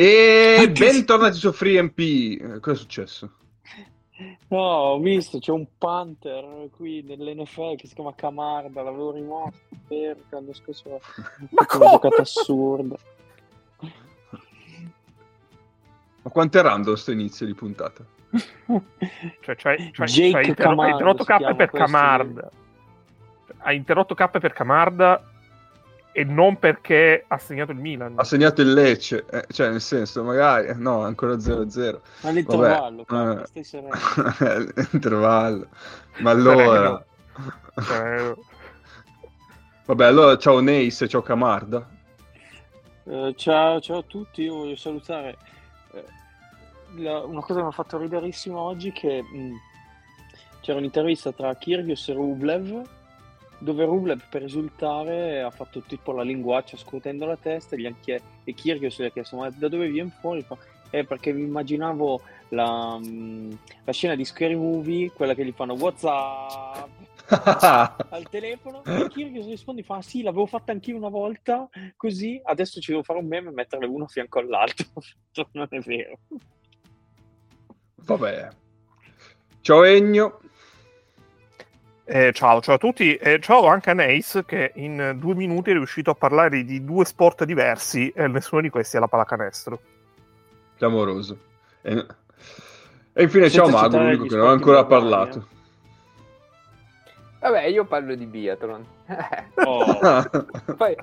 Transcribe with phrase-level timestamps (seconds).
[0.00, 1.98] E bentornati su FreeMP.
[1.98, 3.32] Eh, Cosa è successo?
[4.46, 10.22] No, ho visto, c'è un Panther qui nell'NFL che si chiama Camarda, l'avevo rimosso perché
[10.28, 11.00] l'anno scorso
[11.50, 11.90] Ma una come?
[11.90, 12.96] giocata assurda.
[16.22, 18.04] Ma quanto è random sto inizio di puntata?
[19.40, 21.76] Cioè, cioè, cioè, Jake cioè, Camarda hai interrotto K per questo.
[21.76, 22.50] Camarda.
[23.58, 25.37] Ha interrotto K per Camarda
[26.18, 28.14] e non perché ha segnato il Milan.
[28.16, 32.00] Ha segnato il Lecce, eh, cioè nel senso, magari, no, ancora 0-0.
[32.22, 35.68] Ma l'intervallo, Vabbè, eh, intervallo.
[36.18, 37.04] Ma allora...
[37.80, 38.34] Cioè,
[39.86, 41.88] Vabbè, allora ciao Neis, ciao Camarda.
[43.04, 45.36] Eh, ciao, ciao a tutti, io voglio salutare
[45.92, 46.04] eh,
[46.96, 49.52] la- una cosa che mi ha fatto riderissimo oggi che mh,
[50.62, 52.82] c'era un'intervista tra Kyrgios e Rublev
[53.58, 57.92] dove Rublev per esultare ha fatto tipo la linguaccia scrutendo la testa e, gli ha
[58.00, 60.42] chie- e Kyrgios gli ha chiesto ma da dove viene fuori?
[60.42, 60.56] Fa,
[60.90, 65.74] eh, perché mi immaginavo la, mh, la scena di Scary Movie, quella che gli fanno
[65.74, 66.88] Whatsapp
[68.08, 72.80] al telefono e Kyrgios risponde fa "Ah, sì l'avevo fatta anch'io una volta così adesso
[72.80, 74.86] ci devo fare un meme e metterle uno a fianco all'altro
[75.52, 76.18] non è vero
[78.00, 78.48] Vabbè.
[79.60, 80.40] Ciao Egno.
[82.10, 85.74] Eh, ciao, ciao a tutti e ciao anche a Neis che in due minuti è
[85.74, 89.78] riuscito a parlare di due sport diversi e nessuno di questi è la pallacanestro.
[90.78, 91.36] Clamoroso.
[91.82, 92.06] E,
[93.12, 95.46] e infine ciao Senza Mago, citare l'unico che non ha ancora parlato.
[97.40, 98.86] Vabbè, io parlo di biathlon.
[99.68, 99.98] Oh.
[100.76, 100.96] Poi,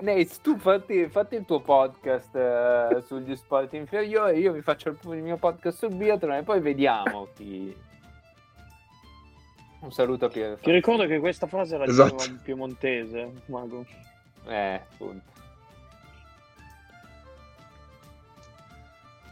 [0.00, 4.98] Nate, tu fatti, fatti il tuo podcast eh, sugli sport inferiori, io vi faccio il,
[5.14, 7.74] il mio podcast sul biathlon e poi vediamo chi...
[9.80, 10.58] Un saluto a Pier.
[10.60, 12.14] ti ricordo che questa frase la Esatto.
[12.16, 13.84] diceva un piemontese mago
[14.46, 15.28] Eh, appunto.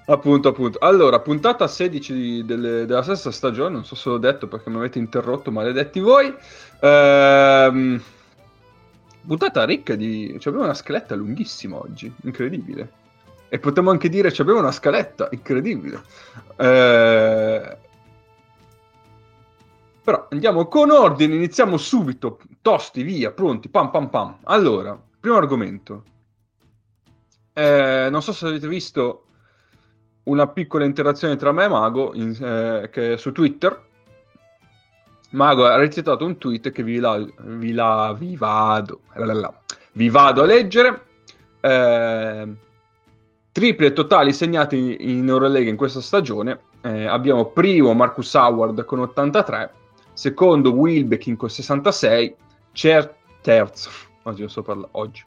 [0.06, 0.78] Appunto, appunto.
[0.81, 4.76] Allora, puntata 16 di- delle- della stessa stagione, non so se l'ho detto perché mi
[4.76, 6.34] avete interrotto, maledetti voi.
[6.80, 8.03] Ehm,
[9.26, 10.28] puntata ricca di...
[10.38, 12.91] Cioè, abbiamo una scaletta lunghissima oggi, incredibile.
[13.50, 16.00] E potremmo anche dire ci abbiamo una scaletta, incredibile.
[16.56, 17.76] Eh,
[20.08, 24.38] Però andiamo con ordine, iniziamo subito, tosti, via, pronti, pam pam pam.
[24.44, 26.02] Allora, primo argomento.
[27.52, 29.24] Eh, non so se avete visto
[30.22, 33.84] una piccola interazione tra me e Mago in- eh, che è su Twitter.
[35.32, 39.60] Mago ha recitato un tweet che vi, la- vi, la- vi vado, lalala,
[39.92, 41.02] vi vado a leggere.
[41.60, 42.48] Eh,
[43.52, 46.60] triple totali segnati in, Eurolega in questa stagione.
[46.80, 49.72] Eh, abbiamo primo Marcus Howard con 83,
[50.18, 52.34] secondo Wilbekin con 66,
[52.72, 53.88] cer- terzo,
[54.24, 55.22] oggi non so parlare, oggi.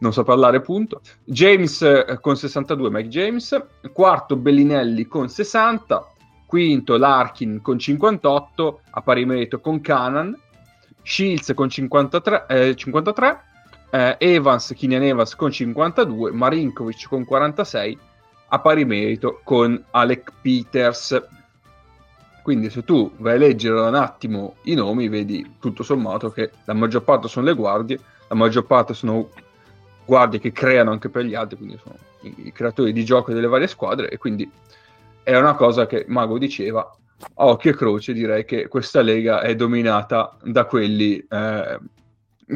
[0.00, 3.56] Non so parlare punto, James eh, con 62, Mike James,
[3.92, 6.12] quarto Bellinelli con 60,
[6.44, 10.36] quinto Larkin con 58, a pari merito con Canan,
[11.02, 13.40] Shields con 53, eh, 53
[13.90, 17.96] eh, Evans, Kinian Evans con 52, Marinkovic con 46,
[18.48, 21.39] a pari merito con Alec Peters.
[22.50, 26.74] Quindi se tu vai a leggere un attimo i nomi, vedi tutto sommato che la
[26.74, 29.30] maggior parte sono le guardie, la maggior parte sono
[30.04, 33.68] guardie che creano anche per gli altri, quindi sono i, creatori di gioco delle varie
[33.68, 34.50] squadre e quindi
[35.22, 39.54] è una cosa che Mago diceva, a occhio e croce direi che questa lega è
[39.54, 41.78] dominata da quelli eh,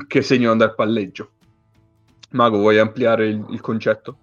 [0.09, 1.31] che segnano dal palleggio.
[2.31, 4.16] Mago, vuoi ampliare il, il concetto?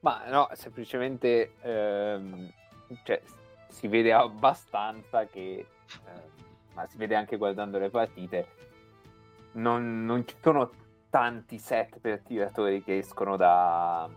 [0.00, 2.50] Ma no, semplicemente ehm,
[3.04, 3.20] cioè,
[3.74, 5.66] si vede abbastanza che,
[6.06, 6.22] ehm,
[6.74, 8.46] ma si vede anche guardando le partite,
[9.52, 10.70] non, non ci sono
[11.10, 14.08] tanti set per tiratori che escono da,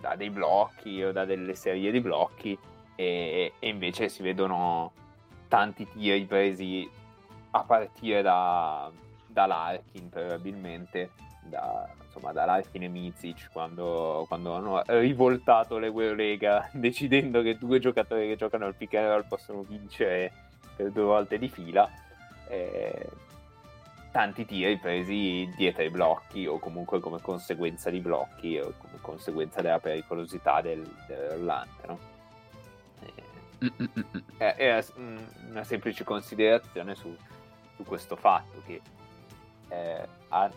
[0.00, 2.58] da dei blocchi o da delle serie di blocchi
[2.96, 4.92] e, e invece si vedono
[5.46, 6.88] tanti tiri presi
[7.50, 8.90] a partire da
[9.32, 11.10] Larkin probabilmente
[11.48, 18.28] da, insomma, da Larkin e Mizic quando, quando hanno rivoltato l'Eurolega decidendo che due giocatori
[18.28, 20.32] che giocano al pick and roll possono vincere
[20.74, 21.88] per due volte di fila
[22.48, 23.08] eh,
[24.10, 29.60] tanti tiri presi dietro ai blocchi o comunque come conseguenza di blocchi o come conseguenza
[29.60, 32.14] della pericolosità del, dell'Orlante no?
[34.36, 35.16] È, è mm,
[35.50, 37.14] una semplice considerazione su,
[37.74, 38.80] su questo fatto che
[39.68, 40.50] eh, a-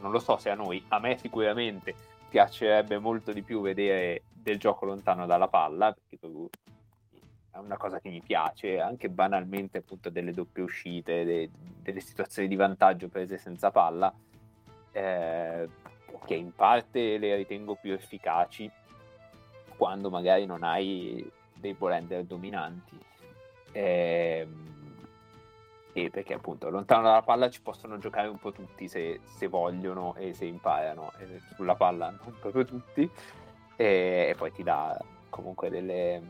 [0.00, 1.94] non lo so se a noi, a me sicuramente
[2.28, 6.26] piacerebbe molto di più vedere del gioco lontano dalla palla, perché
[7.50, 12.48] è una cosa che mi piace, anche banalmente appunto delle doppie uscite, de- delle situazioni
[12.48, 14.12] di vantaggio prese senza palla.
[14.90, 15.68] Eh,
[16.26, 18.70] che in parte le ritengo più efficaci
[19.76, 22.98] quando magari non hai dei ball dominanti.
[23.72, 24.73] Ehm,
[25.94, 30.16] e perché appunto lontano dalla palla ci possono giocare un po' tutti se, se vogliono
[30.16, 33.08] e se imparano, e sulla palla non proprio tutti,
[33.76, 35.00] e, e poi ti dà
[35.30, 36.20] comunque delle,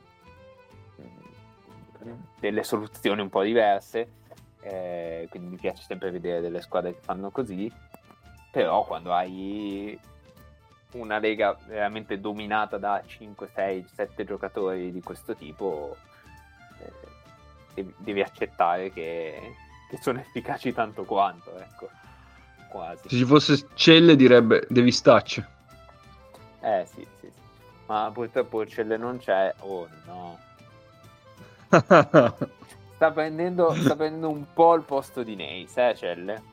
[2.39, 4.09] delle soluzioni un po' diverse,
[4.61, 7.73] eh, quindi mi piace sempre vedere delle squadre che fanno così,
[8.51, 9.99] però quando hai
[10.93, 15.97] una lega veramente dominata da 5, 6, 7 giocatori di questo tipo,
[16.81, 16.93] eh,
[17.75, 19.55] devi, devi accettare che,
[19.91, 21.91] che, sono efficaci tanto quanto, ecco,
[22.71, 23.09] quasi.
[23.09, 25.45] Se ci fosse Celle direbbe devi stacci.
[26.61, 27.43] Eh sì, sì, sì.
[27.87, 30.39] Ma purtroppo Celle non c'è, oh no.
[32.95, 36.53] sta, prendendo, sta prendendo un po' il posto di Neis, eh Celle?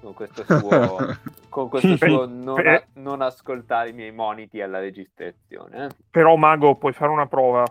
[0.00, 1.16] Con questo suo,
[1.48, 5.86] con questo suo non, a, non, ascoltare i miei moniti alla registrazione.
[5.86, 5.88] Eh?
[6.10, 7.64] Però Mago, puoi fare una prova.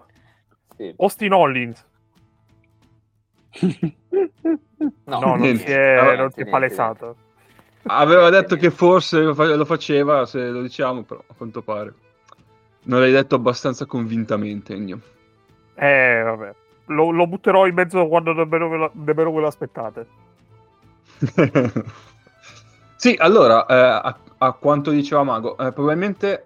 [0.75, 0.93] Sì.
[0.97, 1.85] Austin Hollins
[3.59, 7.15] no, no, non si è, non si è palesato.
[7.89, 11.93] Aveva detto che forse lo faceva, se lo diciamo, però a quanto pare.
[12.83, 14.99] Non l'hai detto abbastanza convintamente, Ennio.
[15.75, 16.55] Eh, vabbè.
[16.87, 20.07] Lo, lo butterò in mezzo quando davvero ve, lo, davvero ve lo aspettate.
[22.95, 26.45] sì, allora, eh, a, a, quanto diceva Mago, eh, probabilmente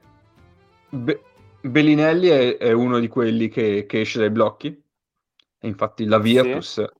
[0.90, 1.22] Be-
[1.62, 4.84] Bellinelli è, è, uno di quelli che, che esce dai blocchi.
[5.64, 7.00] E infatti la Virtus sì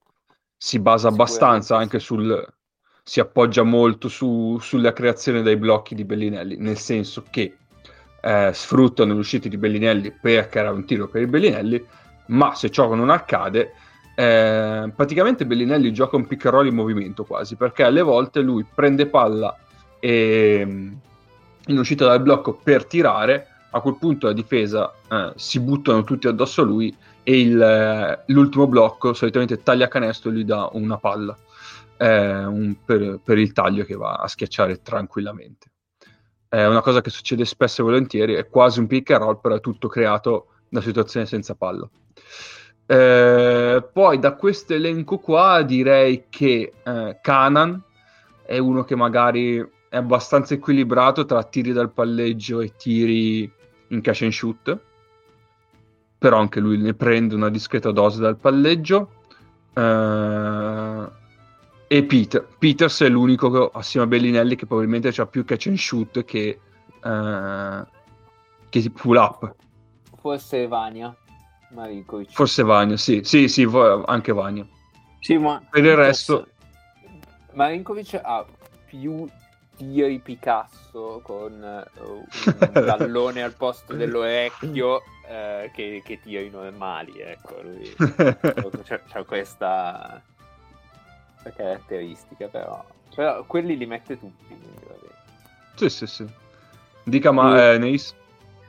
[0.64, 2.46] si basa abbastanza anche sul...
[3.02, 7.56] si appoggia molto su, sulla creazione dei blocchi di Bellinelli, nel senso che
[8.20, 11.84] eh, sfruttano le uscite di Bellinelli per creare un tiro per i Bellinelli,
[12.26, 13.72] ma se giocano un arcade,
[14.14, 19.58] eh, praticamente Bellinelli gioca un pick in movimento quasi, perché alle volte lui prende palla
[19.98, 26.04] e, in uscita dal blocco per tirare, a quel punto la difesa eh, si buttano
[26.04, 30.68] tutti addosso a lui e il, eh, l'ultimo blocco solitamente taglia canestro e gli dà
[30.72, 31.36] una palla
[31.96, 35.70] eh, un, per, per, il taglio che va a schiacciare tranquillamente.
[36.48, 39.54] È una cosa che succede spesso e volentieri, è quasi un pick and roll, però
[39.54, 41.88] è tutto creato da situazione senza palla.
[42.84, 47.80] Eh, poi da questo elenco qua direi che eh, Canan
[48.44, 49.58] è uno che magari
[49.88, 53.50] è abbastanza equilibrato tra tiri dal palleggio e tiri
[53.88, 54.78] in cash and shoot
[56.22, 59.10] però anche lui ne prende una discreta dose dal palleggio.
[59.74, 61.10] Uh,
[61.88, 62.46] e Peter.
[62.58, 66.60] Peters è l'unico assieme a Bellinelli che probabilmente ha più catch and shoot che,
[67.02, 67.84] uh,
[68.68, 69.52] che pull up.
[70.20, 71.12] Forse Vania.
[71.70, 72.30] Marinkovic.
[72.30, 73.68] Forse Vania, sì, sì, sì,
[74.04, 74.64] anche Vania.
[75.18, 76.46] Sì, ma per il resto
[77.54, 78.46] Marinkovic ha
[78.86, 79.26] più
[79.82, 87.60] tiri Picasso con uh, un tallone al posto dell'orecchio eh, che, che tiri normali, ecco,
[87.62, 87.92] lui
[88.84, 90.22] c'è, c'è questa
[91.54, 92.84] caratteristica, però.
[93.14, 94.66] però quelli li mette tutti, quindi
[95.74, 96.26] Sì, sì, sì.
[97.04, 98.14] Dica, ma eh, Neis?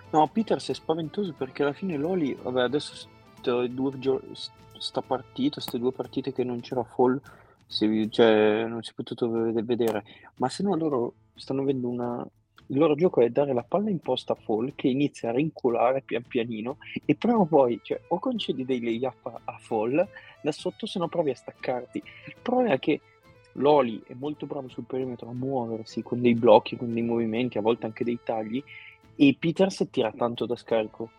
[0.10, 4.22] No, Peters è spaventoso perché alla fine Loli, vabbè, adesso st- due gio-
[4.78, 7.20] sta partita, queste due partite che non c'era Fall,
[7.74, 10.04] si, cioè, non si è potuto vedere,
[10.38, 12.26] ma se no loro stanno avendo una,
[12.68, 16.02] il loro gioco è dare la palla in posta a Fall che inizia a rincolare
[16.02, 20.08] pian pianino e prima poi, cioè, o concedi dei layup a, a Fall
[20.42, 21.98] da sotto se no provi a staccarti.
[22.28, 23.02] Il problema è che
[23.54, 27.62] Loli è molto bravo sul perimetro a muoversi con dei blocchi, con dei movimenti, a
[27.62, 28.64] volte anche dei tagli
[29.16, 31.10] e Peters tira tanto da scarico.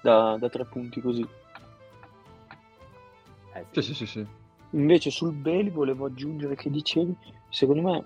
[0.00, 1.26] Da, da tre punti così.
[3.58, 3.82] Eh, sì.
[3.82, 4.26] Sì, sì, sì,
[4.70, 7.14] Invece sul Beli volevo aggiungere che dicevi,
[7.48, 8.04] secondo me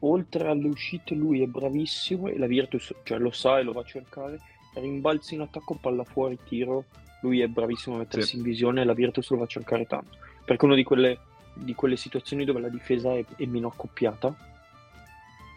[0.00, 3.80] oltre alle uscite lui è bravissimo e la Virtus cioè, lo sa e lo va
[3.80, 4.38] a cercare
[4.74, 6.84] rimbalzi in attacco palla fuori tiro
[7.22, 8.36] lui è bravissimo a mettersi sì.
[8.36, 11.18] in visione e la Virtus lo va a cercare tanto perché è una di quelle,
[11.54, 14.36] di quelle situazioni dove la difesa è, è meno accoppiata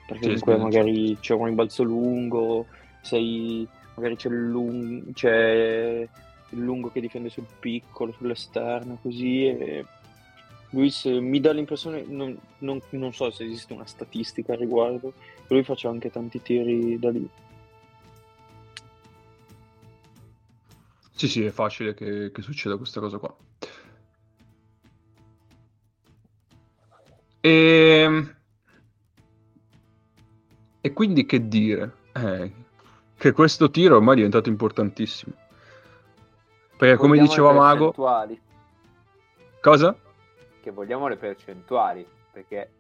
[0.08, 2.66] perché sì, comunque magari c'è un rimbalzo lungo
[3.02, 6.08] sei, magari c'è il, lung- c'è
[6.50, 9.86] il lungo che difende sul piccolo sull'esterno così e
[10.72, 15.14] Luis mi dà l'impressione, non, non, non, so se esiste una statistica al riguardo,
[15.48, 17.28] lui faceva anche tanti tiri da lì.
[21.16, 23.36] Sì, sì, è facile che, che succeda questa cosa qua.
[27.42, 28.36] E, ehm,
[30.82, 31.96] e quindi che dire?
[32.14, 32.52] Eh,
[33.18, 35.34] che questo tiro ormai è diventato importantissimo.
[36.80, 37.94] Perché come diceva Mago...
[39.60, 39.94] Cosa?
[40.62, 42.72] che vogliamo le percentuali, perché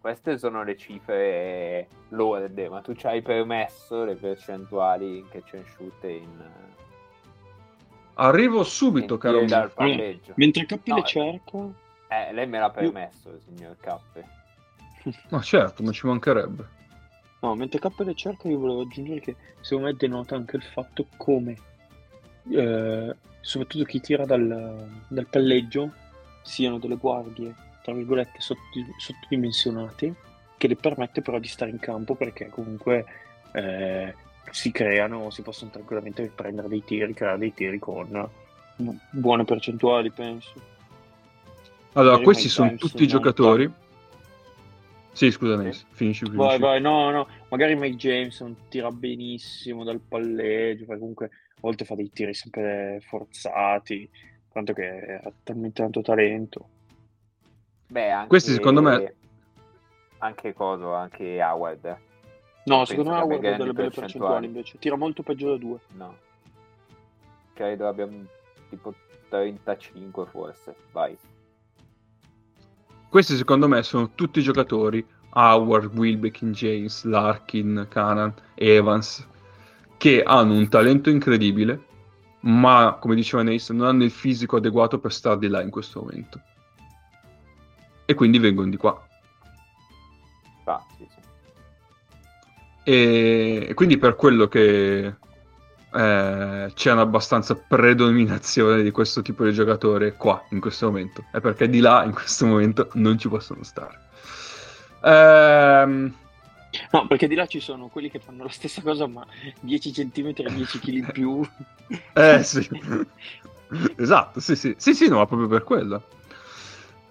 [0.00, 5.66] queste sono le cifre lorde, ma tu ci hai permesso le percentuali in catch and
[5.66, 6.50] shoot in...
[8.14, 10.20] Arrivo subito, in caro mio.
[10.34, 11.58] Mentre K No, le cerca,
[12.08, 14.26] Eh, lei me l'ha permesso, il signor Cappe.
[15.28, 16.68] Ma certo, non ci mancherebbe.
[17.40, 21.06] no, mentre K le cerca, io volevo aggiungere che secondo me denota anche il fatto
[21.18, 21.56] come,
[22.50, 25.92] eh, soprattutto chi tira dal, dal palleggio,
[26.42, 30.14] siano delle guardie, tra virgolette, sottodimensionate,
[30.56, 33.04] che le permette però di stare in campo perché comunque
[33.52, 34.14] eh,
[34.50, 38.28] si creano, si possono tranquillamente prendere dei tiri, creare dei tiri con
[38.76, 40.52] bu- buone percentuali, penso.
[41.94, 43.70] Allora, Magari questi sono tutti i giocatori.
[45.12, 46.58] Sì, scusa, Nils, finisci, Vai, finisci.
[46.60, 51.30] vai, no, no, magari Mike James non tira benissimo dal palleggio, comunque
[51.62, 54.10] volte fa dei tiri sempre forzati,
[54.52, 56.68] tanto che ha talmente tanto talento.
[57.86, 58.28] Beh, anche...
[58.28, 59.14] Questi, secondo me-
[60.18, 61.84] Anche Coso, anche Howard.
[62.64, 64.00] No, Penso secondo me Howard ha delle belle percentuali.
[64.00, 65.78] percentuali invece, tira molto peggio da due.
[65.96, 66.16] No.
[67.54, 68.26] Credo abbia un-
[68.68, 68.94] tipo
[69.28, 70.74] 35 forse.
[70.92, 71.16] Vai.
[73.08, 75.04] Questi, secondo me, sono tutti i giocatori
[75.34, 79.26] Howard, Wilbekin, James, Larkin, Canan, Evans,
[80.02, 81.80] che hanno un talento incredibile,
[82.40, 86.00] ma, come diceva Nace, non hanno il fisico adeguato per stare di là in questo
[86.00, 86.40] momento.
[88.04, 89.00] E quindi vengono di qua.
[90.64, 91.20] Va, sì, sì.
[92.82, 95.04] E e quindi per quello che
[95.94, 101.26] eh, c'è un'abbastanza predominazione di questo tipo di giocatore qua in questo momento.
[101.30, 104.00] È perché di là in questo momento non ci possono stare.
[105.04, 106.12] Ehm,
[106.90, 109.26] No, perché di là ci sono quelli che fanno la stessa cosa, ma
[109.60, 111.40] 10 cm e 10 kg in più.
[112.14, 112.68] eh sì.
[113.96, 114.74] esatto, sì, sì.
[114.76, 116.02] Sì, sì, no, ma proprio per quello.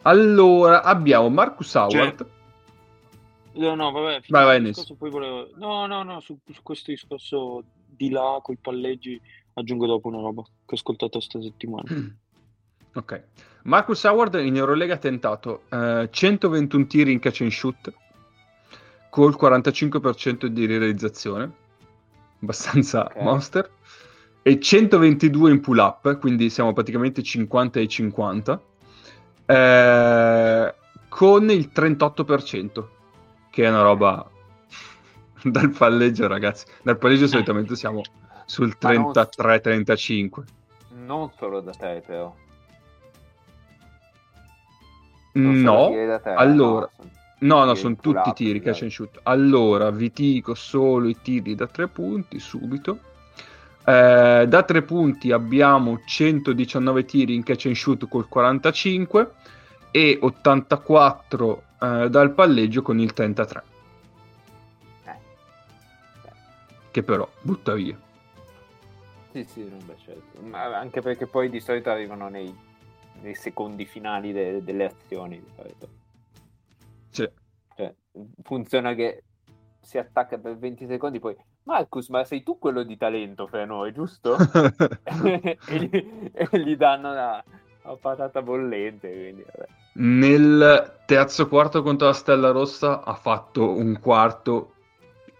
[0.03, 2.25] Allora, abbiamo Marcus Howard.
[3.53, 5.50] No, no, vabbè, Vai, vai, discorso, poi volevo...
[5.56, 9.20] No, no, no, su, su questo discorso di là, con i palleggi,
[9.53, 11.84] aggiungo dopo una roba che ho ascoltato sta settimana.
[12.94, 13.24] Ok.
[13.63, 17.94] Marcus Howard in Eurolega ha tentato eh, 121 tiri in catch and shoot
[19.12, 21.51] col 45% di realizzazione,
[22.41, 23.15] abbastanza Ok.
[23.18, 23.70] monster,
[24.41, 28.62] e 122 in pull up, quindi siamo praticamente 50 e 50,
[29.46, 30.75] eh,
[31.10, 32.88] con il 38%,
[33.51, 34.27] che è una roba
[35.44, 36.65] dal palleggio, ragazzi.
[36.82, 38.01] Dal palleggio solitamente siamo
[38.46, 40.44] sul Ma non- 33-35.
[40.94, 42.36] Non solo da te, solo
[45.34, 47.10] No, da te, allora- no,
[47.41, 49.19] No, no, sono tutti up, tiri catch and shoot.
[49.24, 53.00] Allora, vi dico solo i tiri da tre punti subito.
[53.83, 59.31] Eh, da tre punti abbiamo 119 tiri in catch and shoot col 45
[59.89, 63.63] e 84 eh, dal palleggio con il 33,
[65.05, 65.15] Eh.
[66.91, 67.98] che però butta via.
[69.31, 70.41] Sì, sì, beh, certo.
[70.41, 72.55] Ma anche perché poi di solito arrivano nei,
[73.21, 75.39] nei secondi finali de- delle azioni.
[75.39, 75.88] Di solito.
[77.12, 77.30] Sì.
[77.75, 77.94] Cioè,
[78.44, 79.24] funziona che
[79.82, 83.91] si attacca per 20 secondi, poi Marcus, ma sei tu quello di talento per noi,
[83.94, 84.36] giusto?
[85.03, 87.44] e, gli, e gli danno la,
[87.84, 89.10] la patata bollente.
[89.10, 89.46] Quindi.
[89.94, 94.74] Nel terzo quarto contro la Stella Rossa ha fatto un quarto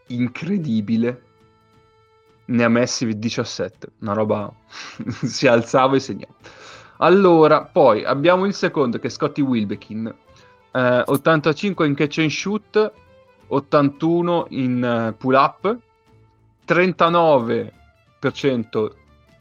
[0.08, 1.30] incredibile.
[2.46, 4.52] Ne ha messi 17, una roba
[5.24, 6.34] si alzava e segnava.
[6.98, 10.14] Allora, poi abbiamo il secondo che è Scotty Wilbekin,
[10.72, 12.92] eh, 85 in catch and shoot,
[13.48, 15.78] 81 in eh, pull up,
[16.66, 17.72] 39%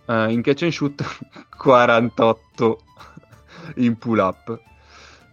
[0.07, 1.03] eh, in catch and shoot,
[1.57, 2.79] 48
[3.77, 4.61] in pull up.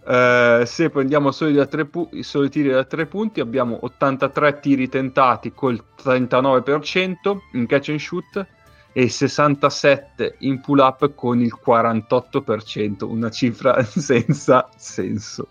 [0.10, 5.52] Eh, se prendiamo solo, da pu- solo tiri da tre punti, abbiamo 83 tiri tentati
[5.54, 8.46] col 39% in catch and shoot
[8.94, 15.48] e 67 in pull up con il 48%, una cifra senza senso.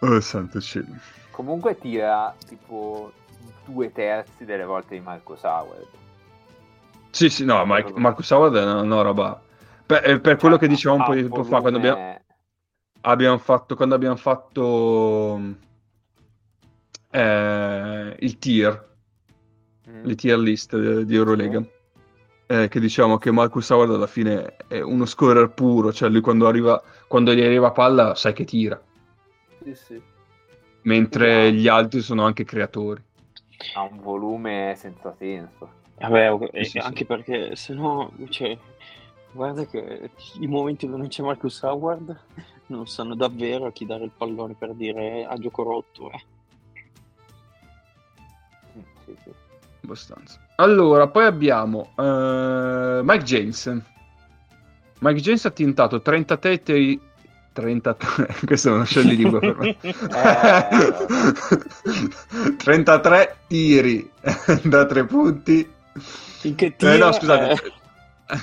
[0.00, 0.86] Oh santo cielo.
[1.30, 3.12] Comunque tira tipo
[3.64, 5.86] due terzi delle volte di Marcus Howard.
[7.10, 9.40] Sì, sì, no, Mike- Marcus Howard è una, una roba...
[9.86, 12.20] Per, eh, per quello che dicevamo un po' di tempo fa, quando abbiamo,
[13.00, 15.40] abbiamo fatto, quando abbiamo fatto
[17.10, 18.86] eh, il tier,
[19.88, 20.04] Mm.
[20.04, 21.62] le tier list eh, di Eurolega,
[22.46, 26.46] eh, che diciamo che Marcus Howard alla fine è uno scorer puro, cioè lui quando
[26.46, 28.78] arriva, quando gli arriva palla sai che tira,
[29.74, 30.02] Sì, sì.
[30.82, 33.02] mentre gli altri sono anche creatori.
[33.74, 35.76] Ha un volume senza senso.
[35.98, 37.04] Vabbè, ok, e Sì, sì, anche sì.
[37.04, 38.56] perché se no, cioè,
[39.32, 40.10] Guarda che
[40.40, 42.18] i momenti dove non c'è Marcus Howard
[42.66, 46.10] non sanno davvero a chi dare il pallone per dire a gioco rotto.
[46.10, 46.24] Eh.
[49.04, 49.30] Sì, sì.
[49.82, 50.40] abbastanza.
[50.56, 53.82] Allora, poi abbiamo eh, Mike James.
[55.00, 57.00] Mike James ha tintato 33 tiri...
[57.60, 58.26] 33...
[58.46, 59.76] Questo è uno scioglilingua per me.
[59.80, 60.68] Eh,
[62.56, 64.08] 33 tiri
[64.64, 65.68] da tre punti.
[66.42, 67.72] In che Eh, tiro, no, scusate.
[68.28, 68.38] eh,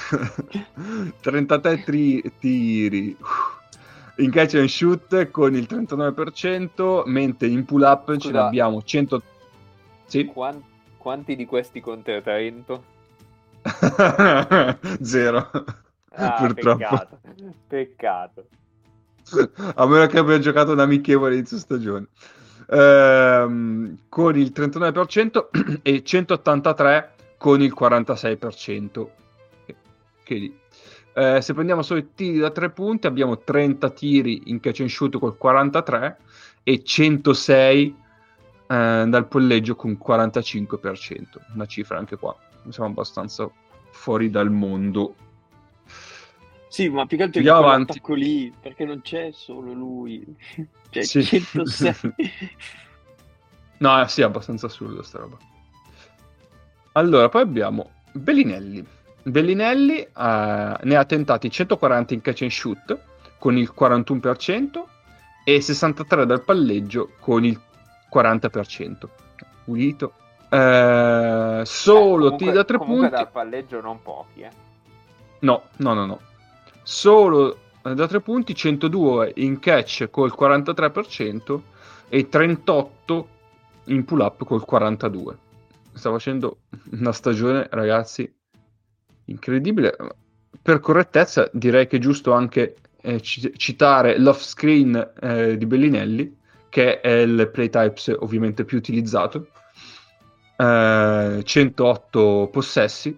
[1.21, 3.15] 33 tri- tiri
[4.17, 8.45] in catch and shoot con il 39%, mentre in pull up ce ne Scusa.
[8.45, 9.21] abbiamo 100...
[10.05, 10.25] Sì?
[10.25, 10.61] Quan-
[10.97, 12.83] quanti di questi contro Trento?
[15.01, 15.49] Zero.
[16.17, 16.77] Ah, Purtroppo.
[16.77, 17.19] peccato.
[17.67, 18.45] Peccato.
[19.75, 22.07] A meno che abbia giocato un amichevole inizio stagione.
[22.69, 29.09] Ehm, con il 39% e 183 con il 46%.
[30.23, 30.59] Che- lì.
[31.17, 34.89] Eh, se prendiamo solo i tiri da tre punti, abbiamo 30 tiri in catch and
[34.89, 36.17] shoot col 43
[36.63, 37.95] e 106
[38.67, 41.23] eh, dal polleggio con 45%.
[41.53, 42.35] Una cifra anche qua,
[42.69, 43.49] siamo abbastanza
[43.91, 45.15] fuori dal mondo.
[46.75, 48.01] Sì, ma più che altro Andiamo avanti.
[48.15, 50.25] lì, perché non c'è solo lui.
[50.89, 51.23] Cioè, Sì.
[51.23, 51.95] 106.
[53.77, 55.37] No, sì, è abbastanza assurdo sta roba.
[56.93, 58.85] Allora, poi abbiamo Bellinelli.
[59.23, 60.07] Bellinelli eh,
[60.81, 62.97] ne ha tentati 140 in catch and shoot
[63.39, 64.83] con il 41%
[65.45, 67.57] e 63 dal palleggio con il
[68.13, 69.07] 40%.
[69.63, 70.13] Pulito.
[70.49, 73.09] Eh, solo Eh, comunque- tiri da tre punti.
[73.09, 74.49] dal palleggio non pochi, eh.
[75.39, 76.19] No, no, no, no.
[76.87, 81.59] Solo eh, da tre punti, 102 in catch col 43%
[82.07, 83.27] e 38
[83.85, 85.35] in pull up col 42%.
[85.93, 86.59] Sta facendo
[86.91, 88.31] una stagione, ragazzi,
[89.25, 89.97] incredibile.
[90.61, 96.37] Per correttezza, direi che è giusto anche eh, ci- citare l'off screen eh, di Bellinelli,
[96.69, 99.47] che è il play types ovviamente più utilizzato.
[100.55, 103.17] Eh, 108 possessi,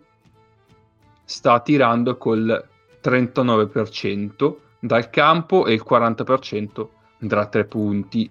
[1.26, 2.66] sta tirando col
[3.04, 6.88] 39% dal campo e il 40%
[7.20, 8.30] da tre punti.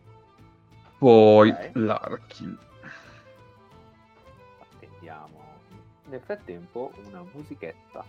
[0.99, 1.71] Poi Ok.
[1.75, 2.59] Larkin.
[4.59, 5.41] Attendiamo.
[6.09, 8.05] Nel frattempo una musichetta.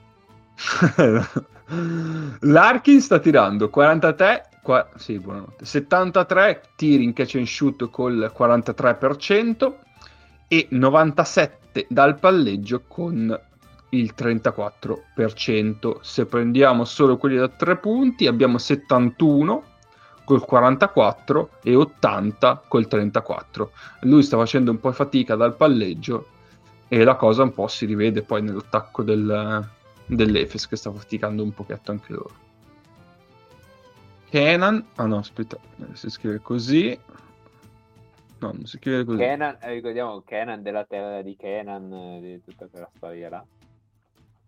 [2.41, 9.73] Larkin sta tirando 43, qua- sì, buonanotte, 73 tiri in catch and shoot col 43%
[10.47, 13.39] e 97 dal palleggio con
[13.89, 15.99] il 34%.
[16.01, 19.63] Se prendiamo solo quelli da 3 punti abbiamo 71
[20.23, 23.71] col 44 e 80 col 34.
[24.01, 26.27] Lui sta facendo un po' fatica dal palleggio
[26.89, 29.65] e la cosa un po' si rivede poi nell'attacco del,
[30.05, 32.45] dell'Efes che sta faticando un pochetto anche loro.
[34.29, 35.57] Kenan, ah no, aspetta,
[35.93, 36.99] si scrive così.
[38.39, 39.19] No, non si scrive così.
[39.19, 43.45] Kenan, eh, ricordiamo Kenan della terra di Kenan, eh, di tutta quella storia là.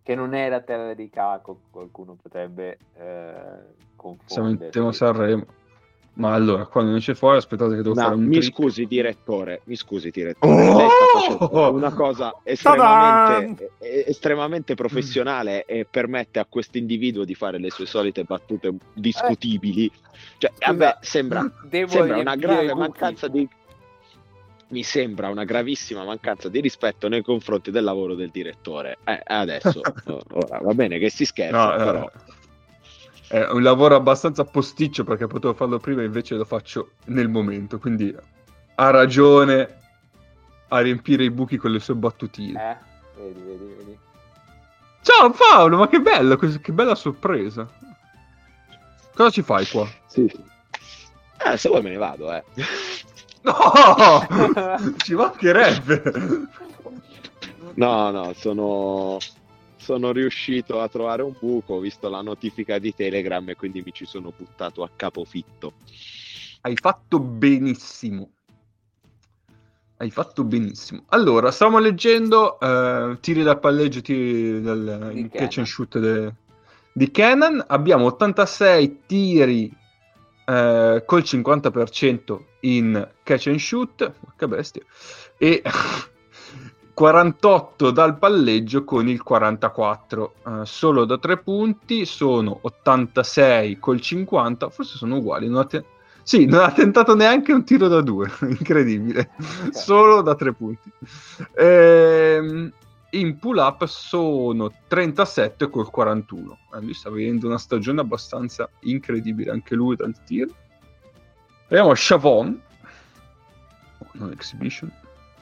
[0.10, 3.32] Che non è la terra di Caco, qualcuno potrebbe eh,
[3.96, 4.26] confondere.
[4.26, 5.46] Siamo in tema Sanremo.
[6.14, 8.56] Ma allora, quando non c'è fuori, aspettate che devo No, fare un mi trick.
[8.56, 10.78] scusi direttore, mi scusi direttore, Oh!
[10.80, 17.36] lei sta facendo una cosa estremamente, eh, estremamente professionale e permette a questo individuo di
[17.36, 19.92] fare le sue solite battute discutibili.
[20.40, 23.48] Cioè, a me sembra, sembra una grave mancanza di...
[24.70, 29.00] Mi sembra una gravissima mancanza di rispetto nei confronti del lavoro del direttore.
[29.04, 29.82] Eh, adesso,
[30.32, 32.12] ora, va bene che si scherza, No, eh, però...
[33.28, 37.78] È un lavoro abbastanza posticcio perché potevo farlo prima, invece lo faccio nel momento.
[37.78, 38.16] Quindi
[38.76, 39.78] ha ragione
[40.70, 42.72] a riempire i buchi con le sue battutine.
[42.72, 42.78] Eh,
[43.22, 43.98] vedi, vedi, vedi.
[45.02, 47.68] Ciao Paolo, ma che bello, che bella sorpresa.
[49.14, 49.88] Cosa ci fai qua?
[50.08, 50.32] Sì.
[51.46, 52.44] Eh, se vuoi me ne vado, eh.
[53.42, 54.96] No!
[54.98, 56.02] ci mancherebbe.
[57.76, 59.18] No, no, sono,
[59.78, 63.94] sono riuscito a trovare un buco, ho visto la notifica di Telegram e quindi mi
[63.94, 65.74] ci sono buttato a capofitto.
[66.62, 68.32] Hai fatto benissimo.
[69.98, 71.04] Hai fatto benissimo.
[71.08, 76.34] Allora, stavamo leggendo eh, tiri dal palleggio, tiri dal catch and shoot de-
[76.94, 77.64] di Canon.
[77.68, 79.74] Abbiamo 86 tiri
[80.50, 84.82] eh, col 50% in catch and shoot, che bestia,
[85.38, 85.62] e
[86.92, 90.34] 48 dal palleggio con il 44.
[90.46, 95.48] Eh, solo da tre punti sono 86 col 50, forse sono uguali.
[95.48, 95.86] Non ha te-
[96.24, 99.32] sì, non ha tentato neanche un tiro da due, incredibile,
[99.72, 100.92] solo da tre punti.
[101.56, 102.72] Ehm,
[103.12, 106.58] in pull-up sono 37 col 41.
[106.74, 110.48] Eh, lui sta vivendo una stagione abbastanza incredibile, anche lui dal tir.
[111.68, 112.62] Vediamo Chavon,
[114.14, 114.92] non exhibition.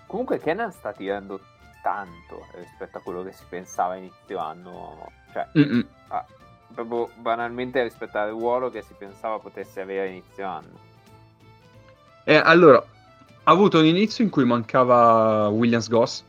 [0.06, 1.40] Comunque Kenan sta tirando
[1.82, 5.12] tanto rispetto a quello che si pensava inizio anno.
[5.32, 5.48] Cioè,
[6.08, 6.26] ah,
[6.74, 10.86] proprio banalmente rispetto al ruolo che si pensava potesse avere inizio anno.
[12.24, 16.24] Eh, allora, ha avuto un inizio in cui mancava Williams Goss.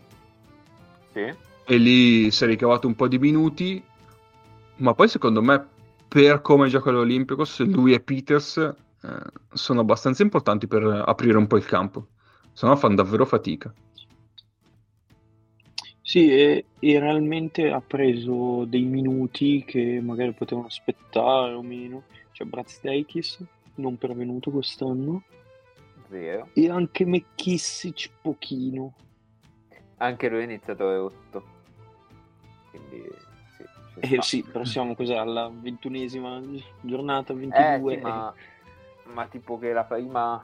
[1.19, 1.47] Sì.
[1.65, 3.83] E lì si è ricavato un po' di minuti.
[4.77, 5.67] Ma poi secondo me,
[6.07, 8.77] per come gioca l'Olympicos, lui e Peters eh,
[9.53, 12.09] sono abbastanza importanti per aprire un po' il campo.
[12.53, 13.73] Se no fanno davvero fatica.
[16.01, 22.05] Sì, e, e, realmente ha preso dei minuti che magari potevano aspettare o meno.
[22.33, 25.23] C'è Brad Stakis, non pervenuto quest'anno.
[26.09, 26.49] Vero.
[26.55, 28.95] E anche McKissic pochino.
[29.99, 31.43] Anche lui è iniziato alle 8.
[32.71, 33.09] Quindi
[34.01, 34.15] sì.
[34.15, 36.41] Eh sì, però siamo cos'è alla ventunesima
[36.81, 37.95] giornata, 22.
[37.95, 38.33] Eh, sì, ma,
[39.13, 40.43] ma, tipo che la prima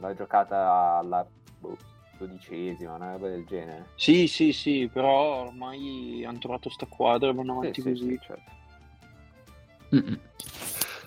[0.00, 1.26] l'ha giocata alla
[1.58, 1.76] boh,
[2.18, 3.86] dodicesima, una roba del genere.
[3.94, 8.08] Sì, sì, sì, però ormai hanno trovato sta quadra e vanno avanti sì, così.
[8.08, 8.56] Sì, certo.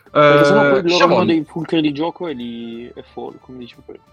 [0.09, 3.83] Perché sennò poi loro hanno dei fulcri di gioco e li è fall, come dicevo
[3.85, 4.03] prima.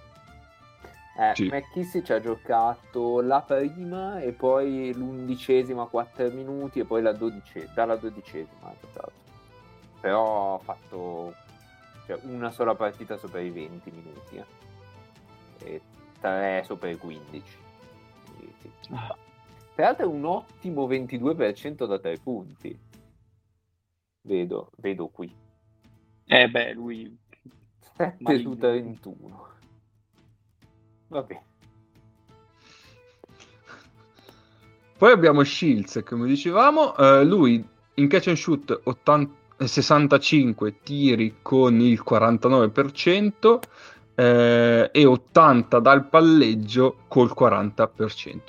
[1.18, 1.48] Eh, sì.
[1.48, 7.96] McKissick ha giocato la prima e poi l'undicesima 4 minuti e poi la dodicesima, dalla
[7.96, 9.12] dodicesima ha giocato.
[10.00, 11.34] Però ha fatto
[12.06, 14.44] cioè, una sola partita sopra i 20 minuti eh.
[15.64, 15.80] e
[16.20, 17.56] tre sopra i 15.
[18.36, 18.90] Quindi, sì.
[18.92, 19.16] ah.
[19.74, 22.78] Tra l'altro è un ottimo 22% da 3 punti.
[24.20, 25.34] Vedo, vedo qui.
[26.26, 27.18] Eh beh, lui...
[27.96, 29.56] 7 su 31.
[31.08, 31.40] Vabbè.
[34.98, 41.80] Poi abbiamo Shields, come dicevamo, uh, lui in catch and shoot 80, 65 tiri con
[41.80, 43.58] il 49%
[44.14, 48.40] eh, e 80 dal palleggio col 40%.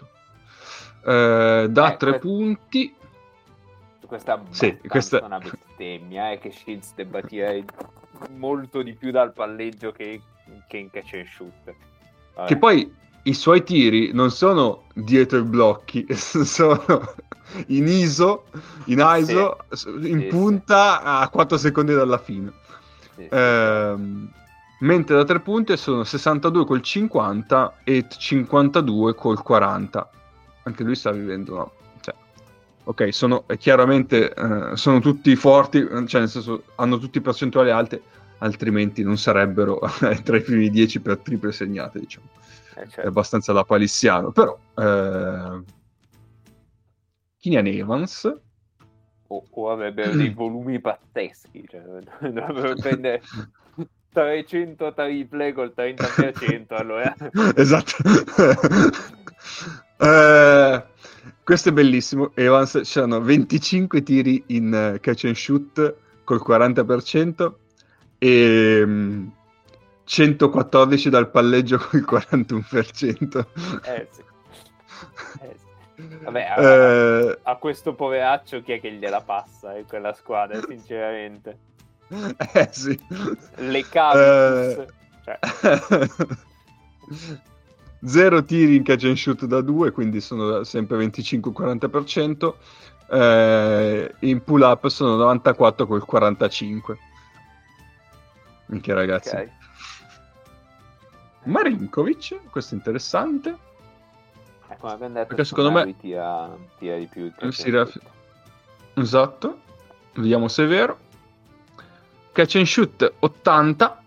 [1.05, 2.19] Eh, da eh, tre questo...
[2.19, 2.95] punti...
[4.05, 5.23] Questa è sì, questa...
[5.23, 7.63] una bestemmia, è che Shields debba tirare
[8.31, 10.19] molto di più dal palleggio che,
[10.67, 11.75] che in catch and shoot.
[12.47, 12.91] Che poi
[13.23, 16.83] i suoi tiri non sono dietro i blocchi, sono
[17.67, 18.45] in ISO,
[18.85, 19.89] in ISO, sì.
[20.09, 21.03] in sì, punta sì.
[21.05, 22.51] a 4 secondi dalla fine.
[23.15, 24.31] Ehm,
[24.79, 30.09] mentre da 3 punti sono 62 col 50 e 52 col 40.
[30.63, 31.71] Anche lui sta vivendo no?
[32.01, 32.13] cioè,
[32.83, 38.01] ok, sono chiaramente eh, sono tutti forti, cioè nel senso hanno tutti percentuali alte,
[38.39, 39.79] altrimenti non sarebbero
[40.23, 42.27] tra i primi 10 per triple segnate, diciamo.
[42.75, 43.01] Eh, certo.
[43.01, 45.77] È abbastanza da palissiano, però eh...
[47.39, 48.39] Kinian Evans
[49.29, 51.81] o, o avrebbero dei volumi pazzeschi, cioè
[52.31, 53.21] dovrebbero prendere
[54.11, 57.15] 300 triple col 30%, allora.
[57.55, 57.95] esatto.
[59.99, 60.83] eh,
[61.43, 62.31] questo è bellissimo.
[62.33, 67.53] Evans c'erano 25 tiri in catch and shoot col 40%
[68.19, 68.87] e
[70.03, 73.45] 114 mm, dal palleggio con il 41%.
[73.83, 74.21] Eh sì.
[75.41, 75.67] Eh sì.
[76.23, 77.39] Vabbè, a, eh...
[77.43, 81.57] a, questo poveraccio chi è che gliela passa in quella squadra, sinceramente?
[82.53, 82.99] Eh sì.
[83.55, 84.71] Le cavie.
[84.71, 84.87] Eh...
[85.23, 85.39] Cioè.
[88.05, 92.53] Zero tiri in catch and shoot da 2, quindi sono sempre 25-40%.
[93.11, 96.97] Eh, in pull up sono 94 col 45.
[98.69, 99.29] Minchia ragazzi.
[99.29, 99.51] Okay.
[101.43, 103.57] Marinkovic, questo è interessante.
[104.69, 107.31] Eh, come abbiamo detto, perché secondo me tira, tira, di più.
[107.39, 107.97] Raf...
[108.93, 109.61] Esatto,
[110.13, 110.99] vediamo se è vero.
[112.31, 114.03] Catch and shoot 80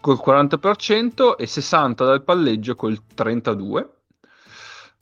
[0.00, 3.90] col 40% e 60 dal palleggio col 32.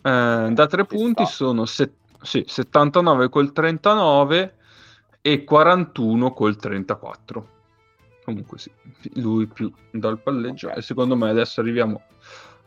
[0.01, 1.93] Eh, da tre punti sono set...
[2.23, 4.57] sì, 79 col 39
[5.21, 7.52] e 41 col 34.
[8.25, 8.71] Comunque sì,
[9.15, 10.69] lui più dal palleggio.
[10.69, 10.79] Okay.
[10.79, 12.03] E secondo me adesso arriviamo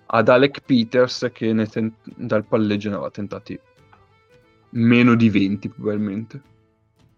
[0.08, 3.60] ad Alec Peters che ten- dal palleggio ne aveva tentati
[4.72, 6.42] meno di 20 probabilmente.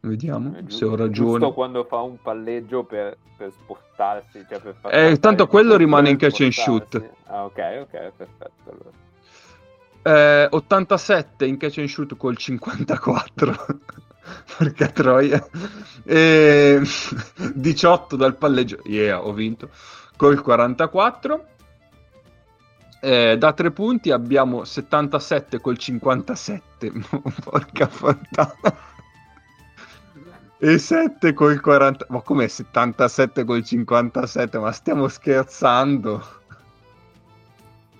[0.01, 1.39] Vediamo eh, se ho ragione.
[1.39, 4.45] Giusto quando fa un palleggio per, per spostarsi.
[4.47, 7.09] Cioè per far eh, tanto quello rimane in catch and shoot.
[7.25, 8.51] Ah, ok, ok, perfetto.
[10.03, 10.43] Allora.
[10.43, 13.55] Eh, 87 in catch and shoot col 54.
[14.57, 15.45] Porca troia.
[16.03, 16.81] E
[17.53, 18.79] 18 dal palleggio.
[18.83, 19.69] Yeah, ho vinto.
[20.15, 21.45] Col 44.
[22.99, 26.91] Eh, da tre punti abbiamo 77 col 57.
[27.43, 28.95] Porca fontana.
[30.59, 32.07] E 7 col 40.
[32.09, 34.57] Ma com'è 77 col 57?
[34.57, 36.35] Ma stiamo scherzando?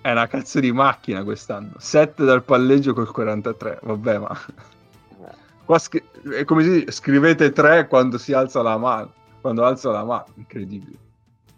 [0.00, 1.74] È una cazzo di macchina quest'anno.
[1.78, 3.78] 7 dal palleggio col 43.
[3.82, 4.40] Vabbè, ma.
[5.68, 6.02] Qua scri-
[6.32, 9.12] è come si dice, scrivete 3 quando si alza la mano.
[9.42, 10.96] Quando alza la mano, incredibile.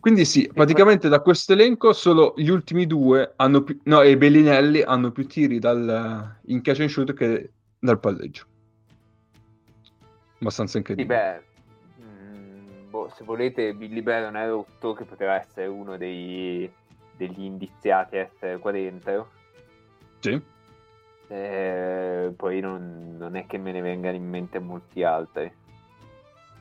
[0.01, 4.83] Quindi sì, praticamente da questo elenco solo gli ultimi due hanno più, no, e Bellinelli
[4.83, 8.47] hanno più tiri dal, in catch and shoot che dal palleggio.
[10.41, 11.45] Abbastanza Sì, incredibile.
[11.97, 16.69] beh, mm, boh, se volete, Billy Barron è rotto, che poteva essere uno dei,
[17.17, 19.31] degli indiziati a essere qua dentro.
[20.19, 20.59] Sì.
[21.33, 25.51] Eh, poi non, non è che me ne vengano in mente molti altri.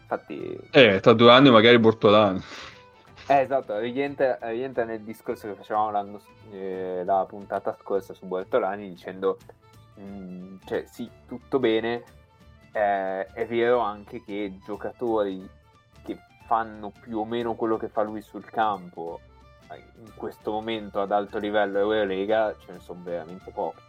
[0.01, 2.39] Infatti, Eh, tra due anni magari Bortolano.
[3.27, 8.89] Eh, esatto, rientra, rientra nel discorso che facevamo l'anno, eh, la puntata scorsa su Bortolani
[8.89, 9.37] dicendo,
[9.99, 12.03] mm, cioè sì, tutto bene,
[12.71, 15.47] eh, è vero anche che giocatori
[16.03, 19.19] che fanno più o meno quello che fa lui sul campo
[19.71, 23.81] eh, in questo momento ad alto livello Eurolega ce ne sono veramente pochi.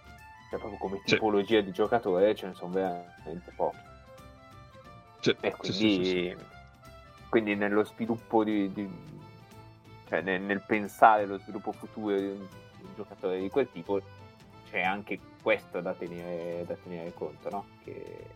[0.50, 1.14] Cioè proprio come Sì.
[1.14, 3.78] tipologia di giocatore ce ne sono veramente pochi.
[5.20, 6.36] Sì, E sì, quindi, sì, sì, sì.
[7.28, 8.90] quindi nello sviluppo di, di-
[10.08, 12.38] cioè nel, nel pensare allo sviluppo futuro di un,
[12.76, 14.00] di un giocatore di quel tipo
[14.68, 17.64] c'è anche questo da tenere, da tenere conto, no?
[17.84, 18.26] Che,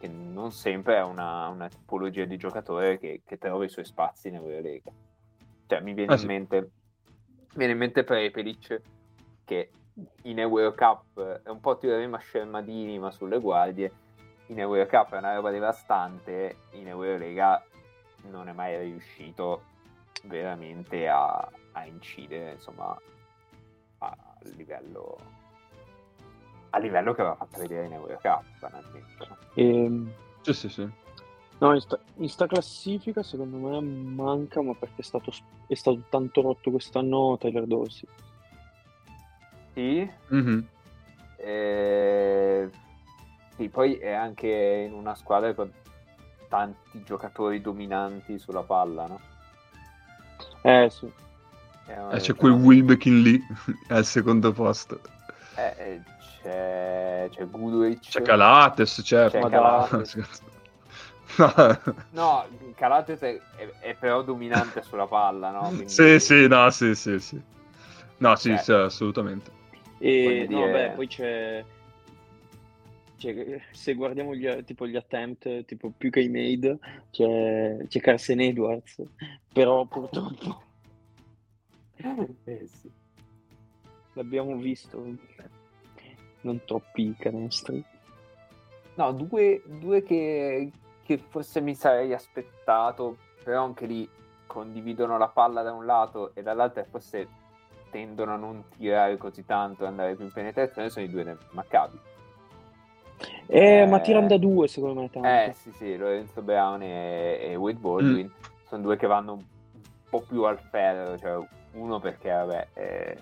[0.00, 4.28] che non sempre è una, una tipologia di giocatore che, che trova i suoi spazi
[4.28, 4.90] in Eurolega.
[5.68, 6.26] Cioè mi viene Ah, in sì.
[6.26, 8.80] mente mi viene in mente Prepelic
[9.44, 9.70] che
[10.22, 13.92] in Eurocup è un po' teorema Scermadini ma sulle guardie
[14.46, 17.64] in Eurocup è una roba devastante, in Eurolega
[18.30, 19.62] non è mai riuscito
[20.24, 22.96] veramente a, a incidere, insomma,
[23.98, 24.16] a
[24.56, 25.16] livello,
[26.70, 29.26] a livello che aveva fatto vedere in Eurocup, banalmente.
[29.28, 29.36] no?
[29.54, 30.88] Ehm, Sì, sì, sì.
[31.58, 35.32] no, in sta, in sta classifica secondo me manca, ma perché è stato,
[35.66, 38.08] è stato tanto rotto quest'anno Tyler Dorsey.
[39.74, 40.66] Sì, Mhm.
[41.38, 42.70] eh,
[43.56, 44.48] sì, poi è anche
[44.86, 45.70] in una squadra con
[46.48, 49.20] tanti giocatori dominanti sulla palla, no?
[50.62, 51.10] Eh sì.
[51.86, 53.44] Eh, c'è quel Wilbekin lì
[53.88, 55.00] al secondo posto.
[55.56, 56.02] eh, eh,
[56.42, 58.08] c'è, c'è Goodrich.
[58.10, 59.38] C'è Calates, certo.
[59.38, 60.16] C'è Calates.
[61.38, 61.54] No.
[62.10, 65.68] No, Calates è, è- è però dominante sulla palla, no?
[65.68, 67.40] Quindi- Sì, sì, no, sì, sì, sì.
[68.18, 68.58] No, sì, Cioè.
[68.58, 69.50] sì, assolutamente.
[70.04, 71.64] E no, dire- beh, poi c'è,
[73.18, 76.76] c'è- se guardiamo gli, tipo gli attempt, tipo più che i made,
[77.12, 79.00] c'è, c'è Carson Edwards,
[79.52, 80.62] però purtroppo
[82.44, 82.90] Eh, sì.
[84.14, 85.06] l'abbiamo visto,
[86.40, 87.84] non troppi canestri.
[88.94, 90.68] No, due, due che,
[91.04, 94.08] che forse mi sarei aspettato, però anche lì
[94.48, 97.40] condividono la palla da un lato e dall'altro forse
[97.92, 101.38] tendono a non tirare così tanto e andare più in penetrazione, sono i due del
[101.50, 102.00] Maccabi.
[103.46, 105.28] Eh, Eh, ma tirano da due secondo me tanto.
[105.28, 108.32] Eh sì sì, Lorenzo Brown e, e Wade Baldwin
[108.66, 109.44] sono due che vanno un
[110.08, 113.16] po' più al ferro, cioè uno perché vabbè è,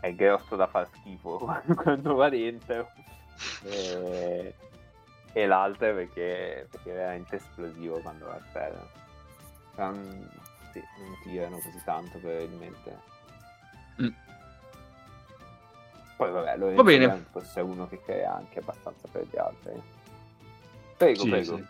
[0.00, 1.38] è grosso da far schifo
[1.74, 2.88] quando va dentro
[3.64, 4.54] e,
[5.32, 8.88] e l'altro perché, perché è veramente esplosivo quando va al ferro.
[9.76, 10.30] Non,
[10.72, 13.12] sì, non tirano così tanto probabilmente.
[14.02, 14.08] Mm.
[16.16, 17.24] Poi vabbè, Lorenzo Va bene.
[17.30, 19.72] Forse è uno che crea anche abbastanza per gli altri.
[20.96, 21.56] Prego, Sì, prego.
[21.56, 21.64] sì.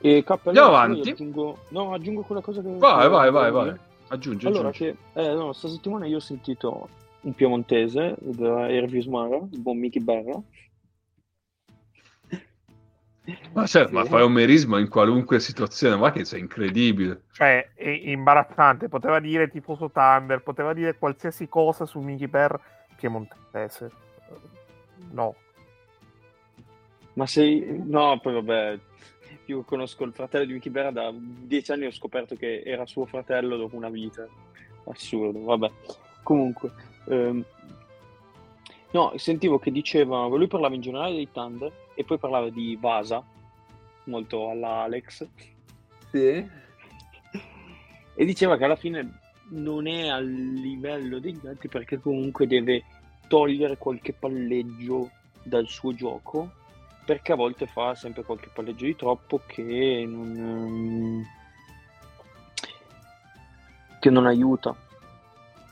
[0.00, 1.10] E K, Andiamo avanti.
[1.10, 2.68] Aggiungo, no, aggiungo quella cosa che...
[2.76, 3.74] Vai, vai, vai, vai.
[4.08, 4.96] Aggiungi, Allora, aggiungi.
[5.12, 6.88] che, eh, no, sta settimana io ho sentito
[7.22, 10.38] un piemontese da Ervis Mara, il buon Mickey Berra.
[13.52, 13.94] Ma, cioè, Sì.
[13.94, 17.22] ma fai un merismo in qualunque situazione, ma che sei incredibile.
[17.32, 18.88] Cioè, è imbarazzante.
[18.88, 22.60] Poteva dire tifoso Thunder, poteva dire qualsiasi cosa su Mickey per
[22.96, 23.90] piemontese.
[25.12, 25.34] No.
[27.14, 27.82] Ma sei...
[27.84, 28.78] No, poi vabbè,
[29.46, 33.06] io conosco il fratello di Mickey Berra da dieci anni ho scoperto che era suo
[33.06, 34.26] fratello dopo una vita.
[34.86, 35.70] Assurdo, vabbè.
[36.22, 36.72] Comunque,
[37.08, 37.42] ehm,
[38.90, 43.22] no, sentivo che diceva, lui parlava in generale dei Thunder e poi parlava di Vasa,
[44.04, 45.26] molto alla Alex,
[46.10, 46.48] Sì.
[48.16, 52.84] e diceva che alla fine non è al livello degli altri perché comunque deve
[53.28, 55.10] togliere qualche palleggio
[55.42, 56.50] dal suo gioco
[57.04, 61.24] perché a volte fa sempre qualche palleggio di troppo che non, ehm,
[64.00, 64.74] che non aiuta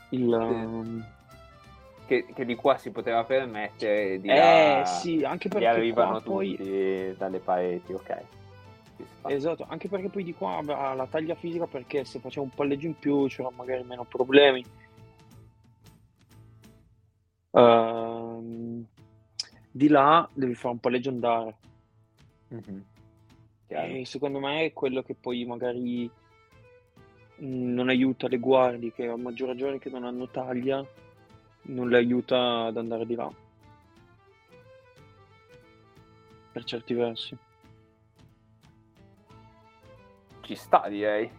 [0.09, 1.05] il, ehm,
[2.05, 6.21] che, che di qua si poteva permettere, di Eh là sì, anche perché arrivano qua
[6.21, 6.55] poi...
[6.55, 8.21] tutti dalle pareti, ok.
[9.25, 12.87] Esatto, anche perché poi di qua ha la taglia fisica perché se faceva un palleggio
[12.87, 14.63] in più c'era magari meno problemi.
[17.51, 18.85] Ehm,
[19.71, 21.55] di là devi fare un palleggio andare.
[22.49, 22.83] Mhm.
[23.67, 23.93] Chiaro.
[23.93, 26.09] E secondo me è quello che poi magari
[27.37, 30.85] mh, non aiuta le guardie che a maggior ragione che non hanno taglia,
[31.63, 33.29] non le aiuta ad andare di là.
[36.51, 37.37] Per certi versi.
[40.41, 41.31] Ci sta, direi.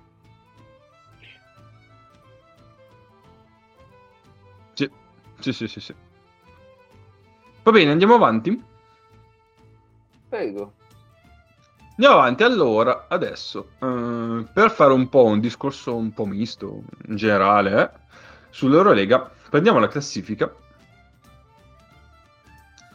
[4.72, 4.90] Sì,
[5.38, 5.94] sì, sì, sì, sì.
[7.62, 8.62] Va bene, andiamo avanti.
[10.28, 10.72] Prego.
[11.96, 17.14] Andiamo avanti allora, adesso, eh, per fare un po' un discorso un po' misto, in
[17.14, 17.90] generale, eh,
[18.50, 20.52] sull'Eurolega, prendiamo la classifica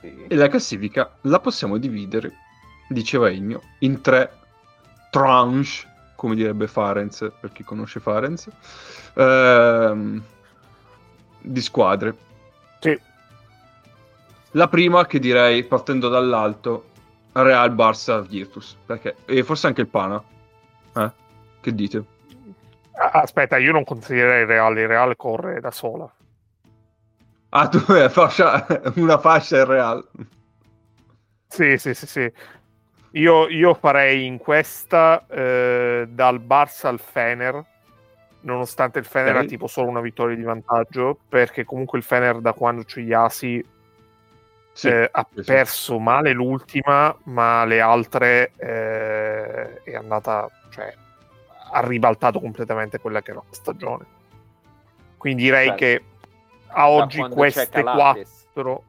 [0.02, 0.26] Sì.
[0.28, 2.34] e la classifica la possiamo dividere,
[2.89, 4.30] diceva Ennio, in tre
[5.10, 8.50] tranche, come direbbe Farenz, per chi conosce Farenz,
[9.13, 10.22] ehm,
[11.39, 12.17] di squadre.
[12.82, 13.00] Sì.
[14.52, 16.89] La prima che direi, partendo dall'alto,
[17.32, 20.22] Real Barça Virtus, perché e forse anche il Pana.
[20.93, 21.12] Eh?
[21.62, 22.04] Che dite?
[22.91, 26.13] Aspetta, io non considererei il Real, il Real corre da sola.
[27.50, 30.08] Ah, tu fascia, una fascia il Real.
[31.48, 32.32] Sì, sì, sì, sì.
[33.14, 37.66] Io, io farei in questa eh, dal Barça al Fener,
[38.42, 39.44] nonostante il Fener Ok.
[39.44, 43.66] ha tipo solo una vittoria di vantaggio, perché comunque il Fener da quando c'è Yasi
[44.72, 45.42] Sì, eh, ha sì.
[45.44, 50.94] perso male l'ultima, ma le altre eh, è andata, cioè,
[51.72, 54.06] ha ribaltato completamente quella che era la stagione.
[55.18, 55.80] Quindi direi Certo.
[55.80, 56.04] che
[56.69, 58.84] a oggi queste quattro,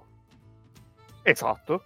[1.23, 1.85] esatto,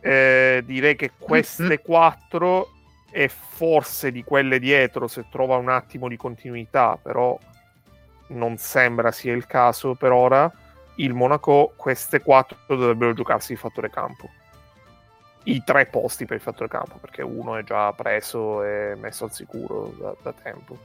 [0.00, 2.68] Eh, direi che queste quattro
[3.10, 7.38] e forse di quelle dietro se trova un attimo di continuità, però
[8.28, 10.52] non sembra sia il caso per ora
[10.96, 14.28] il Monaco queste quattro dovrebbero giocarsi il fattore campo.
[15.44, 19.32] I tre posti per il fattore campo, perché uno è già preso e messo al
[19.32, 20.78] sicuro da, da tempo.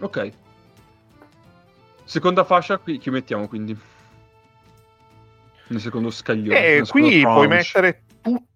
[0.00, 0.32] Ok.
[2.04, 3.76] Seconda fascia, qui chi mettiamo quindi?
[5.68, 6.58] Nel secondo scaglione.
[6.64, 7.48] E seconda qui puoi tranche.
[7.48, 8.46] mettere tu-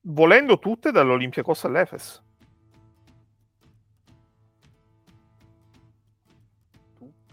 [0.00, 2.22] volendo tutte dall'Olympiacos all'Efes.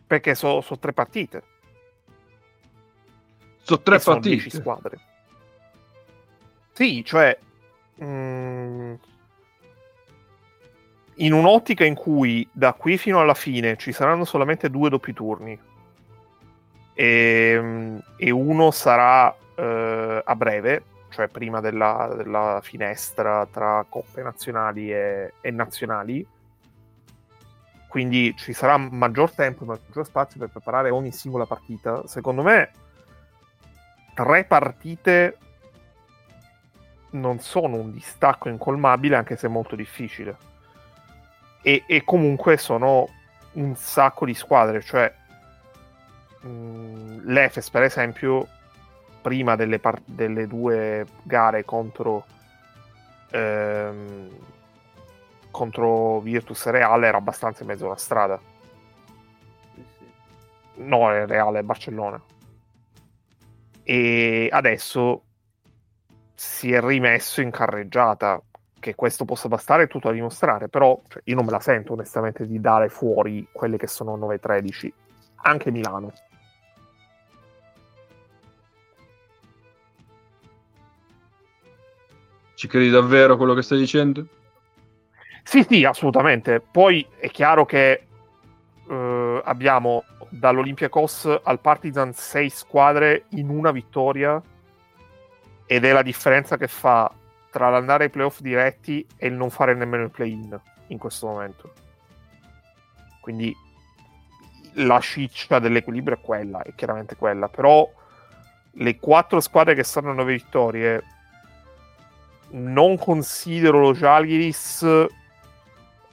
[0.05, 1.43] Perché sono tre partite.
[3.63, 4.59] Sono tre e sono 10 partite.
[4.61, 4.99] squadre.
[6.73, 7.37] Sì, cioè
[8.03, 8.93] mm,
[11.15, 15.59] in un'ottica in cui da qui fino alla fine ci saranno solamente due doppi turni
[16.93, 24.21] e, mm, e uno sarà eh, a breve, cioè prima della, della finestra tra coppe
[24.21, 26.25] nazionali e, e nazionali.
[27.87, 32.07] Quindi ci sarà maggior tempo, maggior spazio per preparare ogni singola partita.
[32.07, 32.71] Secondo me,
[34.15, 35.37] tre partite
[37.11, 40.52] non sono un distacco incolmabile, anche se molto difficile.
[41.63, 43.07] E, e comunque sono
[43.53, 45.11] un sacco di squadre, cioè
[46.41, 48.47] mh, l'Efes, per esempio,
[49.21, 52.25] prima delle, par- delle due gare contro,
[53.31, 54.29] ehm,
[55.49, 58.39] contro Virtus Reale era abbastanza in mezzo alla strada.
[60.75, 62.21] No, è Reale, è Barcellona.
[63.83, 65.23] E adesso
[66.35, 68.41] si è rimesso in carreggiata.
[68.83, 71.93] Che questo possa bastare è tutto da dimostrare, però cioè, io non me la sento
[71.93, 74.91] onestamente di dare fuori quelle che sono 9-13,
[75.35, 76.11] anche Milano.
[82.55, 84.27] Ci credi davvero a quello che stai dicendo?
[85.43, 86.59] Sì, sì, assolutamente.
[86.59, 88.05] Poi è chiaro che
[88.89, 94.41] eh, abbiamo dall'Olympiacos al Partizan sei squadre in una vittoria
[95.65, 97.09] ed è la differenza che fa
[97.53, 101.71] tra l'andare ai playoff diretti e il non fare nemmeno il play-in in questo momento.
[103.21, 103.55] Quindi
[104.77, 107.87] la ciccia dell'equilibrio è quella, è chiaramente quella, però
[108.71, 111.03] le quattro squadre che stanno a nove vittorie
[112.53, 115.05] non considero lo Žalgiris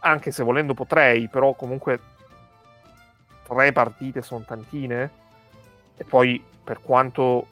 [0.01, 2.01] anche se volendo potrei, però comunque
[3.49, 5.11] tre partite sono tantine
[5.97, 7.47] e poi per quanto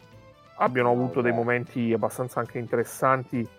[0.57, 3.57] abbiano avuto dei momenti abbastanza anche interessanti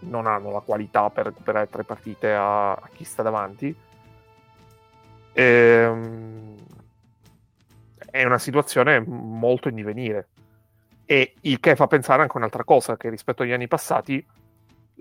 [0.00, 3.74] non hanno la qualità per recuperare tre partite a, a chi sta davanti
[5.32, 6.56] Ehm,
[8.10, 10.28] è una situazione molto in divenire.
[11.04, 14.24] E il che fa pensare anche un'altra cosa, che rispetto agli anni passati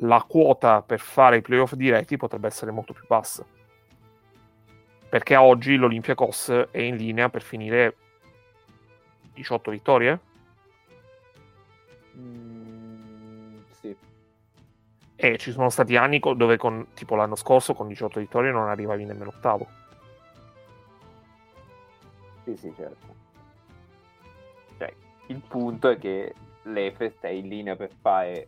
[0.01, 3.45] la quota per fare i playoff diretti potrebbe essere molto più bassa.
[5.09, 7.95] Perché oggi l'Olympiacos è in linea per finire
[9.33, 10.19] 18 vittorie?
[12.15, 12.58] Mm.
[15.21, 19.03] E ci sono stati anni dove, con, tipo l'anno scorso, con 18 vittorie non arrivavi
[19.03, 19.67] nemmeno ottavo.
[22.45, 23.15] Sì, sì, certo.
[24.77, 24.93] Cioè,
[25.25, 28.47] il punto è che l'Efest è in linea per fare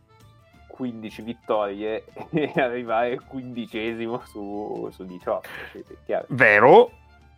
[0.67, 5.49] 15 vittorie e arrivare quindicesimo su, su 18.
[5.73, 6.25] Sì, sì, chiaro.
[6.29, 6.91] Vero,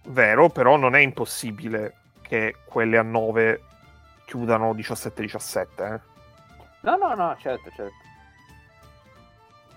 [0.09, 3.61] vero, però non è impossibile che quelle a 9
[4.25, 5.65] chiudano 17-17.
[5.95, 5.99] Eh.
[6.81, 8.11] No, no, no, certo, certo.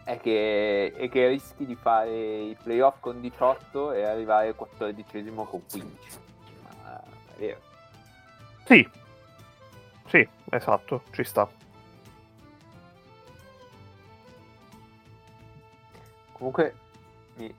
[0.07, 5.35] È che, è che rischi di fare i playoff con 18 e arrivare al 14
[5.35, 6.19] con 15.
[6.63, 7.61] Ma è vero.
[8.67, 8.89] Sì,
[10.07, 11.49] sì, esatto, ci sta.
[16.31, 16.75] Comunque,
[17.39, 17.53] mi...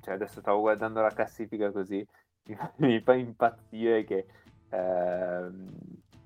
[0.00, 2.04] cioè adesso stavo guardando la classifica così,
[2.78, 4.26] mi fa, impazzire che
[4.70, 5.76] ehm,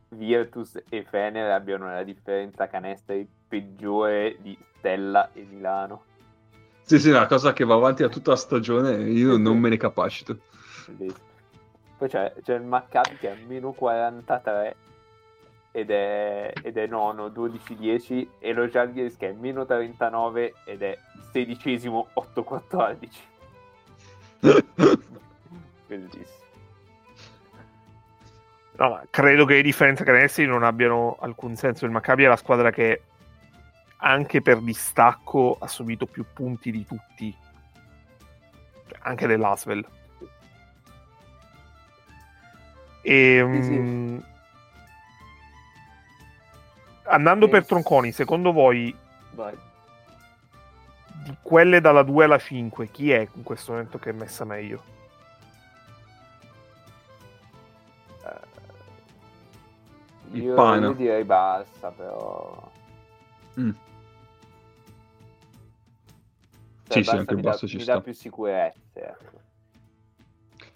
[0.09, 6.05] Virtus e Fener abbiano la differenza canestri peggiore di Stella e Milano.
[6.85, 9.77] Sì, sì, una cosa che va avanti da tutta la stagione, io non me ne
[9.77, 10.39] capacito.
[10.87, 11.31] Bellissimo.
[11.99, 14.77] Poi c'è, c'è il Maccabi che è a meno 43
[15.71, 20.99] ed è, ed è nono, 12-10 e lo Žalgiris che è meno 39 ed è
[21.31, 23.09] sedicesimo, 8-14.
[25.87, 26.41] Bellissimo.
[28.79, 31.85] No, ma credo che le differenze canestri non abbiano alcun senso.
[31.85, 33.03] Il Maccabi è la squadra che
[34.05, 37.35] anche per distacco ha subito più punti di tutti,
[38.89, 39.87] cioè, anche dell'Asvel.
[43.01, 43.71] E, Sì, sì.
[43.79, 44.25] mh,
[47.05, 48.97] andando per Eh, tronconi, secondo voi
[49.35, 49.57] Vai.
[51.25, 54.83] di quelle dalla 2 alla 5, chi è in questo momento che è messa meglio?
[60.33, 60.87] Il Io, Pana.
[60.87, 62.71] io direi bassa, però...
[63.61, 63.71] Mm.
[66.93, 67.95] Cioè, Sì, sì, anche il mi dà- basso ci mi sta.
[67.95, 68.79] dà più sicurezze.
[68.95, 69.41] ecco.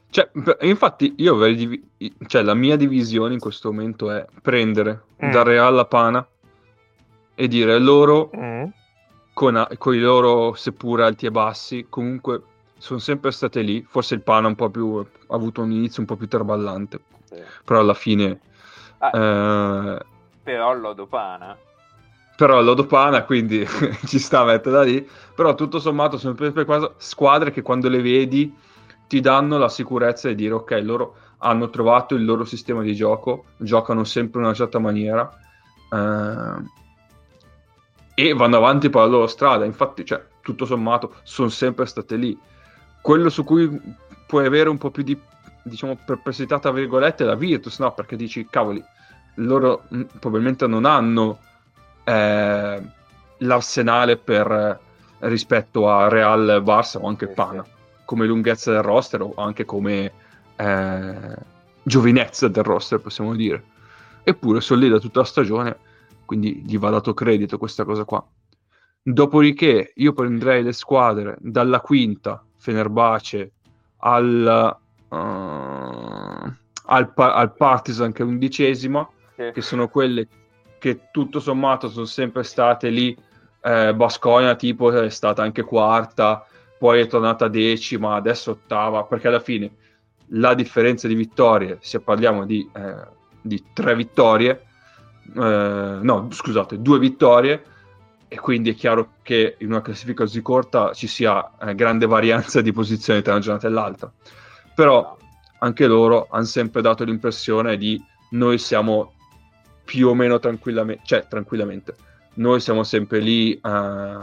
[0.09, 0.31] Cioè,
[0.63, 1.91] infatti, io avrei divi-
[2.27, 5.31] cioè, la mia divisione in questo momento è prendere Mm.
[5.31, 6.27] da Real la Pana
[7.35, 8.65] e dire loro, Mm.
[9.35, 12.43] con, a- con i loro seppur alti e bassi, comunque
[12.79, 13.83] sono sempre state lì.
[13.83, 17.43] Forse il Pana un po' più, ha avuto un inizio un po' più traballante, Sì.
[17.65, 18.41] però alla fine...
[18.99, 19.11] Ah,
[19.99, 19.99] eh,
[20.43, 21.55] Però l'Odopana...
[22.37, 23.67] però lodo Pana, quindi
[24.07, 25.09] ci sta a metterla lì.
[25.35, 26.37] Però tutto sommato sono
[26.99, 28.55] squadre che quando le vedi
[29.07, 33.47] ti danno la sicurezza di dire ok, loro hanno trovato il loro sistema di gioco,
[33.57, 35.31] giocano sempre in una certa maniera
[35.93, 36.63] eh,
[38.15, 39.65] e vanno avanti per la loro strada.
[39.65, 42.39] Infatti, cioè, tutto sommato, sono sempre state lì.
[43.01, 43.81] Quello su cui
[44.27, 45.19] puoi avere un po' più di
[45.63, 47.93] diciamo perplessità tra virgolette è la Virtus, no?
[47.93, 48.83] Perché dici, cavoli,
[49.37, 51.39] loro mh, probabilmente non hanno
[52.07, 52.83] eh,
[53.39, 57.65] l'arsenale per eh, rispetto a Real, Barça o anche Pana,
[58.05, 60.13] come lunghezza del roster o anche come
[60.57, 61.37] eh,
[61.83, 63.63] giovinezza del roster, possiamo dire.
[64.23, 65.77] Eppure sono lì da tutta la stagione,
[66.25, 68.25] quindi gli va dato credito questa cosa qua.
[69.03, 73.53] Dopodiché io prenderei le squadre dalla quinta, Fenerbahce,
[73.99, 74.77] al,
[75.11, 76.53] eh,
[76.87, 79.51] al, Pa- al Partizan che è undicesima, Sì.
[79.53, 80.27] che sono quelle
[80.79, 83.17] che tutto sommato sono sempre state lì.
[83.61, 86.47] Eh, Basconia tipo è stata anche quarta,
[86.79, 89.71] poi è tornata decima, adesso ottava, perché alla fine
[90.31, 93.07] la differenza di vittorie, se parliamo di, eh,
[93.41, 94.67] di tre vittorie,
[95.35, 97.65] eh, no scusate, due vittorie,
[98.29, 102.61] e quindi è chiaro che in una classifica così corta ci sia eh, grande varianza
[102.61, 104.13] di posizione tra una giornata e l'altra.
[104.75, 105.17] Però
[105.61, 109.13] anche loro hanno sempre dato l'impressione di noi siamo
[109.87, 111.95] più o meno tranquillamente, cioè tranquillamente,
[112.35, 114.19] noi siamo sempre lì eh,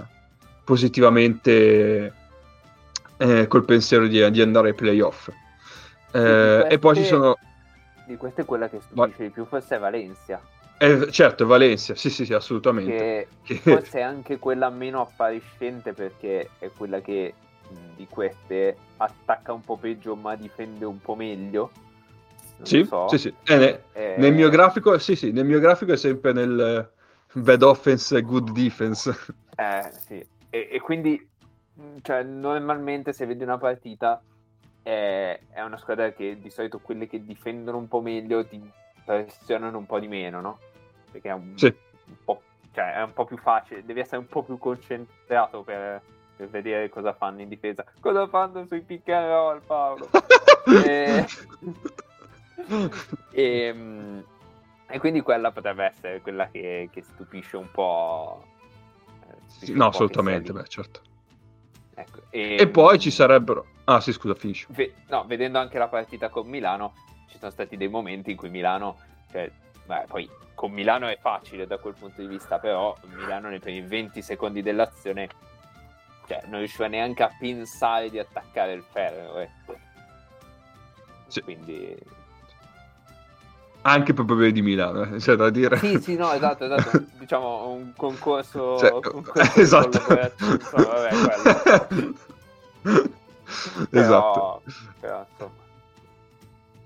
[0.63, 2.13] positivamente
[3.17, 5.29] eh, col pensiero di, di andare ai playoff.
[6.11, 7.37] Eh, Di e poi ci queste- sono,
[8.05, 10.41] Di queste è quella che stupisce di più, forse è Valencia.
[10.77, 12.95] eh, certo, Valencia, sì, sì, sì, assolutamente.
[12.95, 13.27] Che
[13.63, 17.33] Che- forse è anche quella meno appariscente perché è quella che
[17.95, 21.71] di queste attacca un po' peggio ma difende un po' meglio.
[22.63, 23.07] Sì, so.
[23.07, 23.33] sì, sì.
[23.45, 26.59] Eh, ne- Eh, Nel mio grafico, sì, sì, nel mio grafico è sempre nel
[27.33, 29.11] eh, bad offense, good defense.
[29.55, 30.15] Eh, sì.
[30.49, 31.29] E, e quindi,
[31.75, 34.19] mh, cioè, normalmente se vedi una partita,
[34.81, 38.59] è, è, una squadra che di solito quelle che difendono un po' meglio ti
[39.05, 40.59] pressionano un po' di meno, no?
[41.11, 41.67] Perché è un, sì.
[41.67, 42.41] un po',
[42.73, 46.01] cioè, è un po' più facile, devi essere un po' più concentrato per,
[46.35, 47.85] per vedere cosa fanno in difesa.
[47.99, 50.09] Cosa fanno sui pick and roll, Paolo?
[50.83, 51.27] e,
[53.31, 54.23] e, ehm,
[54.87, 58.45] e, quindi quella potrebbe essere quella che, che stupisce un po'.
[59.21, 61.01] Eh, stupisce no, un po assolutamente, beh, certo.
[61.95, 63.65] Ecco, e, e, poi ci sarebbero.
[63.85, 64.65] Ah, sì, scusa, finisci.
[64.69, 64.93] Ve...
[65.07, 66.93] no, vedendo anche la partita con Milano,
[67.29, 68.97] ci sono stati dei momenti in cui Milano.
[69.31, 69.51] Cioè,
[69.85, 73.81] beh, poi con Milano è facile da quel punto di vista, però Milano nei primi
[73.81, 75.27] 20 secondi dell'azione
[76.27, 79.39] cioè, non riusciva neanche a pensare di attaccare il ferro.
[79.39, 79.77] Ecco.
[81.27, 81.41] Sì.
[81.41, 81.97] Quindi
[83.83, 85.77] anche proprio di Milano, eh, c'è da dire.
[85.77, 87.03] Sì, sì, no, esatto, esatto.
[87.17, 89.97] diciamo un concorso, cioè, concorso esatto.
[89.97, 91.13] insomma, vabbè,
[93.91, 94.61] esatto.
[94.99, 95.51] Però, però,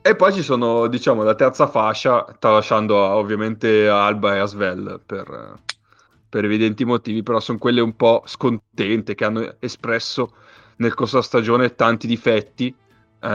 [0.07, 5.59] e poi ci sono, diciamo, la terza fascia, tralasciando ovviamente Alba e Asvel per,
[6.29, 10.33] per evidenti motivi, però sono quelle un po' scontente, che hanno espresso
[10.77, 12.73] nel corso della stagione tanti difetti.
[13.19, 13.27] Eh,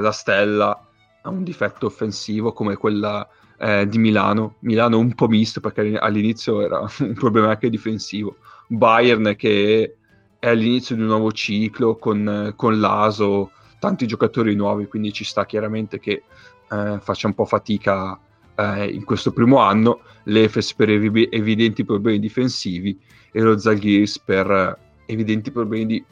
[0.00, 0.85] la Stella
[1.28, 4.56] un difetto offensivo come quella eh, di Milano.
[4.60, 8.36] Milano un po' misto perché all'inizio era un problema anche difensivo.
[8.68, 9.96] Bayern che
[10.38, 15.46] è all'inizio di un nuovo ciclo con, con l'Aso, tanti giocatori nuovi, quindi ci sta
[15.46, 16.22] chiaramente che
[16.70, 18.18] eh, faccia un po' fatica
[18.54, 20.00] eh, in questo primo anno.
[20.24, 22.98] L'Efes per ev- evidenti problemi difensivi
[23.30, 26.04] e lo Zaghiris per evidenti problemi di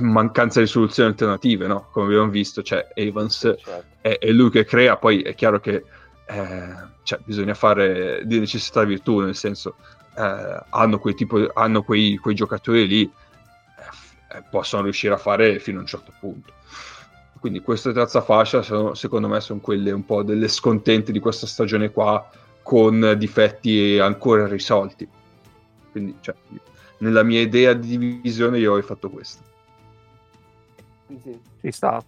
[0.00, 1.88] mancanza di soluzioni alternative, no?
[1.90, 3.84] Come abbiamo visto, cioè Evans certo.
[4.00, 5.84] è, è, lui che crea, poi è chiaro che
[6.26, 9.76] eh, cioè, bisogna fare di necessità virtù, nel senso
[10.16, 15.58] eh, hanno, quei, tipo, hanno quei, quei giocatori lì, eh, eh, possono riuscire a fare
[15.58, 16.52] fino a un certo punto.
[17.38, 21.46] Quindi questa terza fascia, sono, secondo me, sono quelle un po' delle scontente di questa
[21.46, 22.28] stagione qua,
[22.62, 25.08] con difetti ancora irrisolti.
[25.92, 26.34] Quindi, cioè,
[26.98, 29.47] nella mia idea di divisione, io ho fatto questo.
[31.16, 32.04] Sì, Ci sta.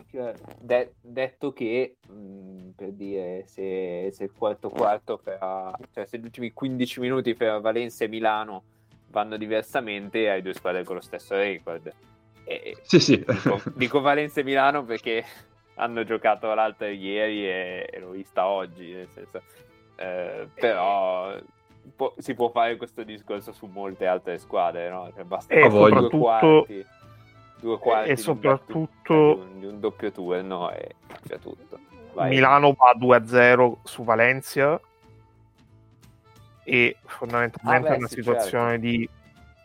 [0.60, 6.24] De- detto che, mh, per dire, se, se, il quarto quarto fra, cioè se gli
[6.24, 8.62] ultimi 15 minuti fra Valencia e Milano
[9.08, 11.90] vanno diversamente, hai due squadre con lo stesso record.
[12.44, 13.24] E, sì, sì.
[13.26, 15.24] Dico, dico Valencia e Milano perché
[15.76, 19.42] hanno giocato l'altro ieri e, e l'ho vista oggi, nel senso,
[19.96, 21.38] eh, però
[21.96, 25.10] po- si può fare questo discorso su molte altre squadre, no?
[25.14, 26.08] Cioè, basta e soprattutto...
[26.08, 26.86] due quarti
[27.60, 31.78] due quarti e soprattutto di un, doppio turno e cambia tutto.
[32.12, 32.30] Vai.
[32.30, 34.80] Milano va 2-0 su Valencia
[36.64, 38.86] e fondamentalmente ah, beh, è una sì, situazione certo.
[38.86, 39.08] di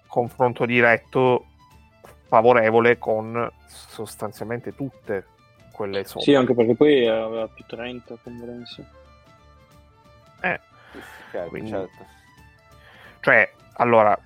[0.07, 1.45] confronto diretto
[2.27, 5.25] favorevole con sostanzialmente tutte
[5.71, 6.21] quelle sopra.
[6.21, 8.83] Sì, anche perché poi aveva più 30 con Valencia.
[10.41, 10.59] Eh,
[11.31, 11.69] certo, quindi...
[11.69, 12.05] certo.
[13.19, 14.17] Cioè, allora,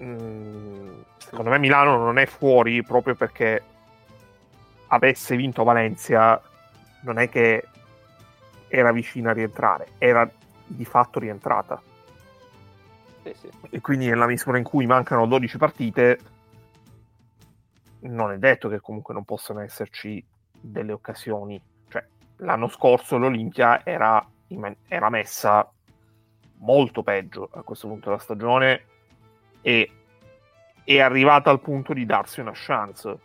[0.00, 3.62] mh, mm, secondo me Milano non è fuori proprio perché
[4.88, 6.40] avesse vinto Valencia,
[7.02, 7.66] non è che
[8.68, 10.28] era vicina a rientrare, era
[10.66, 11.80] di fatto rientrata.
[13.22, 13.50] Sì, sì.
[13.70, 16.18] E quindi nella misura in cui mancano 12 partite,
[18.00, 21.60] non è detto che comunque non possano esserci delle occasioni.
[21.88, 22.04] Cioè,
[22.36, 24.26] l'anno scorso l'Olimpia era,
[24.88, 25.70] era messa
[26.58, 28.84] molto peggio a questo punto della stagione
[29.62, 29.90] e
[30.84, 33.18] è arrivata al punto di darsi una chance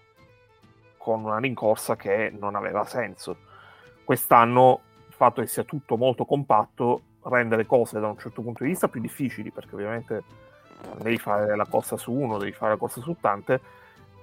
[0.97, 3.38] con una rincorsa che non aveva senso.
[4.03, 8.63] Quest'anno il fatto che sia tutto molto compatto rende le cose da un certo punto
[8.63, 10.23] di vista più difficili perché ovviamente
[10.97, 13.59] devi fare la corsa su uno, devi fare la corsa su tante,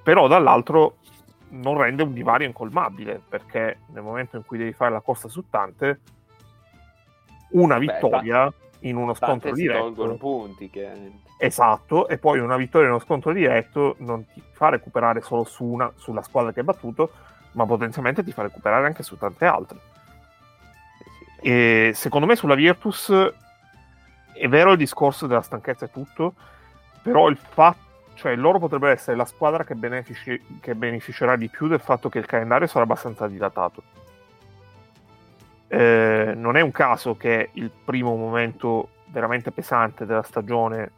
[0.02, 0.96] però dall'altro
[1.50, 5.48] non rende un divario incolmabile perché nel momento in cui devi fare la corsa su
[5.48, 6.00] tante
[7.50, 10.16] una vittoria Beh, in uno scontro diretto.
[10.16, 11.21] punti, chiaramente.
[11.38, 15.64] Esatto, e poi una vittoria in uno scontro diretto non ti fa recuperare solo su
[15.64, 17.10] una, sulla squadra che hai battuto,
[17.52, 19.78] ma potenzialmente ti fa recuperare anche su tante altre.
[21.40, 23.12] E secondo me sulla Virtus
[24.32, 26.34] è vero il discorso della stanchezza e tutto,
[27.02, 27.80] però il fatto,
[28.14, 32.18] cioè loro potrebbero essere la squadra che, benefici, che beneficerà di più del fatto che
[32.18, 33.82] il calendario sarà abbastanza dilatato
[35.72, 40.90] eh, non è un caso che il primo momento veramente pesante della stagione,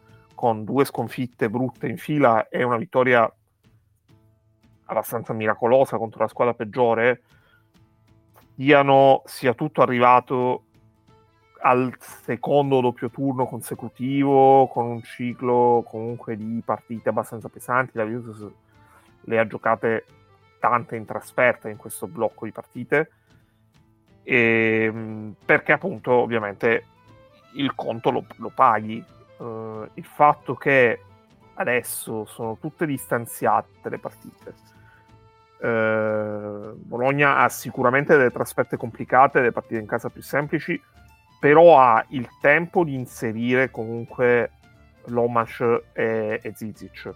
[0.45, 3.33] con due sconfitte brutte in fila e una vittoria
[4.85, 7.23] abbastanza miracolosa contro la squadra peggiore,
[8.55, 10.65] siano, sia tutto arrivato
[11.63, 17.97] al secondo doppio turno consecutivo con un ciclo comunque di partite abbastanza pesanti.
[17.97, 18.47] La Virtus
[19.23, 20.05] le ha giocate
[20.59, 23.11] tante in trasferta in questo blocco di partite,
[24.23, 26.85] e, ehm, perché appunto ovviamente
[27.55, 29.03] il conto lo, lo paghi.
[29.45, 31.03] Uh, il fatto che
[31.55, 34.55] adesso sono tutte distanziate le partite.
[35.59, 40.81] Uh, Bologna ha sicuramente delle trasferte complicate, delle partite in casa più semplici,
[41.39, 44.53] però ha il tempo di inserire comunque
[45.09, 45.61] Lomash
[45.93, 47.15] e, e Zizic.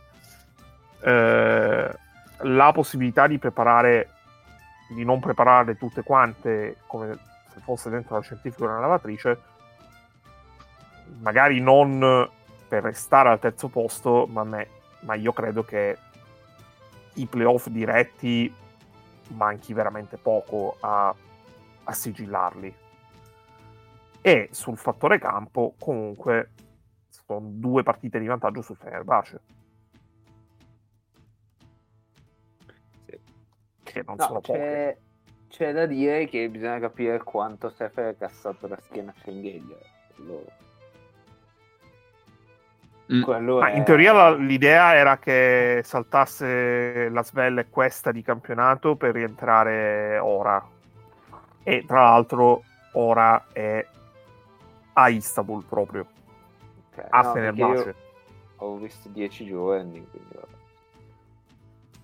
[1.01, 1.97] Uh,
[2.43, 4.11] la possibilità di preparare,
[4.91, 7.17] di non preparare tutte quante come
[7.49, 9.41] se fosse dentro la scientifica o una lavatrice,
[11.21, 12.29] magari non
[12.69, 14.69] per restare al terzo posto, ma, me,
[15.01, 15.97] ma io credo che
[17.15, 18.53] i playoff diretti
[19.29, 21.15] manchi veramente poco a,
[21.85, 22.75] a sigillarli.
[24.21, 26.51] E sul fattore campo, comunque,
[27.09, 29.41] sono due partite di vantaggio sul Fenerbahce.
[33.07, 33.21] Sì.
[33.83, 35.01] Che non no, sono c'è, poche.
[35.49, 39.77] C'è da dire che bisogna capire quanto Sefer ha cassato la schiena a Schengelia.
[40.17, 40.67] Loro.
[43.13, 43.23] Mm.
[43.23, 43.77] È...
[43.77, 50.63] in teoria la, l'idea era che saltasse la svelle questa di campionato per rientrare ora.
[51.63, 53.87] E tra l'altro ora è
[54.93, 56.07] a Istanbul proprio.
[56.93, 57.95] Okay, a no, Fenerbahce.
[58.57, 60.07] Ho visto 10 giorni.
[60.11, 60.37] Quindi...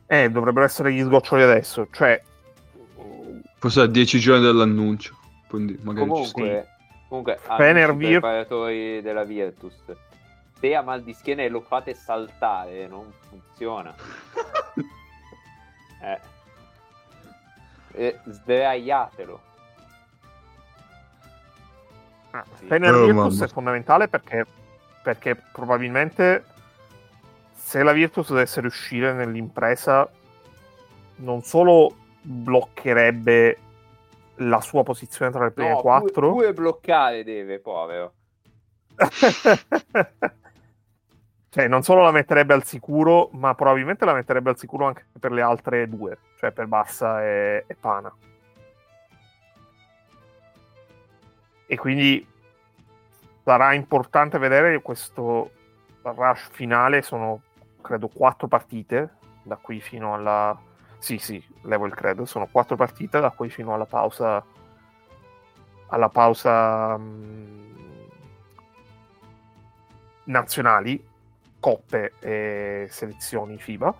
[0.06, 1.88] Eh, dovrebbero essere gli sgoccioli adesso.
[1.90, 2.22] Cioè...
[3.58, 5.16] Forse a 10 giorni dall'annuncio.
[5.48, 6.68] Quindi magari comunque,
[7.08, 8.20] comunque Fener Vir...
[8.20, 9.74] preparatori della Virtus
[10.64, 13.94] se ha mal di schiena e lo fate saltare, non funziona.
[16.00, 16.20] eh.
[17.92, 19.40] eh, sdraiatelo.
[22.30, 22.64] Ah, sì.
[22.64, 24.46] Fener oh, Virtus è fondamentale perché,
[25.02, 26.44] perché probabilmente
[27.54, 30.10] se la Virtus dovesse riuscire nell'impresa
[31.16, 33.58] non solo bloccherebbe
[34.36, 38.14] la sua posizione tra le prime no, quattro pure, pure bloccare deve povero
[41.54, 45.30] Cioè, non solo la metterebbe al sicuro, ma probabilmente la metterebbe al sicuro anche per
[45.30, 48.12] le altre due, cioè per Bassa e, e Pana.
[51.64, 52.26] E quindi
[53.44, 55.52] sarà importante vedere questo
[56.02, 57.02] rush finale.
[57.02, 57.42] Sono
[57.80, 60.60] credo quattro partite da qui fino alla.
[60.98, 62.24] Sì, sì, levo il credo.
[62.24, 64.44] Sono quattro partite da qui fino alla pausa.
[65.86, 68.06] Alla pausa mh, mm,
[70.24, 71.12] nazionali
[71.64, 73.94] coppe e selezioni FIBA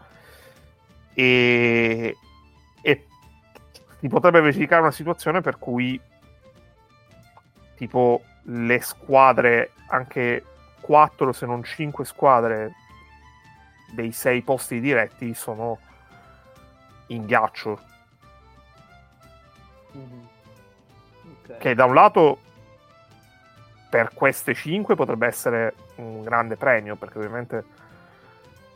[1.15, 2.15] e,
[2.83, 3.07] e
[3.99, 5.99] si potrebbe verificare una situazione per cui
[7.77, 10.45] tipo le squadre, anche
[10.83, 12.75] 4 se non 5 squadre
[13.95, 15.79] dei 6 posti diretti sono
[17.07, 17.81] in ghiaccio.
[19.97, 20.25] Mm-hmm.
[21.45, 21.59] Okay.
[21.61, 22.41] Che da un lato
[23.89, 27.64] per queste 5 potrebbe essere un grande premio, perché ovviamente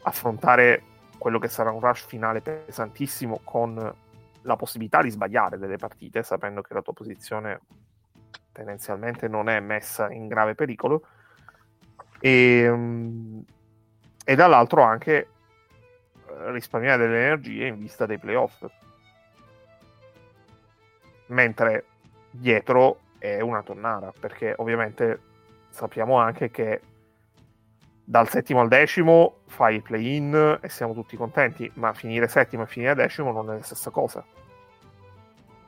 [0.02, 0.82] affrontare
[1.18, 3.94] quello che sarà un rush finale pesantissimo con
[4.42, 7.60] la possibilità di sbagliare delle partite, sapendo che la tua posizione
[8.52, 11.02] tendenzialmente non è messa in grave pericolo,
[12.20, 13.40] e, mm,
[14.24, 18.64] e dall'altro anche eh, risparmiare delle energie in vista dei playoff.
[21.26, 21.84] Mentre
[22.30, 25.20] dietro è una tonnara, perché ovviamente
[25.68, 26.80] sappiamo anche che
[28.09, 32.66] dal settimo al decimo fai il play-in e siamo tutti contenti, ma finire settimo e
[32.66, 34.24] finire decimo non è la stessa cosa.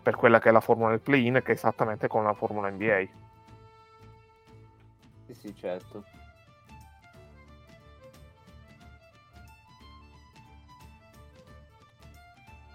[0.03, 3.05] Per quella che è la formula del play-in, che è esattamente come la formula NBA.
[5.27, 6.03] Sì, sì, certo.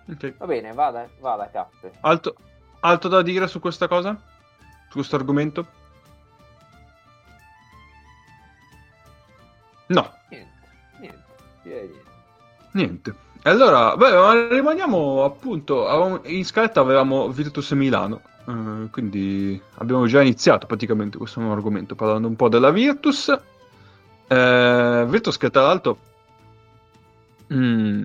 [0.07, 0.35] Okay.
[0.37, 1.91] Va bene, vada, vada Cappe.
[2.01, 2.35] Alto,
[2.81, 4.15] altro da dire su questa cosa?
[4.95, 5.67] su questo argomento?
[9.87, 10.13] No.
[10.29, 10.51] Niente,
[10.99, 11.23] niente,
[11.69, 12.03] niente.
[12.71, 13.15] Niente.
[13.43, 20.65] E allora, beh, rimaniamo appunto, in scaletta avevamo Virtus Milano, eh, quindi abbiamo già iniziato
[20.65, 23.29] praticamente questo nuovo argomento parlando un po' della Virtus.
[24.27, 25.97] Eh, Virtus che tra l'altro,
[27.47, 28.03] mh, mm,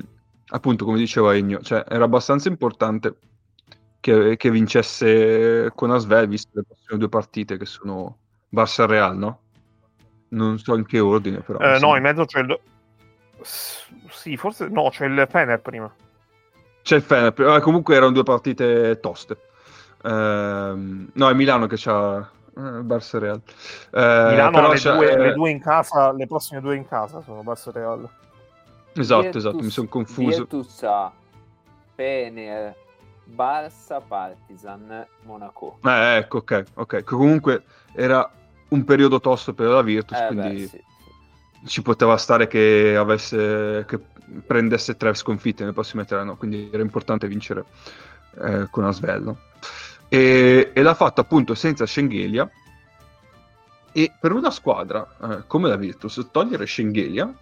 [0.48, 3.16] appunto come diceva Egno, cioè era abbastanza importante
[4.00, 8.18] che, che vincesse con Asvel, visto le prossime due partite che sono
[8.54, 9.40] Barça Real, no?
[10.30, 11.58] Non so in che ordine, però.
[11.58, 12.58] Eh, no, in mezzo c'è il.
[13.42, 15.92] Sì, forse no, c'è il Fener prima.
[16.82, 17.56] C'è il Fener, prima.
[17.56, 19.38] Eh, comunque erano due partite toste.
[20.02, 20.08] Eh,
[21.12, 23.40] no, è Milano che c'ha eh, Barça Real.
[23.92, 27.42] Eh, Milano ha le due, le due, in casa, le prossime due in casa sono
[27.42, 28.08] Barça Real.
[28.92, 30.38] Esatto, Virtus, esatto, mi sono confuso.
[30.38, 31.12] Virtus ha
[31.94, 32.74] Fener,
[33.24, 35.78] Barça, Partizan, Monaco.
[35.84, 37.04] Eh, ecco, ok, ok.
[37.04, 37.64] Comunque
[37.94, 38.28] era
[38.70, 41.66] un periodo tosto per la Virtus, Eh, quindi beh, sì, sì.
[41.66, 44.00] ci poteva stare che avesse che
[44.46, 46.36] prendesse tre sconfitte nel prossimo tre, no?
[46.36, 47.64] quindi era importante vincere
[48.42, 49.38] eh, con Asvello.
[50.08, 52.50] E, e l'ha fatto appunto senza Schengelia.
[53.92, 57.32] E per una squadra eh, come la Virtus, togliere Schengelia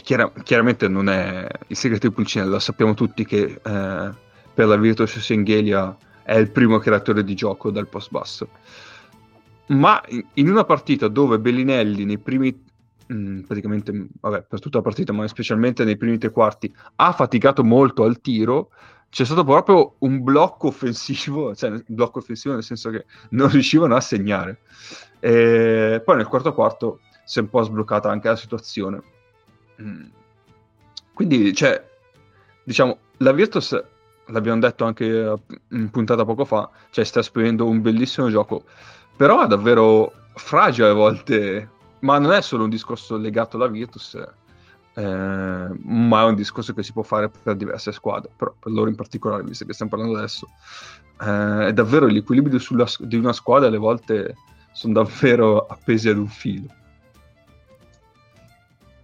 [0.00, 4.10] chiara- chiaramente non è il segreto di Pulcinella, lo sappiamo tutti che eh,
[4.54, 8.48] per la Virtus Schengelia è il primo creatore di gioco dal post basso.
[9.68, 10.02] Ma
[10.34, 12.64] in- una partita dove Bellinelli nei primi
[13.06, 17.64] mh, praticamente vabbè, per tutta la partita, ma specialmente nei primi tre quarti ha faticato
[17.64, 18.70] molto al tiro,
[19.08, 23.96] c'è stato proprio un blocco offensivo, cioè un blocco offensivo nel senso che non riuscivano
[23.96, 24.60] a segnare.
[25.20, 29.02] E poi nel quarto quarto si è un po' sbloccata anche la situazione.
[29.82, 30.04] Mm.
[31.12, 31.82] Quindi, cioè,
[32.62, 33.82] diciamo, la Virtus,
[34.26, 35.34] l'abbiamo detto anche
[35.70, 38.64] in puntata poco fa, cioè sta esprimendo un bellissimo gioco,
[39.16, 44.14] però è davvero fragile a volte, ma non è solo un discorso legato alla Virtus,
[44.94, 48.88] eh, ma è un discorso che si può fare per diverse squadre, però per loro
[48.88, 50.48] in particolare, visto che stiamo parlando adesso,
[51.20, 54.34] eh, è davvero l'equilibrio sulla, di una squadra alle volte
[54.72, 56.68] sono davvero appesi ad un filo.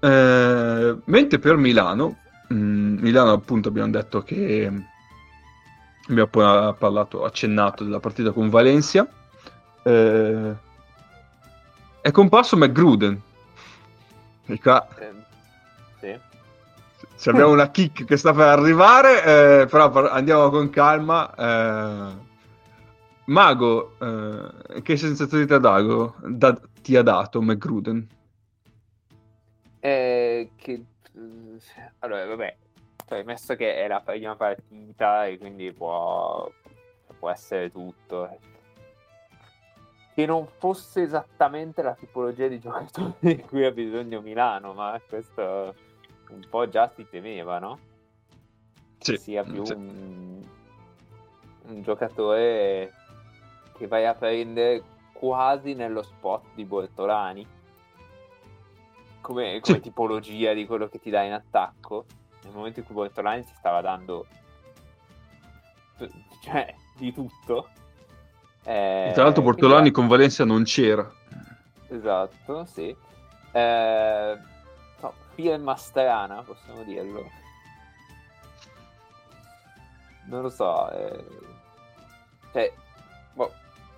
[0.01, 4.71] Eh, mentre per Milano, mh, Milano appunto abbiamo detto che
[6.09, 9.07] abbiamo parlato, accennato della partita con Valencia,
[9.83, 10.55] eh,
[12.01, 13.21] è comparso McGruden.
[14.47, 15.13] E qua Eh,
[16.01, 16.19] sì.
[17.15, 21.35] se abbiamo una kick che sta per arrivare, eh, però par- andiamo con calma.
[21.35, 22.31] eh.
[23.25, 28.09] Mago, eh, che sensazioni ti ha, dato, da- ti ha dato McGruden?
[29.81, 30.85] Eh, che...
[32.01, 32.57] Allora, vabbè,
[33.07, 36.51] premesso che è la prima partita e quindi può,
[37.19, 38.39] può essere tutto.
[40.15, 45.75] Che non fosse esattamente la tipologia di giocatore di cui ha bisogno Milano, ma questo
[46.29, 47.79] un po' già si temeva, no?
[48.99, 49.73] Che sia più sì.
[49.73, 50.45] un,
[51.63, 52.93] un giocatore
[53.77, 54.83] che vai a prendere
[55.13, 57.47] quasi nello spot di Bortolani
[59.21, 59.81] come, come Sì.
[59.81, 62.05] tipologia di quello che ti dà in attacco
[62.43, 64.27] nel momento in cui Bortolani si stava dando
[66.43, 67.69] cioè di tutto
[68.65, 71.11] Eh, Tra l'altro Bortolani con Valencia non c'era.
[71.89, 72.95] esatto sì.
[73.53, 74.39] Eh,
[75.01, 77.25] no, firma strana possiamo dirlo.
[80.27, 81.25] Non lo so eh,
[82.53, 82.73] cioè
[83.35, 83.53] boh,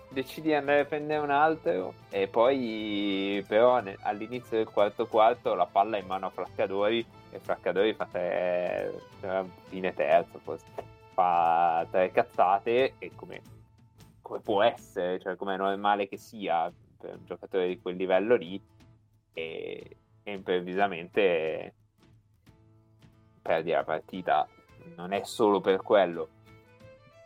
[0.08, 5.54] decidi di andare a prendere un altro e poi però ne- all'inizio del quarto quarto
[5.54, 10.64] la palla è in mano a Fraccadori e Fraccadori fa tre cioè, fine terzo forse.
[11.12, 13.40] Fa tre cazzate e come,
[14.24, 18.34] come può essere cioè come è normale che sia per un giocatore di quel livello
[18.36, 18.60] lì
[19.34, 21.74] e, e improvvisamente
[23.42, 24.48] perdi la partita
[24.96, 26.28] non è solo per quello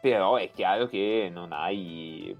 [0.00, 2.36] però è chiaro che non hai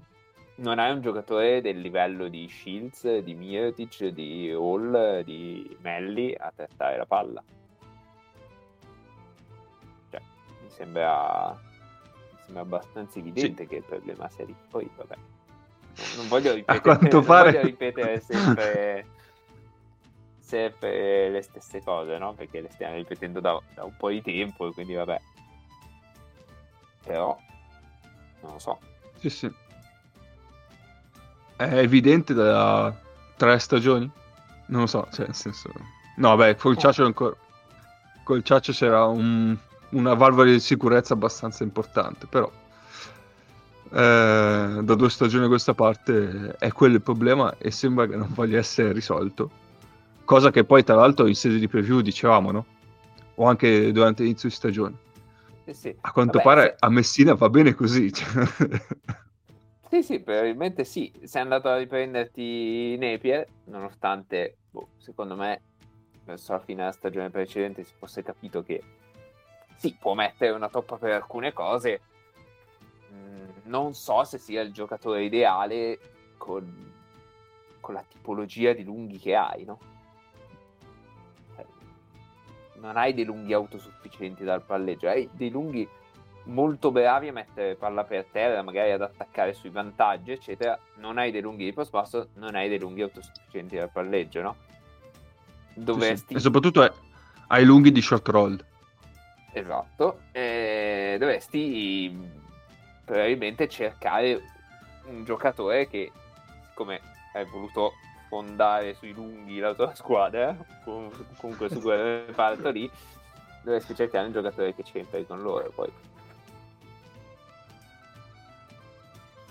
[0.55, 6.51] non hai un giocatore del livello di Shields, di Mirotic, di Hall, di Melli a
[6.53, 7.41] trattare la palla.
[10.09, 10.21] Cioè,
[10.61, 11.57] mi sembra,
[12.49, 14.55] sembra abbastanza evidente che il problema sia lì.
[14.69, 15.15] Poi, vabbè,
[16.17, 19.05] non, voglio ripetere, non pare- voglio ripetere sempre,
[20.39, 22.33] sempre le stesse cose, no?
[22.33, 25.21] Perché le stiamo ripetendo da, da un po' di tempo, e quindi vabbè.
[27.05, 27.37] Però,
[28.41, 28.79] non lo so.
[29.17, 29.51] Sì, sì.
[31.55, 32.95] È evidente da
[33.35, 34.09] tre stagioni?
[34.67, 35.71] Non lo so, cioè, nel senso...
[36.17, 37.35] No, beh, col Ciaccio ancora...
[38.23, 39.57] Col Ciaccio c'era un-
[39.91, 42.49] una valvola di sicurezza abbastanza importante, però...
[43.91, 48.27] eh, da due stagioni a questa parte è quello il problema e sembra che non
[48.31, 49.49] voglia essere risolto.
[50.25, 52.65] Cosa che poi, tra l'altro, in sede di preview dicevamo, no?
[53.35, 54.95] O anche durante l'inizio di stagione.
[55.65, 55.95] Sì, sì.
[56.01, 58.11] A quanto Vabbè, pare se- a Messina va bene così.
[58.13, 58.27] cioè.
[59.89, 61.11] Sì, sì, probabilmente sì.
[61.23, 65.61] Sei andato a riprenderti Napier, nonostante, boh, secondo me,
[66.25, 68.83] verso la fine della stagione precedente si fosse capito che
[69.79, 72.01] sì, può mettere una toppa per alcune cose.
[73.13, 75.97] Mm, non so se sia il giocatore ideale
[76.37, 76.91] con,
[77.79, 79.79] con la tipologia di lunghi che hai, no?
[81.55, 81.65] Cioè,
[82.81, 85.87] Non hai dei lunghi autosufficienti dal palleggio, hai dei lunghi
[86.43, 90.77] molto bravi a mettere palla per terra, magari ad attaccare sui vantaggi, eccetera.
[90.95, 94.55] Non hai dei lunghi di post basso, non hai dei lunghi autosufficienti dal palleggio, no?
[94.59, 95.83] Sì, sì.
[95.83, 96.91] Dovresti E soprattutto è-
[97.47, 98.65] ai lunghi di short roll.
[99.51, 102.15] Esatto, eh, dovresti
[103.03, 104.39] probabilmente cercare
[105.05, 106.11] un giocatore che,
[106.67, 107.01] siccome
[107.33, 107.93] hai voluto
[108.27, 112.87] fondare sui lunghi la tua squadra, comunque su quel reparto lì,
[113.63, 115.91] dovresti cercare un giocatore che c'entri con loro poi.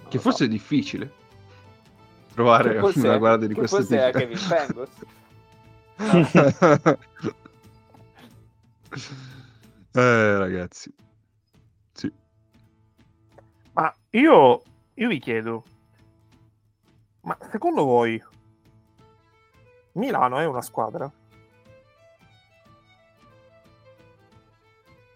[0.08, 0.44] Che forse so.
[0.44, 1.12] è difficile
[2.32, 3.96] trovare una guardia di questo tipo.
[3.96, 4.90] Forse è Kevin Pangos.
[10.00, 10.94] eh, ragazzi.
[11.92, 12.12] Sì.
[13.72, 14.62] Ma io,
[14.94, 15.64] io vi chiedo,
[17.22, 18.22] ma secondo voi
[19.92, 21.10] Milano è una squadra?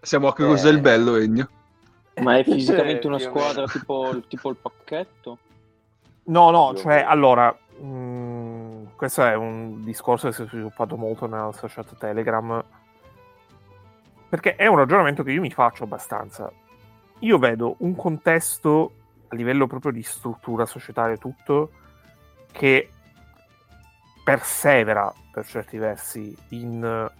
[0.00, 1.48] Siamo a che cos'è il bello, Egno?
[2.20, 5.38] Ma è fisicamente una squadra tipo, tipo il pacchetto?
[6.24, 11.26] No, no, cioè, allora, mh, mm, questo è un discorso che si è sviluppato molto
[11.26, 12.62] nella social Telegram,
[14.32, 16.50] perché è un ragionamento che io mi faccio abbastanza.
[17.18, 18.94] Io vedo un contesto
[19.28, 21.70] a livello proprio di struttura societaria tutto
[22.50, 22.88] che
[24.24, 27.10] persevera per certi versi in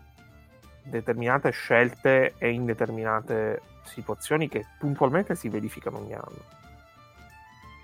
[0.84, 6.44] determinate scelte e in determinate situazioni che puntualmente si verificano ogni anno.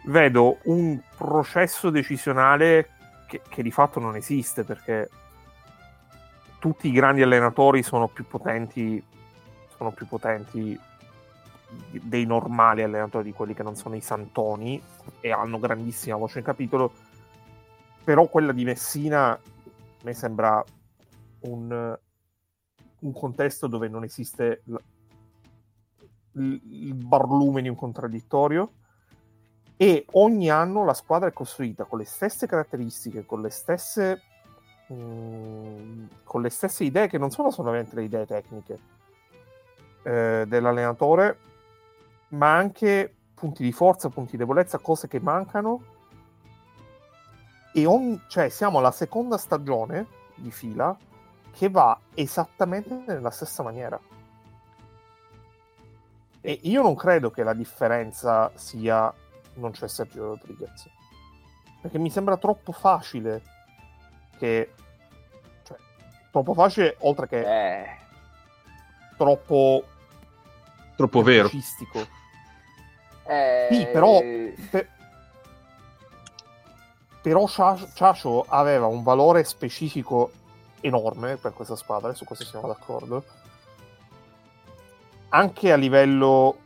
[0.06, 2.88] Vedo un processo decisionale
[3.26, 5.10] che, che di fatto non esiste perché
[6.58, 9.04] tutti i grandi allenatori sono più potenti,
[9.78, 10.78] sono più potenti
[12.02, 14.82] dei normali allenatori, di quelli che non sono i santoni
[15.20, 16.92] e hanno grandissima voce in capitolo.
[18.02, 19.38] Però quella di Messina
[20.02, 20.62] me sembra
[21.40, 21.98] un,
[22.98, 24.62] un contesto dove non esiste
[26.32, 28.72] il, il barlume di un contraddittorio
[29.76, 34.22] e ogni anno la squadra è costruita con le stesse caratteristiche, con le stesse,
[34.88, 38.96] mh, mm, con le stesse idee che non sono solamente le idee tecniche
[40.09, 41.38] eh, dell'allenatore,
[42.28, 45.82] ma anche punti di forza, punti di debolezza, cose che mancano.
[47.74, 50.96] E ogni, cioè, siamo alla seconda stagione di fila
[51.52, 54.00] che va esattamente nella stessa maniera.
[56.40, 59.12] E io non credo che la differenza sia
[59.54, 60.88] non c'è Sergio Rodriguez.
[61.82, 63.42] Perché mi sembra troppo facile
[64.38, 64.72] che...
[65.64, 65.76] Cioè,
[66.30, 67.82] troppo facile, oltre che...
[67.82, 67.96] Eh.
[69.16, 69.84] Troppo...
[70.99, 71.49] Troppo vero.
[73.24, 73.68] Eh...
[73.70, 74.18] Sì, però...
[74.18, 74.96] Per...
[77.22, 80.32] Però Ciacio aveva un valore specifico
[80.80, 83.24] enorme per questa squadra, su questo siamo d'accordo.
[85.28, 86.59] Anche a livello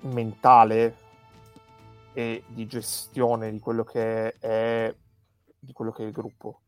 [0.00, 0.96] mentale
[2.14, 4.94] e di gestione di quello che è,
[5.58, 6.60] di quello che è il gruppo.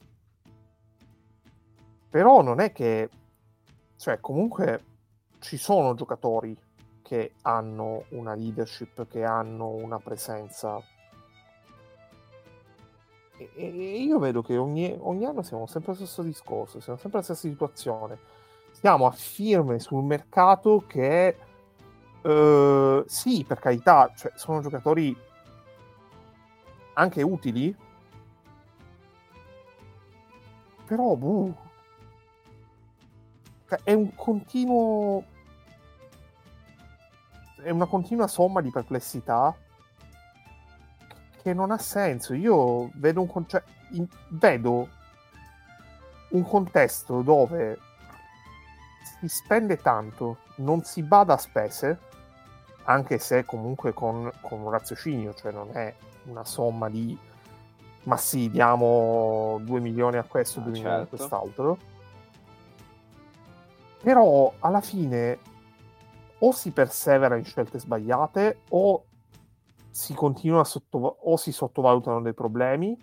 [2.10, 3.08] Però non è che,
[3.96, 4.92] cioè, comunque
[5.44, 6.56] ci sono giocatori
[7.02, 10.82] che hanno una leadership, che hanno una presenza.
[13.36, 17.18] E, e io vedo che ogni, ogni anno siamo sempre allo stesso discorso, siamo sempre
[17.18, 18.18] alla stessa situazione.
[18.70, 21.36] Siamo a firme sul mercato che
[22.24, 25.14] Uh, sì, per carità, cioè, sono giocatori
[26.94, 27.76] anche utili,
[30.86, 31.54] però buh,
[33.68, 35.24] cioè, è un continuo
[37.64, 39.54] è una continua somma di perplessità
[41.42, 42.34] che non ha senso.
[42.34, 44.88] Io vedo un, conce- in- vedo
[46.30, 47.78] un contesto dove
[49.18, 52.12] si spende tanto, non si bada a spese
[52.84, 55.94] anche se comunque con, con un raziocinio, cioè non è
[56.24, 57.18] una somma di
[58.04, 61.14] ma sì, diamo 2 milioni a questo, 2 ah, milioni certo.
[61.14, 61.78] a quest'altro.
[64.02, 65.38] Però alla fine
[66.44, 69.04] o si persevera in scelte sbagliate o
[69.90, 72.96] si continua a sottovalutare o si sottovalutano dei problemi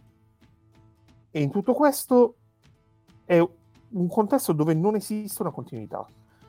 [1.32, 2.36] e in tutto questo
[3.26, 6.06] è un contesto dove non esiste una continuità.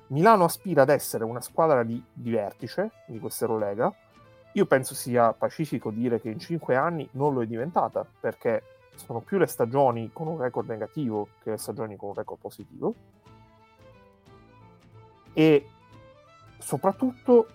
[0.09, 3.93] Milano aspira ad essere una squadra di, di vertice di questa Eurolega.
[4.55, 8.63] Io penso sia pacifico dire che in cinque anni non lo è diventata, perché
[8.97, 12.95] sono più le stagioni con un record negativo che le stagioni con un record positivo.
[15.33, 15.67] E
[16.63, 17.49] soprattutto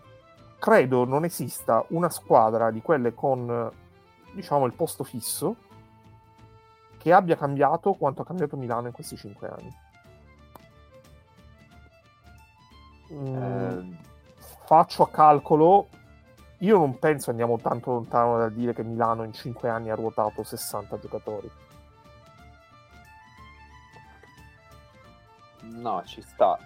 [0.59, 3.71] credo non esista una squadra di quelle con
[4.33, 5.55] diciamo il posto fisso
[6.97, 9.85] che abbia cambiato quanto ha cambiato Milano in questi cinque anni.
[13.13, 13.93] Mm,
[14.65, 15.87] faccio a calcolo.
[16.59, 20.43] Io non penso andiamo tanto lontano da dire che Milano in 5 anni ha ruotato
[20.43, 21.49] 60 giocatori.
[25.61, 26.57] No, ci sta.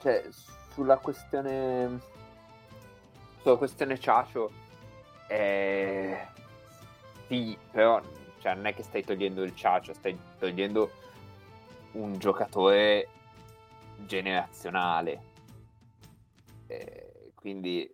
[0.00, 0.28] cioè,
[0.74, 2.00] sulla questione
[3.40, 4.50] sulla questione Ciacio
[5.28, 6.18] eh,
[7.28, 8.00] sì, però
[8.38, 10.90] cioè, non è che stai togliendo il Ciacio, stai togliendo
[11.92, 13.08] un giocatore
[14.04, 15.32] generazionale.
[16.66, 17.90] Eh, quindi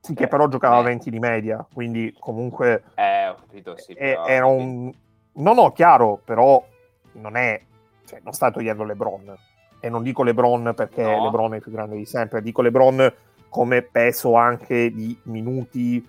[0.00, 4.26] sì, che però giocava a 20 di media, quindi comunque eh, ho capito, sì, però...
[4.26, 4.92] era un
[5.34, 6.64] no, no, chiaro, però
[7.12, 7.60] non è
[8.06, 9.36] cioè, non sta togliendo LeBron.
[9.84, 11.24] E non dico LeBron perché no.
[11.24, 13.12] LeBron è il più grande di sempre, dico LeBron
[13.48, 16.08] come peso anche di minuti,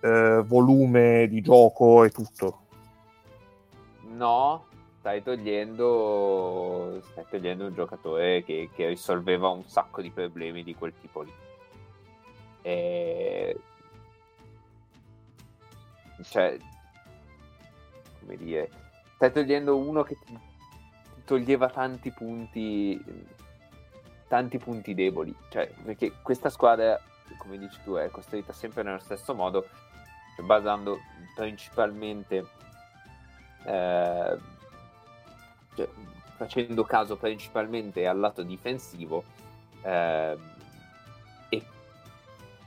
[0.00, 2.60] eh, volume di gioco e tutto.
[4.02, 4.66] No,
[5.00, 10.92] stai togliendo, stai togliendo un giocatore che, che, risolveva un sacco di problemi di quel
[11.00, 11.32] tipo lì.
[12.62, 13.56] E...
[16.22, 16.58] Cioè,
[18.20, 18.70] come dire,
[19.14, 20.45] stai togliendo uno che ti, ti
[21.26, 23.02] toglieva tanti punti,
[24.28, 25.34] tanti punti deboli.
[25.50, 26.98] Cioè, perché questa squadra,
[27.38, 29.66] come dici tu, è costruita sempre nello stesso modo,
[30.36, 30.98] cioè basando
[31.34, 32.46] principalmente
[33.66, 34.38] eh,
[35.74, 35.88] cioè,
[36.36, 39.24] facendo caso principalmente al lato difensivo
[39.82, 40.38] eh,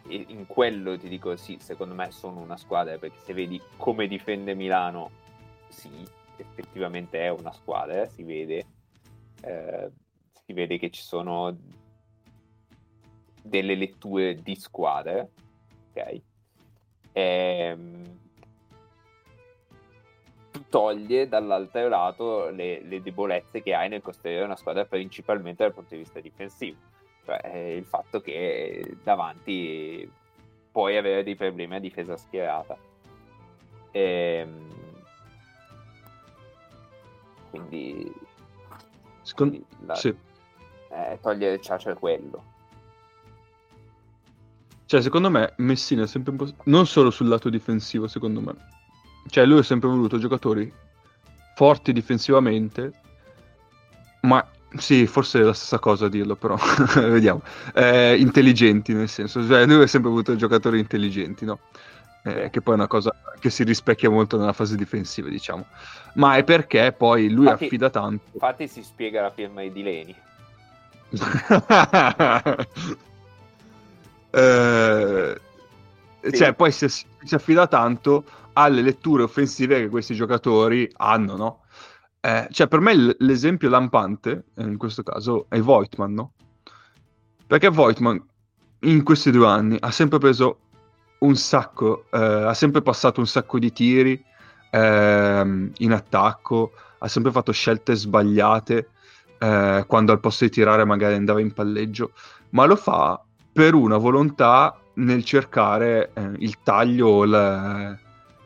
[0.10, 4.56] in quello ti dico sì, secondo me sono una squadra perché se vedi come difende
[4.56, 5.12] Milano,
[5.68, 6.08] sì,
[6.42, 8.66] effettivamente è una squadra, si vede,
[9.42, 9.92] eh,
[10.46, 11.56] si vede che ci sono
[13.42, 15.32] delle letture di squadre,
[15.92, 16.22] ok?
[17.14, 18.20] Ehm,
[20.70, 25.96] toglie dall'altro lato le, le, debolezze che hai nel costruire una squadra principalmente dal punto
[25.96, 26.78] di vista difensivo,
[27.26, 30.10] cioè eh, il fatto che davanti
[30.72, 32.78] puoi avere dei problemi a difesa schierata.
[33.92, 34.79] E, ehm,
[37.50, 38.12] quindi,
[39.22, 39.58] Secondo...
[39.58, 40.16] quindi la, sì.
[40.90, 42.44] eh, togliere il ciacio è quello.
[44.86, 46.52] Cioè, secondo me Messina è sempre un po'...
[46.64, 48.78] non solo sul lato difensivo, secondo me
[49.30, 50.72] cioè, lui ha sempre voluto giocatori
[51.56, 52.94] forti difensivamente,
[54.22, 54.46] ma
[54.76, 56.58] sì, forse è la stessa cosa a dirlo, però
[56.96, 57.42] vediamo.
[57.74, 61.60] Eh, intelligenti, nel senso, cioè, lui ha sempre avuto giocatori intelligenti, no?
[62.24, 65.66] Eh, che poi è una cosa che si rispecchia molto nella fase difensiva, diciamo.
[66.16, 68.24] Ma è perché poi lui infatti, affida tanto.
[68.34, 70.16] Infatti si spiega la firma di Leni.
[74.32, 75.42] eh,
[76.22, 76.36] sì.
[76.36, 81.64] Cioè, poi si, si affida tanto alle letture offensive che questi giocatori hanno, no?
[82.20, 86.34] Eh, cioè, per me l- l'esempio lampante, eh, in questo caso, è Voigtman, no?
[87.48, 88.22] Perché Voigtman,
[88.82, 90.60] in questi due anni, ha sempre preso
[91.20, 94.24] un sacco, eh, ha sempre passato un sacco di tiri
[94.72, 98.90] ehm, in attacco, ha sempre fatto scelte sbagliate
[99.40, 102.12] eh, quando al posto di tirare magari andava in palleggio,
[102.52, 107.98] ma lo fa per una volontà nel cercare eh, il taglio la,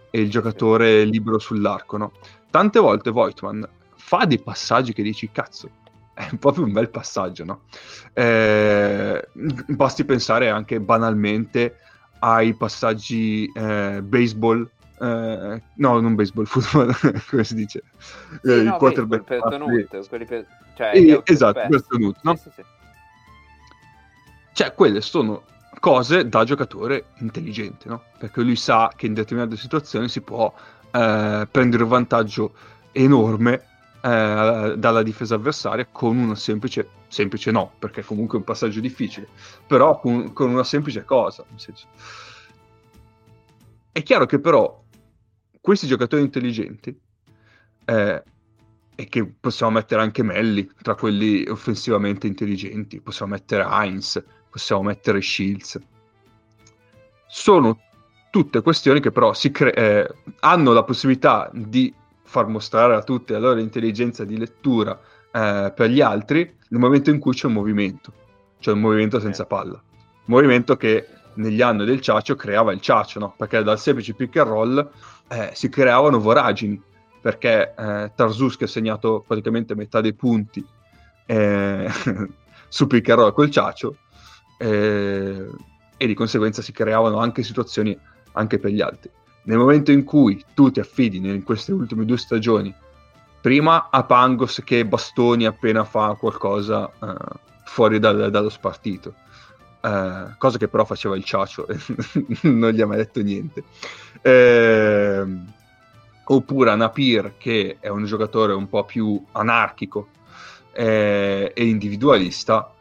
[0.10, 2.12] e il giocatore libero sull'arco, no?
[2.50, 5.70] Tante volte Voigtman fa dei passaggi che dici, cazzo,
[6.14, 7.62] è proprio un bel passaggio, no?
[8.14, 9.28] Eh,
[9.68, 11.78] basti pensare anche banalmente
[12.24, 14.70] ai passaggi eh, baseball
[15.00, 16.96] eh, no, non baseball, football,
[17.30, 17.84] come si dice?
[18.42, 19.24] Sì, eh, no, il quarterback.
[19.24, 20.46] Per Tonut, quelli per...
[20.76, 22.36] cioè, eh, esatto, per Tonut, no?
[22.36, 22.64] Sì, sì, sì.
[24.54, 25.44] Cioè, quelle sono
[25.80, 28.04] cose da giocatore intelligente, no?
[28.18, 30.54] Perché lui sa che in determinate situazioni si può
[30.92, 32.54] eh, prendere un vantaggio
[32.94, 33.66] enorme
[34.04, 39.28] eh, dalla difesa avversaria con una semplice, semplice no, perché comunque è un passaggio difficile,
[39.66, 41.46] però con, con una semplice cosa.
[43.92, 44.84] È chiaro che però
[45.62, 47.00] questi giocatori intelligenti,
[47.86, 48.24] eh,
[48.96, 55.22] e che possiamo mettere anche Melli tra quelli offensivamente intelligenti, possiamo mettere Heinz, possiamo mettere
[55.22, 55.80] Shields.
[57.28, 57.80] Sono
[58.30, 61.94] tutte questioni che però cre- eh, hanno la possibilità di
[62.34, 65.00] far mostrare a tutti la loro intelligenza di lettura
[65.32, 68.12] eh, per gli altri nel momento in cui c'è un movimento,
[68.58, 69.80] cioè un movimento senza palla.
[69.80, 73.36] Un movimento che negli anni del Ciacio creava il Ciacio, no?
[73.38, 74.92] perché dal semplice pick and roll
[75.28, 76.82] eh, si creavano voragini,
[77.22, 80.66] perché eh, Tarzus che ha segnato praticamente metà dei punti
[81.28, 81.88] eh,
[82.68, 83.96] su pick and roll col Ciacio,
[84.58, 85.50] eh,
[85.98, 87.96] e di conseguenza si creavano anche situazioni
[88.32, 89.12] anche per gli altri.
[89.44, 92.74] Nel momento in cui tu ti affidi in queste ultime due stagioni,
[93.42, 97.14] prima a Pangos che bastoni appena fa qualcosa uh,
[97.66, 99.16] fuori dal, dallo spartito,
[99.82, 101.78] uh, cosa che però faceva il Ciacio e
[102.50, 103.64] non gli ha mai detto niente.
[104.22, 105.26] Eh,
[106.26, 110.08] oppure a Napir che è un giocatore un po' più anarchico
[110.72, 112.73] è, è individualista,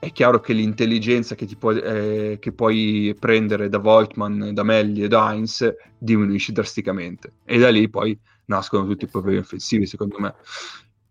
[0.00, 5.08] è chiaro che l'intelligenza che, può, eh, che puoi prendere da Voigtman, da Melli e
[5.08, 7.34] da Heinz diminuisce drasticamente.
[7.44, 10.34] E da lì poi nascono tutti i problemi offensivi, secondo me.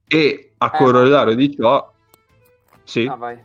[0.08, 1.94] E a eh, corollario di ciò...
[2.84, 3.06] Sì?
[3.06, 3.38] Ah, vai.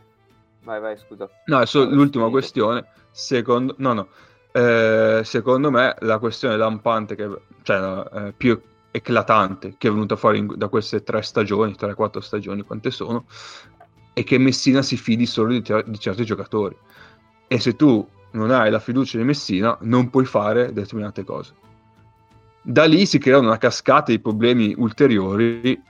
[0.63, 1.29] Vai, vai, scusa.
[1.45, 2.83] No, è solo l'ultima questione.
[3.11, 3.75] Secondo...
[3.77, 4.07] No, no.
[4.51, 7.29] Eh, secondo me la questione lampante, che,
[7.61, 12.21] cioè eh, più eclatante, che è venuta fuori in, da queste tre stagioni, tre, quattro
[12.21, 13.25] stagioni, quante sono,
[14.15, 16.75] è che Messina si fidi solo di, di certi giocatori.
[17.47, 21.53] E se tu non hai la fiducia di Messina, non puoi fare determinate cose.
[22.61, 25.81] Da lì si creano una cascata di problemi ulteriori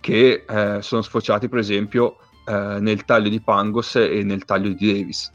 [0.00, 2.16] che eh, sono sfociati, per esempio,
[2.46, 5.30] eh, nel taglio di Pangos e nel taglio di Davis.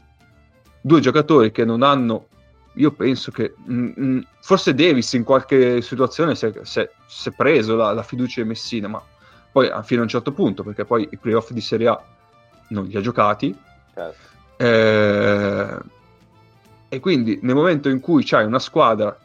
[0.80, 2.26] Due giocatori che non hanno,
[2.74, 7.76] io penso che mh, mm, mh, mm, forse Davis in qualche situazione si è, preso
[7.76, 9.00] la, la, fiducia di Messina, ma
[9.52, 12.04] poi fino a un certo punto, perché poi i playoff di Serie A
[12.70, 13.56] non li ha giocati.
[13.94, 14.28] Certo.
[14.56, 15.78] Eh,
[16.88, 19.16] e quindi nel momento in cui c'hai una squadra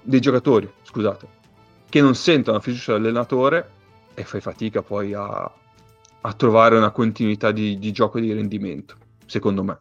[0.00, 1.28] dei giocatori, scusate,
[1.88, 3.70] che non sentono la fiducia dell'allenatore
[4.14, 5.52] e fai fatica poi a,
[6.20, 8.96] a trovare una continuità di, di gioco e di rendimento,
[9.26, 9.80] secondo me.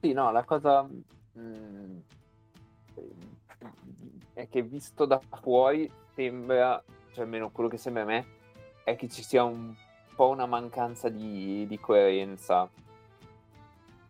[0.00, 1.98] Sì, no, la cosa mh, mm,
[4.34, 6.82] è che visto da fuori sembra,
[7.12, 8.26] cioè almeno quello che sembra a me,
[8.84, 9.74] è che ci sia un
[10.14, 12.68] po' una mancanza di, di coerenza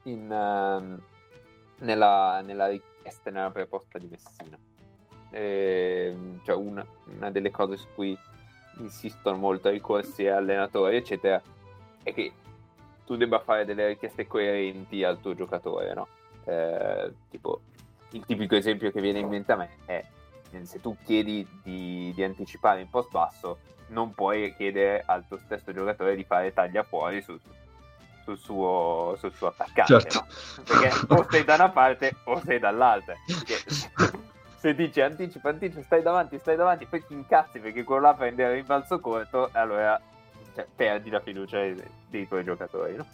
[0.05, 1.03] in, uh,
[1.85, 4.59] nella, nella, richiesta e nella proposta di Messina.
[5.31, 6.87] E, ehm, cioè una,
[7.17, 8.17] una, delle cose su cui
[8.79, 11.41] insistono molto i corsi allenatori, eccetera,
[12.03, 12.33] è che
[13.05, 16.09] tu debba fare delle richieste coerenti al tuo giocatore, no?
[16.45, 17.61] Eh, tipo,
[18.11, 20.05] il tipico esempio che viene in mente a me è
[20.63, 23.59] se tu chiedi di, di anticipare in post basso,
[23.89, 27.39] non puoi chiedere al tuo stesso giocatore di fare taglia fuori sul,
[28.25, 30.19] sul, suo, sul suo, attaccante, certo.
[30.19, 30.63] no?
[30.65, 33.15] perché o sei da una parte o sei dall'altra.
[33.27, 33.59] Perché
[34.57, 38.45] se dici anticipa, anticipa, stai davanti, stai davanti, poi ti incazzi perché quello là prende
[38.45, 40.01] il rimbalzo corto, allora
[40.55, 42.97] cioè, perdi la fiducia dei, dei tuoi giocatori.
[42.97, 43.07] No?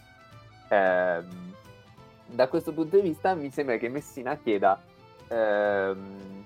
[0.69, 1.55] Ehm,
[2.27, 4.81] da questo punto di vista mi sembra che Messina chieda
[5.27, 6.40] ehm,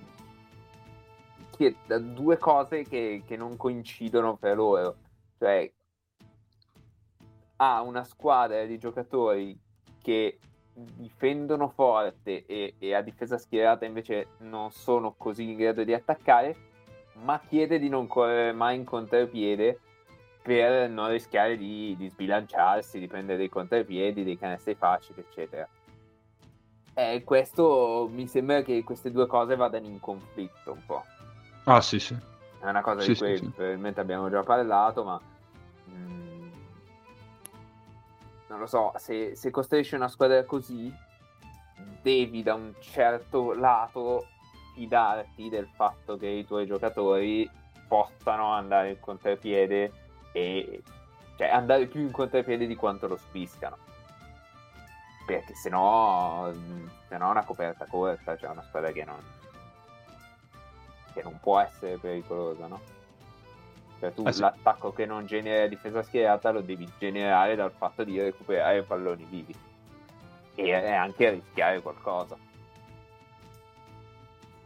[1.54, 4.96] chieda due cose che, che non coincidono per loro.
[5.38, 5.72] Cioè,
[7.56, 9.58] ha una squadra di giocatori
[10.02, 10.38] che
[10.74, 16.56] difendono forte e, e, a difesa schierata invece non sono così in grado di attaccare,
[17.22, 19.78] ma chiede di non correre mai in contropiede
[20.42, 25.66] per non rischiare di, di sbilanciarsi, di prendere dei contropiedi, dei canestri facili, eccetera.
[26.92, 31.02] E questo mi sembra che queste due cose vadano in conflitto un po'.
[31.64, 32.16] Ah, sì, sì.
[32.60, 35.20] È una cosa sì, di cui sì, probabilmente abbiamo già parlato, ma
[35.84, 36.50] mh, mm,
[38.48, 40.92] non lo so, se, se costruisci una squadra così,
[42.02, 44.26] devi da un certo lato
[44.74, 47.48] fidarti del fatto che i tuoi giocatori
[47.88, 49.92] possano andare in contropiede
[50.32, 50.82] e
[51.36, 53.76] cioè andare più in contropiede di quanto lo spiscano
[55.26, 59.22] perché se no, mm, se no è una coperta corta cioè una squadra che non,
[61.14, 62.80] che non può essere pericolosa, no?
[64.00, 64.40] Cioè tu ah, sì.
[64.40, 69.54] l'attacco che non genera difesa schierata lo devi generare dal fatto di recuperare palloni vivi
[70.56, 72.36] e anche rischiare qualcosa.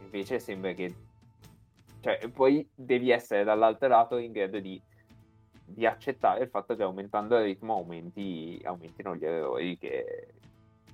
[0.01, 0.93] Invece sembra che...
[2.01, 4.81] Cioè, poi devi essere dall'altro lato in grado di,
[5.65, 10.33] di accettare il fatto che aumentando il ritmo aumenti, aumentino gli errori che,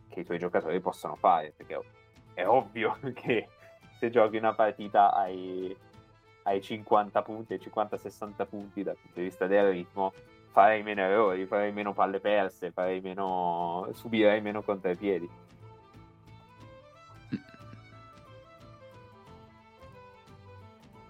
[0.10, 1.80] che i tuoi giocatori possono fare, perché
[2.34, 3.48] è ovvio che
[3.98, 5.76] se giochi una partita ai,
[6.44, 10.14] ai 50 punti, ai 50-60 punti dal punto di vista del ritmo,
[10.52, 15.30] farei meno errori, farei meno palle perse, farei meno, subirei meno contrapiedi.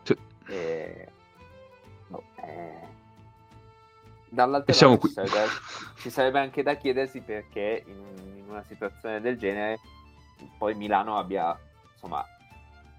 [0.03, 0.17] Sì.
[0.47, 1.07] E...
[2.07, 2.93] No, eh...
[4.29, 5.47] Dall'altro lato ci sarebbe,
[5.97, 9.79] ci sarebbe, anche da chiedersi perché in, in una situazione del genere
[10.57, 11.57] poi Milano abbia
[11.93, 12.25] insomma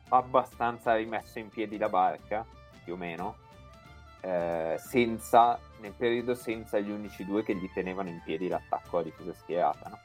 [0.09, 2.45] abbastanza rimesso in piedi la barca,
[2.85, 3.37] più o meno,
[4.21, 9.03] eh, senza, nel periodo senza gli unici due che gli tenevano in piedi l'attacco a
[9.03, 9.99] difesa schierata, no?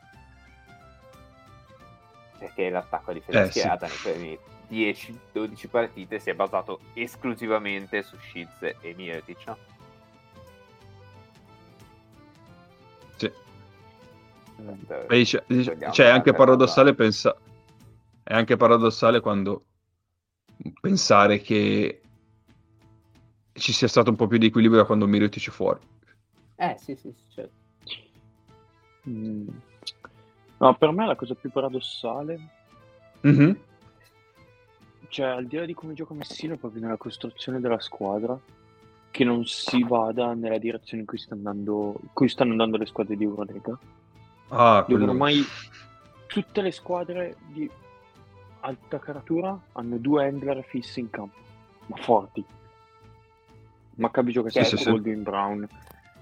[2.37, 4.09] Perché l'attacco a difesa eh, schierata sì.
[4.09, 4.37] nei
[4.67, 4.93] primi
[5.33, 9.57] 10-12 partite si è basato esclusivamente su Shiz e Miretic, no?
[13.17, 13.31] Sì.
[14.55, 15.43] Beh, c'è,
[15.89, 17.35] c'è anche paradossale pensa...
[18.23, 19.63] è anche paradossale quando
[20.79, 22.01] pensare che
[23.53, 25.79] ci sia stato un po' più di equilibrio da quando Mirotic è fuori.
[26.55, 27.59] Eh, sì, sì, sì, certo.
[29.09, 29.47] Mm.
[30.57, 32.39] No, per me la cosa più paradossale,
[33.21, 33.57] Mhm.
[35.07, 38.39] cioè al di là di come gioca Messina, proprio nella costruzione della squadra,
[39.09, 42.85] che non si vada nella direzione in cui, sta andando, in cui stanno andando le
[42.85, 43.77] squadre di Eurolega.
[44.49, 45.11] Ah, Dove quello...
[45.11, 45.43] ormai
[46.27, 47.69] tutte le squadre di
[48.61, 51.37] alta caratura hanno due handler fissi in campo,
[51.87, 52.43] ma forti.
[53.95, 54.89] Maccabi gioca Sì, sempre sì, sì.
[54.89, 55.67] Goldwyn Brown.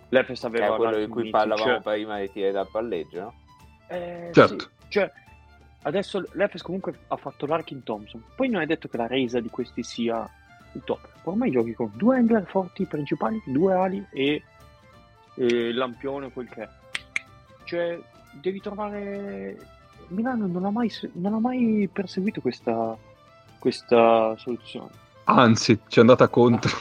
[0.10, 3.34] L'Efes Che aveva è quello di cui Mitic, parlavamo prima dei tiri dal palleggio, no?
[3.88, 4.60] eh, Certo.
[4.60, 5.12] sì, cioè,
[5.84, 8.24] adesso l'Efes comunque ha fatto Larkin Thompson.
[8.36, 10.28] Poi non è detto che la resa di questi sia
[10.74, 11.08] il top.
[11.24, 14.44] Ormai giochi con due handler forti principali, due ali e,
[15.36, 16.70] e lampione, quel che è.
[17.66, 18.00] Cioè,
[18.42, 19.58] devi trovare.
[20.10, 22.98] Milano non ha mai, non ha mai perseguito questa,
[23.60, 24.90] questa soluzione.
[25.26, 26.72] Anzi, ci è andata contro.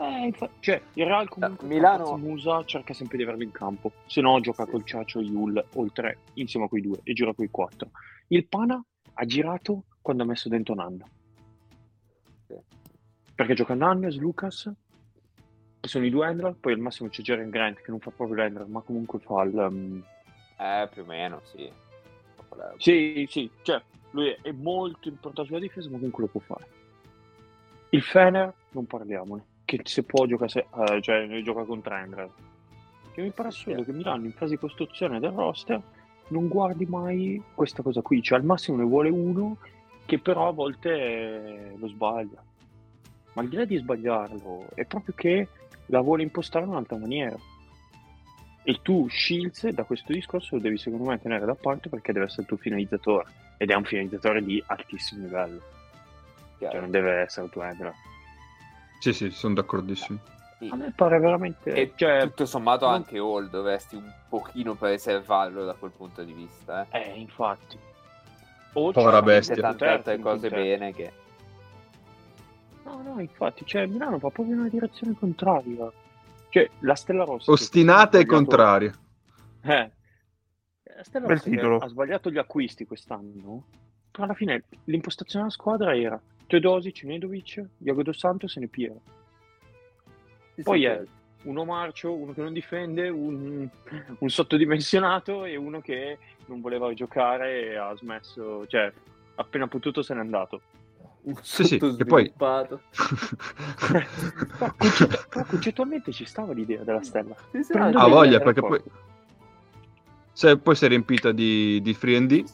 [0.00, 3.92] Eh, infa- cioè, il Real comunque Eh, Milano- Musa cerca sempre di averlo in campo,
[4.06, 7.90] se no gioca col Ciaccio Yul oltre insieme a quei due e gira quei quattro.
[8.28, 8.82] Il Pana
[9.14, 11.04] ha girato quando ha messo dentro Nanna.
[12.46, 12.54] Sì.
[13.34, 14.70] Perché gioca Nannes, Lucas,
[15.80, 18.36] che sono i due handler, poi al massimo c'è Jaren Grant che non fa proprio
[18.36, 19.54] l'handler, ma comunque fa il...
[19.54, 20.02] um,
[20.58, 21.70] Eh, più o meno, sì.
[22.76, 26.66] Sì, sì, cioè lui è molto importante sulla difesa, ma comunque lo può fare.
[27.90, 32.30] Il Fener, non parliamone, che se può gioca, se, eh, cioè, gioca con Trendler.
[33.12, 35.80] Che mi pare assurdo che Milano in fase di costruzione del roster
[36.28, 39.56] non guardi mai questa cosa qui, cioè al massimo ne vuole uno
[40.04, 42.42] che però a volte eh, lo sbaglia.
[43.32, 45.48] Ma al di là di sbagliarlo, è proprio che
[45.86, 47.36] la vuole impostare in un'altra maniera.
[48.68, 52.26] E tu, Shields, da questo discorso lo devi secondo me tenere da parte perché deve
[52.26, 53.24] essere il tuo finalizzatore.
[53.56, 55.62] Ed è un finalizzatore di altissimo livello.
[56.58, 57.94] Cioè non deve essere il tuo handler.
[59.00, 60.18] Sì, sì, sono d'accordissimo.
[60.58, 60.68] Sì.
[60.70, 61.72] A me pare veramente...
[61.72, 66.34] E cioè, tutto sommato non- anche Hall dovresti un pochino preservarlo da quel punto di
[66.34, 66.86] vista.
[66.90, 66.98] Eh.
[67.00, 67.78] Eh, infatti.
[68.74, 69.56] O Povera bestia.
[69.62, 70.62] Tante altre cose bene.
[70.62, 71.12] bene che...
[72.84, 75.90] No, no, infatti, cioè Milano va proprio in una direzione contraria.
[76.50, 77.50] Cioè, la Stella Rossa...
[77.50, 78.98] Ostinata e sbagliato- contraria.
[79.62, 79.90] Eh.
[80.96, 83.66] La Stella Bel Rossa ha sbagliato gli acquisti quest'anno,
[84.10, 89.00] però alla fine l'impostazione della squadra era Teodosic, Nedovic, Iago Dos Santos e Nepiero.
[90.60, 91.00] Poi è
[91.42, 93.68] uno marcio, uno che non difende, un,
[94.18, 98.92] un sottodimensionato e uno che non voleva giocare e ha smesso, cioè
[99.36, 100.62] appena potuto se n'è andato.
[101.42, 102.32] Sì, sì, che poi...
[102.36, 102.74] Però,
[105.46, 107.34] concettualmente ci stava l'idea della stella.
[107.50, 108.80] Sì, Ha degli voglia, perché poi...
[110.32, 112.44] Se, poi si è riempita di, di free and D,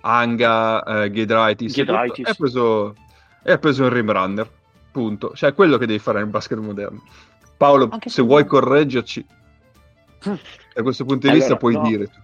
[0.00, 2.94] Anga, eh, Giedraitis, e e ha preso,
[3.42, 4.50] e preso un rim runner,
[4.90, 5.32] punto.
[5.34, 7.02] Cioè, è quello che devi fare nel basket moderno.
[7.56, 9.24] Paolo, Anche se vuoi correggerci,
[10.74, 11.82] da questo punto di Allora, vista puoi no.
[11.82, 12.06] dire.
[12.08, 12.20] tu.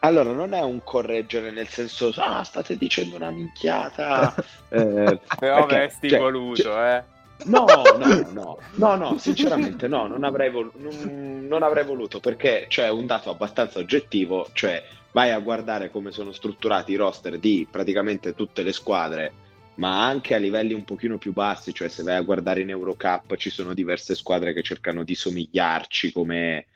[0.00, 4.34] Allora, non è un correggere nel senso, ah, state dicendo una minchiata.
[4.68, 7.14] Eh, Però perché, avresti cioè, voluto, cioè, eh.
[7.44, 7.66] No,
[7.98, 12.88] no, no, no, no, sinceramente no, non avrei, vol- non, non avrei voluto perché c'è
[12.88, 14.82] un dato abbastanza oggettivo, cioè
[15.12, 19.32] vai a guardare come sono strutturati i roster di praticamente tutte le squadre,
[19.76, 23.36] ma anche a livelli un pochino più bassi, cioè se vai a guardare in Eurocup
[23.36, 26.66] ci sono diverse squadre che cercano di somigliarci come,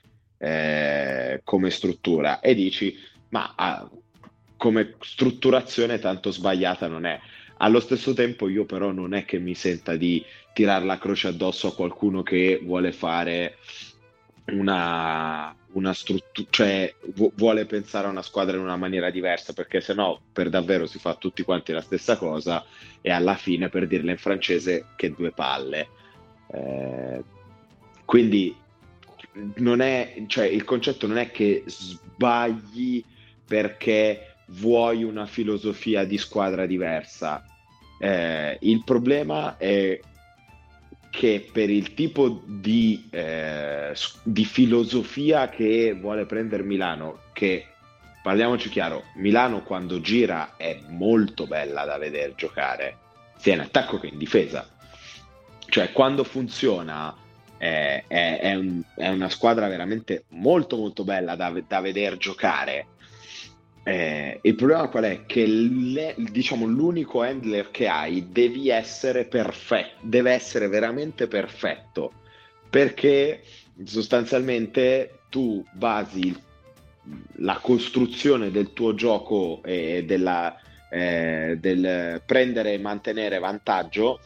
[0.43, 2.97] eh, come struttura e dici,
[3.29, 3.91] ma ah,
[4.57, 7.21] come strutturazione tanto sbagliata non è.
[7.59, 11.69] Allo stesso tempo io però non è che mi senta di tirare la croce addosso
[11.69, 13.59] a qualcuno che vuole fare
[14.47, 19.83] una, una struttura, cioè vu- vuole pensare a una squadra in una maniera diversa, perché
[19.83, 22.65] sennò per davvero si fa tutti quanti la stessa cosa
[23.03, 25.89] e alla fine per dirla in francese che due palle.
[26.51, 27.23] Eh,
[28.07, 28.57] quindi
[29.57, 33.05] non è, cioè, il concetto non è che sbagli
[33.47, 37.45] perché vuoi una filosofia di squadra diversa.
[37.99, 40.01] Eh, il problema è
[41.11, 47.67] che per il tipo di, eh, di filosofia che vuole prendere Milano, che
[48.23, 52.97] parliamoci chiaro, Milano quando gira è molto bella da vedere giocare,
[53.37, 54.69] sia in attacco che in difesa.
[55.67, 57.15] Cioè, quando funziona
[57.63, 62.87] eh, è, è un- è una squadra veramente molto molto bella da, da vedere giocare.
[63.83, 65.27] Eh, il problema qual è?
[65.27, 72.13] Che le- diciamo, l'unico handler che hai devi essere perfetto, deve essere veramente perfetto
[72.71, 73.43] perché
[73.85, 76.35] sostanzialmente tu basi
[77.37, 80.57] la costruzione del tuo gioco e della,
[80.89, 84.21] eh, del prendere e mantenere vantaggio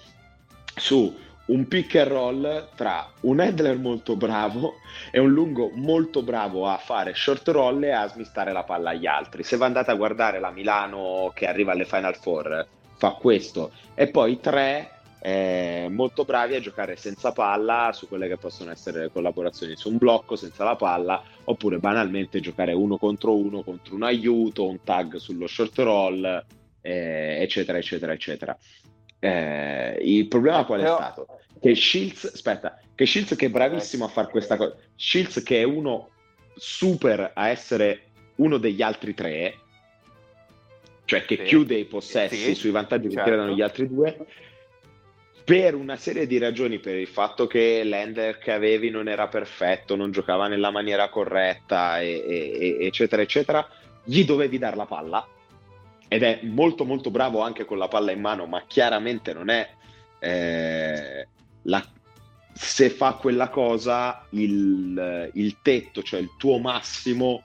[0.77, 1.13] su
[1.47, 4.77] un pick and roll tra un handler molto bravo
[5.11, 9.07] e un lungo molto bravo a fare short roll e a smistare la palla agli
[9.07, 9.43] altri.
[9.43, 12.67] Se va andate a guardare la Milano che arriva alle Final Four,
[12.97, 13.73] fa questo.
[13.95, 14.91] E poi tre
[15.21, 19.97] eh, molto bravi a giocare senza palla su quelle che possono essere collaborazioni su un
[19.97, 25.17] blocco senza la palla oppure banalmente giocare uno contro uno contro un aiuto, un tag
[25.17, 26.45] sullo short roll,
[26.83, 28.57] eh, eccetera, eccetera, eccetera.
[29.25, 30.97] Eh, il problema qual è Però...
[30.97, 31.27] stato?
[31.59, 35.63] Che Shields, aspetta, che Shields che è bravissimo a fare questa cosa, Shields che è
[35.63, 36.11] uno
[36.55, 39.59] super a essere uno degli altri tre,
[41.07, 41.43] cioè che sì.
[41.45, 43.25] chiude i possessi sì, sui vantaggi certo.
[43.25, 44.27] che tirano gli altri due,
[45.43, 49.97] per una serie di ragioni, per il fatto che l'ender che avevi non era perfetto,
[49.97, 53.67] non giocava nella maniera corretta, e, e, eccetera, eccetera,
[54.03, 55.27] gli dovevi dare la palla.
[56.09, 59.69] Ed è molto molto bravo anche con la palla in mano, ma chiaramente non è
[60.19, 61.29] eh,
[61.63, 61.85] la,
[62.53, 67.43] se fa quella cosa il, il, tetto, cioè il tuo massimo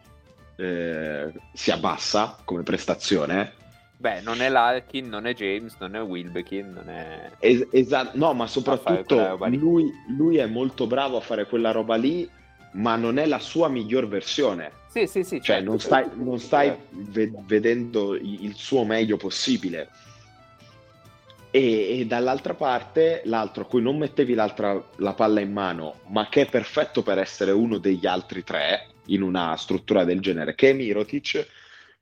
[0.56, 3.57] eh, si abbassa come prestazione
[3.99, 7.31] Beh, non è Larkin, non è James, non è Wilbekin, non è...
[7.38, 12.30] Es- esatto, no, ma soprattutto lui, lui, è molto bravo a fare quella roba lì,
[12.71, 14.71] ma non è la sua miglior versione.
[14.87, 15.41] Sì, sì, sì.
[15.41, 19.89] Cioè, certo, non stai, non stai ve- vedendo il suo meglio possibile.
[21.51, 26.41] E, e, dall'altra parte, l'altro a cui non mettevi la palla in mano, ma che
[26.41, 30.73] è perfetto per essere uno degli altri tre in una struttura del genere, che è
[30.73, 31.47] Mirotic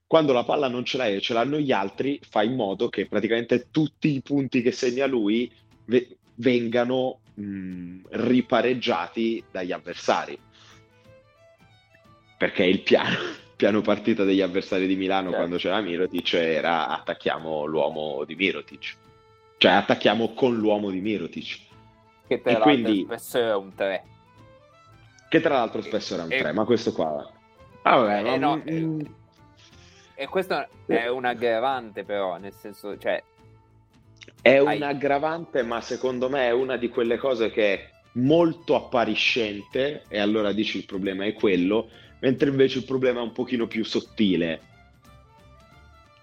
[0.07, 3.07] quando la palla non ce l'hai e ce l'hanno gli altri, fa in modo che
[3.07, 5.51] praticamente tutti i punti che segna lui
[5.83, 10.39] ve- vengano mh, ripareggiati dagli avversari.
[12.37, 13.17] Perché il piano,
[13.55, 15.37] piano partita degli avversari di Milano certo.
[15.37, 18.95] quando c'era Mirotic era attacchiamo l'uomo di Mirotic.
[19.57, 21.59] Cioè attacchiamo con l'uomo di Mirotic.
[22.27, 23.03] Che tra l'altro quindi...
[23.05, 24.03] spesso era un 3.
[25.29, 26.51] Che tra l'altro spesso era un 3, e...
[26.51, 27.31] ma questo qua...
[27.81, 28.55] Ah, vabbè, eh, ma...
[28.55, 29.15] no, eh
[30.19, 33.21] e questo è un aggravante però, nel senso, cioè...
[34.41, 40.05] È un aggravante, ma secondo me è una di quelle cose che è molto appariscente
[40.07, 41.89] e allora dici il problema è quello,
[42.19, 44.61] mentre invece il problema è un pochino più sottile.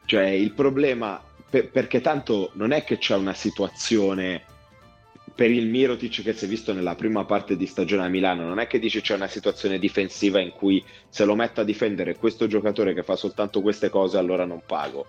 [0.06, 4.42] Cioè il problema, per, perché tanto non è che c'è una situazione
[5.34, 8.60] per il Mirotic che si è visto nella prima parte di stagione a Milano, non
[8.60, 12.46] è che dici c'è una situazione difensiva in cui se lo metto a difendere questo
[12.46, 15.06] giocatore che fa soltanto queste cose allora non pago.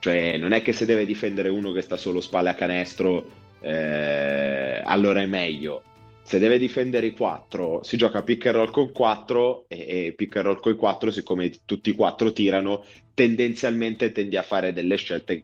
[0.00, 4.82] Cioè non è che se deve difendere uno che sta solo spalle a canestro eh,
[4.84, 5.82] allora è meglio.
[6.28, 10.36] Se deve difendere i quattro, si gioca pick and roll con quattro e, e pick
[10.36, 12.84] and roll con i quattro, siccome tutti e quattro tirano,
[13.14, 15.42] tendenzialmente tendi a fare delle scelte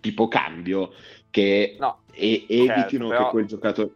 [0.00, 0.92] tipo cambio
[1.28, 3.24] che no, e, evitino certo, però...
[3.24, 3.90] che quel giocatore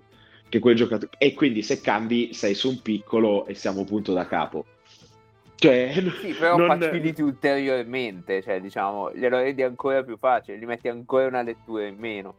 [0.51, 4.27] che quel giocatore e quindi se cambi sei su un piccolo e siamo punto da
[4.27, 4.67] capo
[5.63, 6.67] cioè, sì, però non...
[6.67, 11.97] faciliti ulteriormente, cioè diciamo, glielo rendi ancora più facile, gli metti ancora una lettura in
[11.99, 12.35] meno.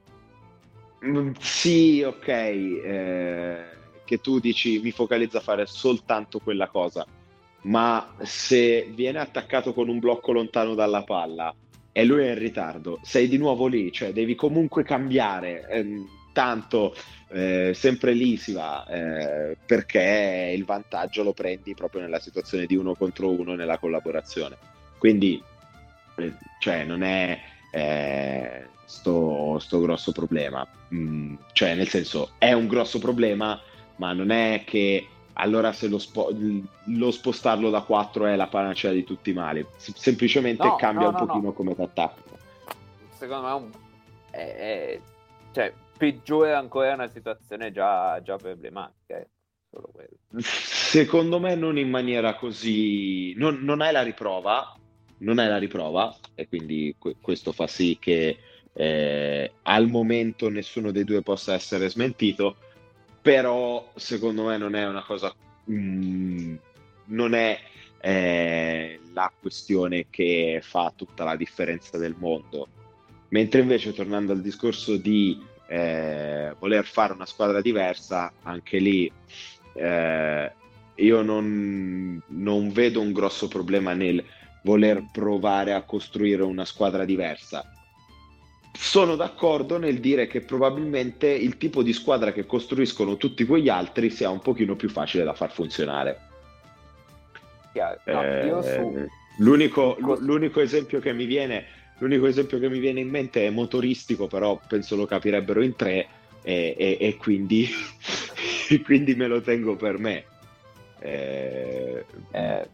[1.06, 3.66] Mm, sì, ok, eh,
[4.06, 7.06] che tu dici mi focalizza a fare soltanto quella cosa,
[7.64, 11.54] ma se viene attaccato con un blocco lontano dalla palla
[11.92, 16.96] e lui è in ritardo, sei di nuovo lì, cioè devi comunque cambiare, eh, tanto
[17.30, 22.76] eh, sempre lì si va, eh, perché il vantaggio lo prendi proprio nella situazione di
[22.76, 24.58] uno contro uno nella collaborazione.
[24.98, 25.42] Quindi,
[26.18, 27.40] eh, cioè, non è
[27.72, 33.60] eh, sto, sto, grosso problema, mm, cioè, nel senso, è un grosso problema,
[33.96, 36.32] ma non è che allora se lo, spo-
[36.86, 39.66] lo, spostarlo da 4 è la panacea di tutti i mali.
[39.78, 42.22] S- semplicemente no, cambia no, un no, pochino come t'attacca.
[43.18, 43.70] Secondo me
[44.30, 45.00] è, è,
[45.52, 49.18] cioè, peggiora ancora una situazione già, già problematica.
[49.18, 49.28] Eh.
[50.38, 53.34] Secondo me non in maniera così...
[53.36, 54.76] Non, non hai la riprova,
[55.20, 58.38] non hai la riprova e quindi que- questo fa sì che
[58.74, 62.56] eh, al momento nessuno dei due possa essere smentito
[63.24, 65.34] però secondo me non è una cosa,
[65.72, 66.56] mm,
[67.06, 67.58] non è
[68.02, 72.68] eh, la questione che fa tutta la differenza del mondo.
[73.30, 79.10] Mentre invece, tornando al discorso di eh, voler fare una squadra diversa, anche lì
[79.76, 80.52] eh,
[80.96, 84.22] io non, non vedo un grosso problema nel
[84.64, 87.83] voler provare a costruire una squadra diversa
[88.76, 94.10] sono d'accordo nel dire che probabilmente il tipo di squadra che costruiscono tutti quegli altri
[94.10, 96.20] sia un pochino più facile da far funzionare.
[98.06, 101.66] No, eh, l'unico, l'unico, esempio che mi viene,
[102.00, 106.08] l'unico esempio che mi viene in mente è motoristico, però penso lo capirebbero in tre.
[106.46, 107.70] e, e- e quindi,
[108.84, 110.26] quindi me lo tengo per me.
[111.00, 112.70] Eh, Eh,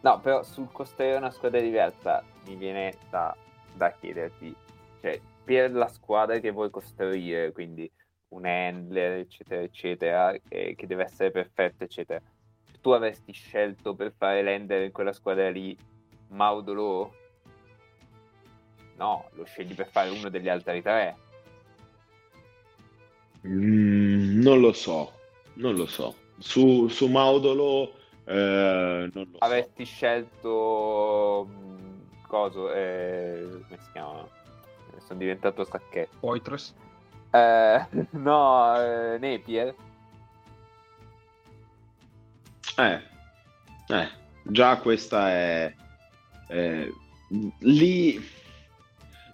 [0.00, 3.34] no, però sul costruire una squadra diversa mi viene da,
[3.72, 4.54] da chiederti,
[5.00, 7.90] cioè, per la squadra che vuoi costruire, quindi
[8.28, 12.20] un handler, eccetera, eccetera, eh, che deve essere perfetto, eccetera.
[12.80, 15.76] Tu avresti scelto per fare l'handler in quella squadra lì
[16.28, 17.14] Maudolo?
[18.96, 21.16] No, lo scegli per fare uno degli altri tre.
[23.46, 25.12] mm, non lo so,
[25.54, 26.14] non lo so.
[26.38, 27.92] Su, su Maudolo
[28.24, 29.38] eh, non lo so.
[29.38, 31.46] Avresti scelto...
[31.48, 32.72] mh, Coso?
[32.72, 34.28] Eh, come si chiama?
[35.04, 36.16] Eh, Sono diventato sacchetto.
[36.20, 36.74] Poitres.
[37.30, 39.74] Eh, no, eh, Napier.
[42.76, 43.02] Eh,
[43.88, 44.08] eh,
[44.42, 45.74] già questa è...
[46.48, 46.88] è-
[47.60, 48.20] lì,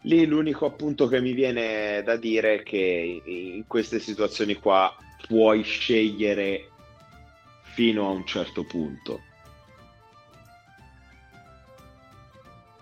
[0.03, 4.95] lì l'unico appunto che mi viene da dire è che in queste situazioni qua
[5.27, 6.69] puoi scegliere
[7.63, 9.21] fino a un certo punto.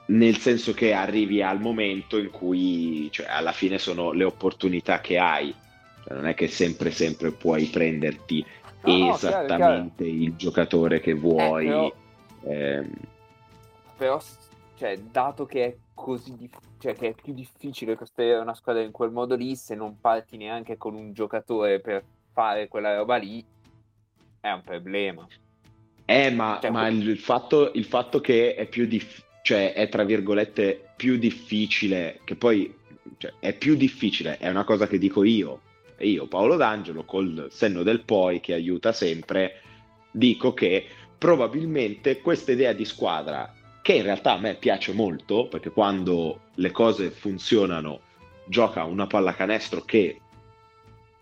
[0.09, 5.19] Nel senso che arrivi al momento in cui, cioè, alla fine sono le opportunità che
[5.19, 5.55] hai.
[6.05, 8.45] Cioè, non è che sempre, sempre puoi prenderti
[8.81, 11.69] No, no, esattamente il giocatore che vuoi.
[11.69, 11.93] Eh,
[12.45, 12.91] Ehm,
[13.97, 14.21] Però,
[14.77, 18.93] cioè, dato che è così dif- cioè, che è più difficile costruire una squadra in
[18.93, 23.45] quel modo lì, se non parti neanche con un giocatore per fare quella roba lì,
[24.41, 25.27] è un problema.
[26.05, 29.89] Eh, ma, Cioè, ma que- il, fatto, il fatto che è più dif- cioè è
[29.89, 32.71] tra virgolette più difficile, che poi
[33.17, 35.63] cioè, è più difficile, è una cosa che dico io,
[36.01, 39.63] io Paolo D'Angelo col senno del poi che aiuta sempre,
[40.11, 40.85] dico che
[41.17, 43.51] probabilmente questa idea di squadra,
[43.81, 48.01] che in realtà a me piace molto, perché quando le cose funzionano
[48.49, 50.21] gioca una pallacanestro che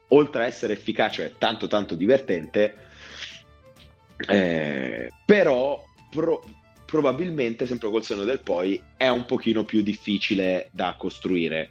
[0.08, 2.74] oltre a essere efficace è tanto tanto divertente,
[4.26, 5.80] eh, però
[6.10, 6.42] pro-
[6.86, 11.70] probabilmente, sempre col senno del poi, è un pochino più difficile da costruire.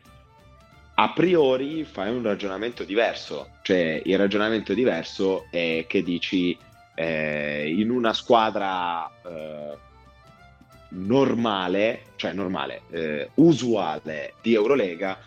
[0.98, 6.58] A priori fai un ragionamento diverso, cioè il ragionamento diverso è che dici
[6.96, 9.78] eh, in una squadra eh,
[10.90, 15.18] normale, cioè normale, eh, usuale di Eurolega,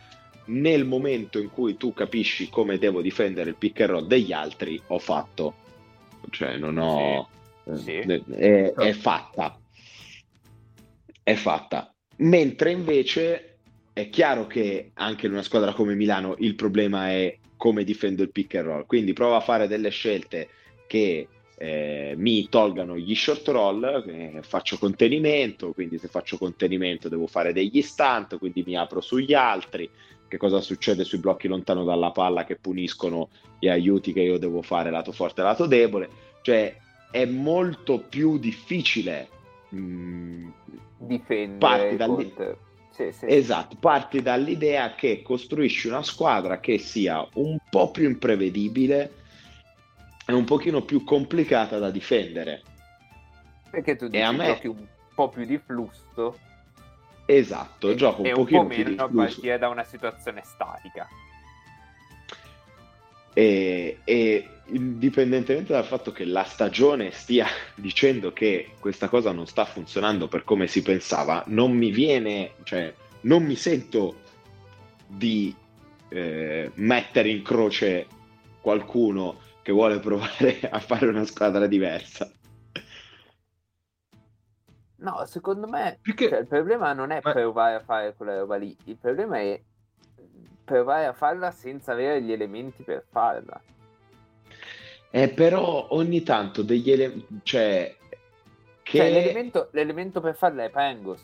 [0.46, 4.80] nel momento in cui tu capisci come devo difendere il pick and roll degli altri,
[4.86, 5.54] ho fatto.
[6.30, 7.28] Cioè non ho...
[7.74, 7.98] Sì.
[8.30, 9.58] eh, È, è fatta.
[11.28, 11.94] È fatta.
[12.20, 13.58] Mentre invece
[13.92, 18.32] è chiaro che anche in una squadra come Milano il problema è come difendo il
[18.32, 18.86] pick and roll.
[18.86, 20.48] Quindi prova a fare delle scelte
[20.86, 21.28] che
[21.58, 27.52] eh, mi tolgano gli short roll, eh, faccio contenimento, quindi se faccio contenimento devo fare
[27.52, 29.86] degli stunt, quindi mi apro sugli altri.
[30.26, 33.28] Che cosa succede sui blocchi lontano dalla palla che puniscono
[33.60, 36.08] gli aiuti che io devo fare lato forte e lato debole?
[36.40, 36.74] Cioè
[37.10, 39.28] è molto più difficile.
[39.74, 40.48] mm,
[40.98, 42.12] Difendere Parti da lì.
[42.14, 42.58] contro-
[42.90, 43.26] Sì, sì.
[43.28, 49.12] Esatto, parti dall'idea che costruisci una squadra che sia un po' più imprevedibile
[50.26, 52.62] e un pochino più complicata da difendere.
[53.70, 56.38] Perché tu E a dici me- giochi un po' più di flusso
[57.26, 61.06] Esatto, e, gioco e un un po' meno a partire da una situazione statica.
[63.34, 67.46] E, e indipendentemente dal fatto che la stagione stia
[67.76, 72.92] dicendo che questa cosa non sta funzionando per come si pensava, non mi viene, cioè,
[73.22, 74.22] non mi sento
[75.06, 75.54] di
[76.10, 78.06] eh, mettere in croce
[78.60, 82.30] qualcuno che vuole provare a fare una squadra diversa.
[85.00, 88.56] No, secondo me Perché- cioè, il problema non è Ma- provare a fare quella roba
[88.56, 89.60] lì, il problema è
[90.64, 93.58] provare a farla senza avere gli elementi per farla.
[95.10, 97.94] Eh, però ogni tanto degli elementi, cioè,
[98.82, 101.22] che Cioè, l'elemento, l'elemento per farla è Pangos.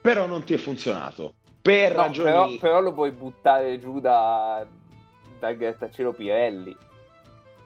[0.00, 1.34] però non ti è funzionato.
[1.62, 2.30] Per No, ragioni...
[2.30, 4.66] però, però lo puoi buttare giù da,
[5.38, 6.74] da grattacielo Pirelli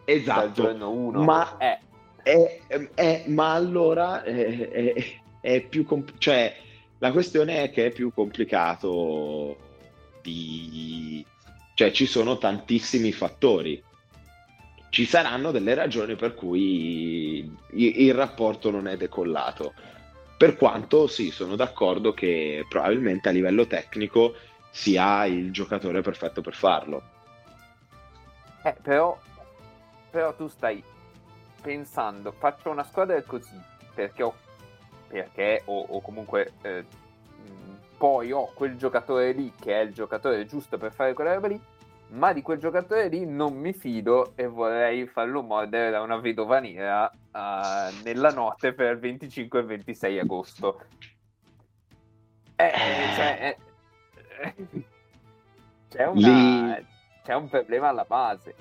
[0.04, 0.62] dal Esatto.
[0.62, 1.22] giorno 1.
[1.22, 1.78] Ma- Eh,
[2.24, 6.56] eh, eh, ma allora eh, eh, è più compl- cioè
[6.98, 9.56] la questione è che è più complicato
[10.22, 11.24] di
[11.74, 13.82] cioè ci sono tantissimi fattori
[14.94, 19.74] ci saranno delle ragioni per cui il, rapporto non è decollato.
[20.36, 24.36] Per quanto sì sono d'accordo che probabilmente a livello tecnico
[24.70, 27.02] sia il giocatore perfetto per farlo.
[28.62, 29.18] Eh, però,
[30.10, 30.80] però tu stai
[31.60, 33.60] pensando, faccio una squadra così
[33.92, 34.32] perché ho,
[35.08, 36.84] perché o, o comunque eh,
[37.98, 41.60] poi ho quel giocatore lì che è il giocatore giusto per fare quella roba lì,
[42.14, 46.60] ma di quel giocatore lì non mi fido e vorrei farlo mordere da una vedova
[46.60, 50.80] nera uh, nella notte per il 25 e 26 agosto.
[52.56, 52.72] Eh,
[53.16, 53.56] cioè,
[54.42, 54.54] eh,
[55.90, 56.86] c'è, una, lì...
[57.24, 58.54] c'è un problema alla base.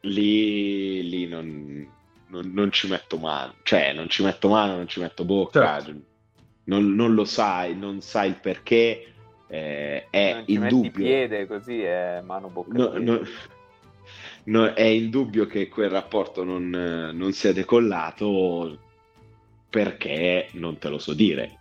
[0.00, 1.86] Lì, lì non,
[2.28, 6.00] non, non, ci metto mano, cioè non ci metto mano, non ci metto bocca, certo.
[6.64, 9.11] non, non, lo sai, non sai il perché,
[9.52, 10.90] eh, è indubbio.
[10.90, 12.72] piede così è mano bocca.
[12.72, 13.20] No, no,
[14.44, 18.78] no, è indubbio che quel rapporto non, non sia decollato
[19.68, 21.58] perché non te lo so dire.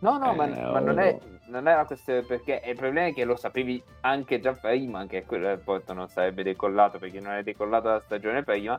[0.00, 3.24] No, no, eh, ma, ma non, è, non, una questione perché il problema è che
[3.24, 7.88] lo sapevi anche già prima che quel rapporto non sarebbe decollato perché non è decollato
[7.88, 8.78] la stagione prima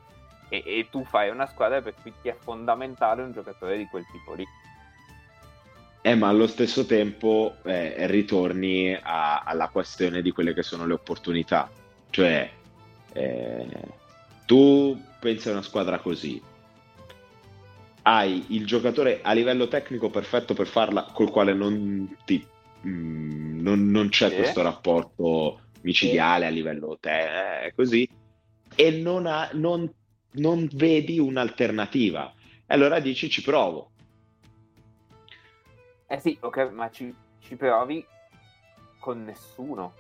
[0.50, 4.06] e, e tu fai una squadra per cui ti è fondamentale un giocatore di quel
[4.12, 4.46] tipo lì.
[6.06, 10.94] Eh, ma allo stesso tempo eh, ritorni a, alla questione di quelle che sono le
[10.94, 11.68] opportunità.
[12.12, 12.48] Cioè,
[13.12, 13.68] eh,
[14.46, 16.40] tu pensi a una squadra così,
[18.04, 22.46] hai il giocatore a livello tecnico perfetto per farla, col quale non, ti,
[22.82, 24.36] mh, mm, non, non c'è sì.
[24.36, 26.52] questo rapporto micidiale sì.
[26.52, 28.08] a livello te, eh, così,
[28.76, 29.92] e non, ha, non,
[30.34, 32.32] non vedi un'alternativa.
[32.68, 33.90] Allora dici ci provo
[36.08, 38.06] eh sì, ok, ma ci, ci provi
[39.00, 39.94] con nessuno.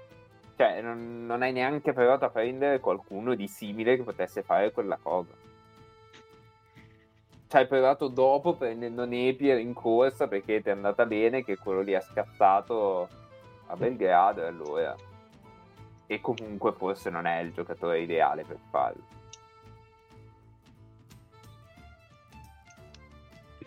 [0.55, 4.97] Cioè, non, non, hai neanche provato a prendere qualcuno di simile che potesse fare quella
[5.01, 5.33] cosa.
[7.47, 11.81] Ci hai provato dopo prendendo Napier in corsa perché ti è andata bene, che quello
[11.81, 13.07] lì ha scazzato
[13.67, 14.95] a Belgrado e allora.
[16.07, 19.03] E comunque forse non è il giocatore ideale per farlo.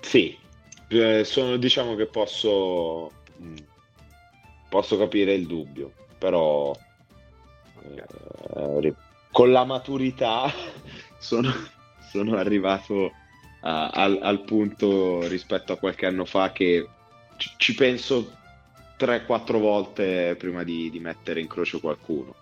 [0.00, 0.38] Sì,
[0.88, 3.10] eh, sono, diciamo che posso,
[3.40, 3.56] mm,
[4.68, 6.74] posso capire il dubbio, però
[7.82, 8.94] eh,
[9.30, 10.50] con la maturità
[11.18, 11.52] sono,
[12.10, 13.12] sono arrivato
[13.60, 16.88] a, al, al, punto rispetto a qualche anno fa che
[17.36, 18.36] ci, ci penso
[18.98, 22.34] 3-4 volte prima di, di, mettere in croce qualcuno.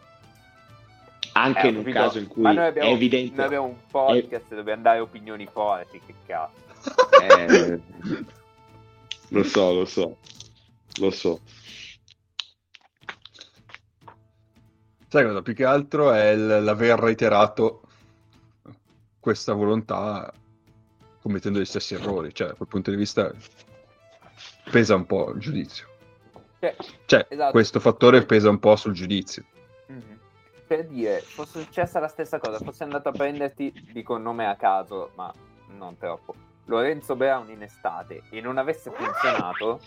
[1.32, 3.34] Anche eh, in un caso in cui abbiamo, è evidente.
[3.34, 4.54] Noi abbiamo un podcast è...
[4.54, 6.65] dove andare opinioni forti, che cazzo.
[7.22, 7.80] Eh,
[9.28, 10.16] lo so, lo so,
[11.00, 11.40] lo so.
[15.08, 15.42] Sai cosa?
[15.42, 17.82] Più che altro è l- l'aver reiterato
[19.18, 20.32] questa volontà
[21.20, 22.32] commettendo gli stessi errori.
[22.32, 23.32] Cioè, da quel punto di vista
[24.70, 25.86] pesa un po' il giudizio.
[26.60, 26.76] Cioè,
[27.06, 27.50] cioè esatto.
[27.50, 29.44] questo fattore pesa un po' sul giudizio.
[29.90, 30.16] Mm-hmm.
[30.66, 34.56] Per dire, fosse successa la stessa cosa, fossi andato a prenderti, dico un nome a
[34.56, 35.32] caso, ma
[35.76, 39.80] non troppo Lorenzo Brown in estate e non avesse funzionato,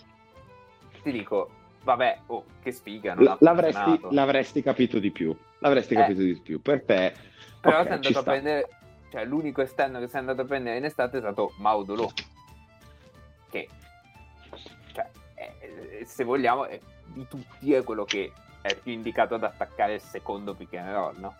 [1.02, 1.50] ti dico,
[1.82, 3.14] vabbè, oh, che sfiga.
[3.14, 5.36] Non l'avresti, l'avresti, capito di più.
[5.58, 6.60] L'avresti eh, capito di più.
[6.60, 7.14] Per te...
[7.60, 8.68] Però okay, sei andato a prendere...
[9.10, 12.10] Cioè, l'unico esterno che sei andato a prendere in estate è stato Maudolo.
[13.50, 13.68] Che...
[14.92, 18.32] Cioè, è, se vogliamo, è, di tutti è quello che
[18.62, 21.34] è più indicato ad attaccare il secondo pick and roll, no?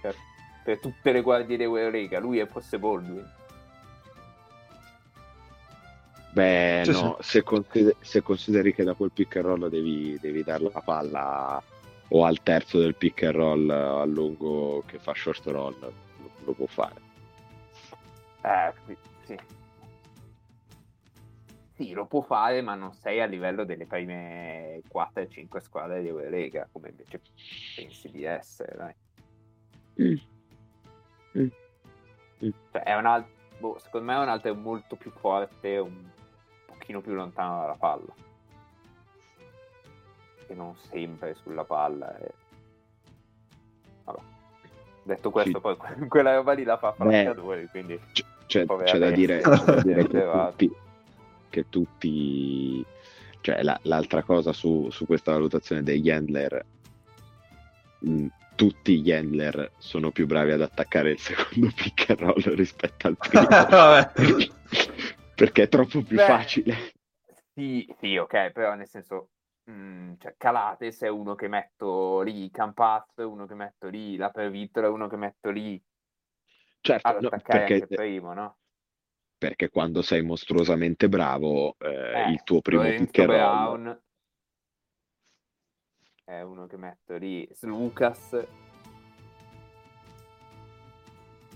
[0.00, 0.14] Cioè,
[0.64, 3.36] per tutte le guardie di Eureka, lui è forse Baldwin
[6.30, 7.30] Beh, sì, no, sì.
[7.30, 11.62] Se, consider- se, consideri che da quel pick and roll devi, devi dare la palla
[12.10, 15.92] o al terzo del pick and roll a lungo che fa short roll, lo,
[16.44, 17.00] lo può fare.
[18.42, 18.74] Eh,
[19.24, 19.36] sì.
[21.74, 26.68] Sì, lo può fare, ma non sei a livello delle prime 4-5 squadre di Eurolega,
[26.72, 27.20] come invece
[27.76, 28.94] pensi di essere, dai.
[30.02, 30.16] Mm.
[31.38, 31.48] Mm.
[32.44, 32.50] Mm.
[32.72, 33.30] Cioè, è un altro,
[33.60, 36.10] boh, secondo me è un altro molto più forte, un
[36.88, 38.14] pochino più lontano dalla palla
[40.46, 42.30] e non sempre sulla palla e...
[44.04, 44.20] Vabbè.
[45.02, 45.60] detto questo sì.
[45.60, 49.82] poi quella roba lì la fa Francadori quindi c- c'è, c'è, da dire, c'è, da
[49.82, 50.76] dire, che, tutti,
[51.50, 52.86] che tutti
[53.42, 56.64] cioè la, l'altra cosa su, su, questa valutazione degli handler
[57.98, 62.54] mh, mm, tutti gli handler sono più bravi ad attaccare il secondo pick and roll
[62.56, 63.46] rispetto al primo
[65.38, 66.74] perché è troppo più Beh, facile.
[67.54, 69.30] Sì, sì, ok, però nel senso,
[69.64, 74.16] mh, mm, cioè, Calates è uno che metto lì, Campaz è uno che metto lì,
[74.16, 75.80] la Pervittola è uno che metto lì.
[76.80, 78.58] Certo, no, perché, primo, no?
[79.38, 83.20] Perché quando sei mostruosamente bravo, eh, eh, il tuo primo pick
[86.24, 88.44] è uno che metto lì, Lucas.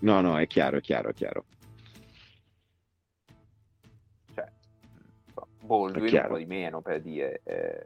[0.00, 1.44] No, no, è chiaro, è chiaro, è chiaro.
[5.78, 7.40] Baldwin un po' di meno per dire.
[7.44, 7.84] Eh...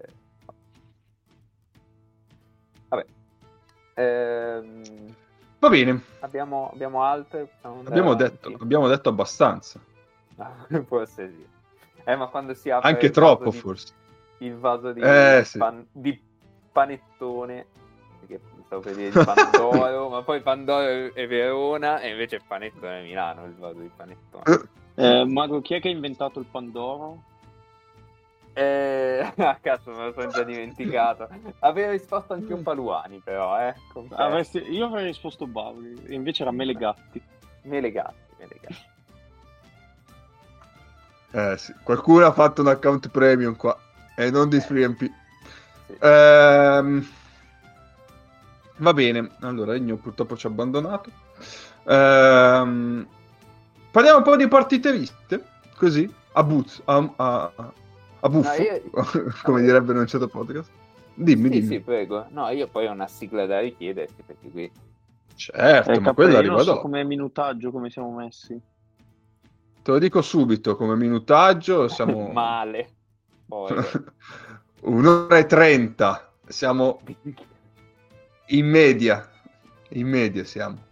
[2.88, 3.06] Vabbè.
[3.94, 5.14] Ehm,
[5.58, 7.48] Va bene, abbiamo, abbiamo altre?
[7.62, 9.80] Abbiamo detto, abbiamo detto abbastanza.
[10.86, 11.46] Forse sì.
[12.04, 13.92] Eh, ma quando si apre Anche il troppo, di- forse.
[14.38, 15.58] il vaso di, Eh, sì.
[15.58, 16.20] pan- di
[16.70, 17.66] panettone,
[18.20, 23.02] perché stavo per dire di Pandoro, ma poi Pandoro è Verona e invece Panettone è
[23.02, 24.68] Milano, il vaso di panettone.
[24.94, 27.22] Eh, Mago, chi è che ha inventato il Pandoro?
[28.58, 31.28] Eh, a cazzo me lo sono già dimenticato.
[31.58, 33.74] Avevo risposto anche un Paluani, però, eh.
[34.14, 37.22] Avresti- Io avrei risposto Bauli, invece era Mele Gatti.
[37.64, 38.84] Mele gatti, mele gatti.
[41.32, 41.74] Eh, sì.
[41.82, 43.76] Qualcuno ha fatto un account premium qua
[44.16, 45.00] e non di FreeMP.
[45.00, 45.12] Sì.
[46.00, 47.06] Ehm,
[48.78, 51.10] va bene, allora Egno purtroppo ci ha abbandonato.
[51.88, 53.06] Ehm,
[53.90, 55.44] parliamo un po' di partite viste,
[55.76, 57.72] così, a buzz, a, a, a
[58.28, 60.70] buffo, No, io- come direbbe in un certo podcast.
[61.14, 61.66] Dimmi, sì, dimmi.
[61.66, 62.26] sì, prego.
[62.30, 64.70] No, io poi ho una sigla da richiederti, perché qui...
[65.34, 66.82] Certo, Eh, ma quella arriva non so dopo.
[66.82, 68.58] come minutaggio, come siamo messi.
[69.82, 72.88] Te lo dico subito, come minutaggio siamo Male.
[73.46, 73.74] Poi...
[74.82, 77.00] un'ora e trenta, siamo
[78.48, 79.28] in media,
[79.90, 80.84] in media siamo.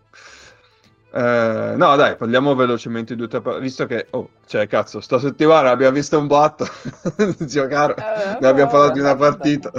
[1.17, 5.01] Eh, no, dai, parliamo velocemente di due o tre par- visto che, oh, cioè, cazzo,
[5.01, 6.67] sta settimana abbiamo visto un botto,
[7.47, 9.71] zio caro, Eh, ne abbiamo parlato di una partita.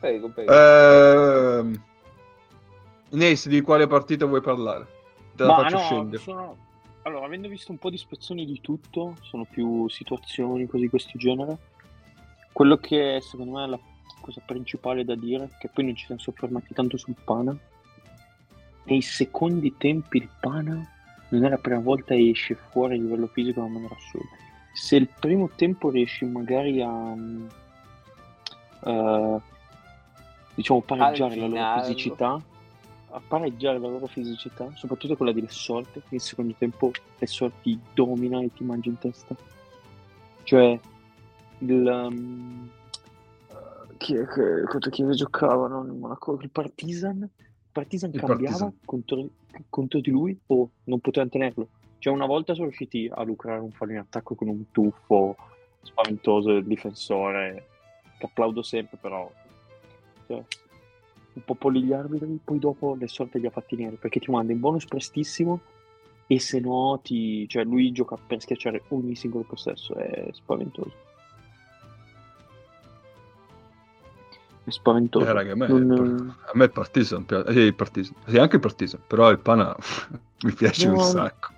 [0.00, 0.52] Prego, prego.
[0.52, 1.82] Ehm,
[3.10, 4.86] Nace, di quale partita vuoi parlare?
[5.36, 6.22] Te la Ma faccio no, scendere.
[6.22, 6.56] sono...
[7.02, 11.16] Allora, avendo visto un po' di spezzoni di tutto, sono più situazioni così di questo
[11.16, 11.56] genere.
[12.50, 13.78] Quello che secondo me è la
[14.20, 17.56] cosa principale da dire, che poi non ci siamo soffermati tanto sul Pana,
[18.86, 20.88] nei secondi tempi il Pana
[21.28, 24.36] non è la prima volta che esce fuori a livello fisico in una maniera assurda.
[24.72, 27.14] Se il primo tempo riesci magari a
[28.84, 29.40] eh,
[30.54, 32.42] diciamo pareggiare la loro fisicità,
[33.10, 37.80] a pareggiare la loro fisicità, soprattutto quella di Lessorte, che nel secondo tempo Lessorte ti
[37.94, 39.34] domina e ti mangia in testa.
[40.42, 40.78] Cioè,
[41.58, 41.86] il...
[41.86, 42.70] um,
[43.96, 46.38] chi è che, contro chi giocavano nel Monaco?
[46.40, 47.28] Il Partizan?
[47.76, 48.78] Partizan Il cambiava Partizan.
[48.86, 49.28] Contro,
[49.68, 51.68] contro di lui o non poteva tenerlo.
[51.98, 55.36] Cioè, una volta sono riusciti a lucrare un fallo in attacco con un tuffo
[55.82, 57.66] spaventoso del difensore,
[58.18, 59.30] che applaudo sempre, però...
[60.26, 60.42] Cioè,
[61.34, 64.30] un po' polli gli arbitri, poi dopo le sorte li ha fatti neri, perché ti
[64.30, 65.60] manda in bonus prestissimo
[66.26, 67.46] e se no ti...
[67.46, 71.05] cioè lui gioca per schiacciare ogni singolo possesso, è spaventoso.
[74.66, 75.24] È spaventoso.
[75.24, 78.56] Eh, raga, a me, Non- a me il Partizan piace, eh, il Partizan, sì, anche
[78.56, 79.72] il Partizan, però il Pana
[80.42, 81.54] mi piace No, un sacco.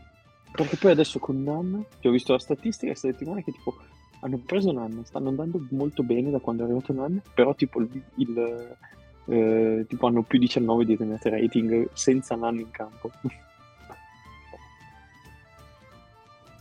[0.53, 3.77] Perché poi adesso con Nan, che ho visto la statistica questa settimana che tipo
[4.21, 8.03] hanno preso Nan, stanno andando molto bene da quando è arrivato Nan, però tipo il,
[8.17, 8.77] il,
[9.25, 13.11] eh, tipo hanno più 19 di net rating senza Nan in campo.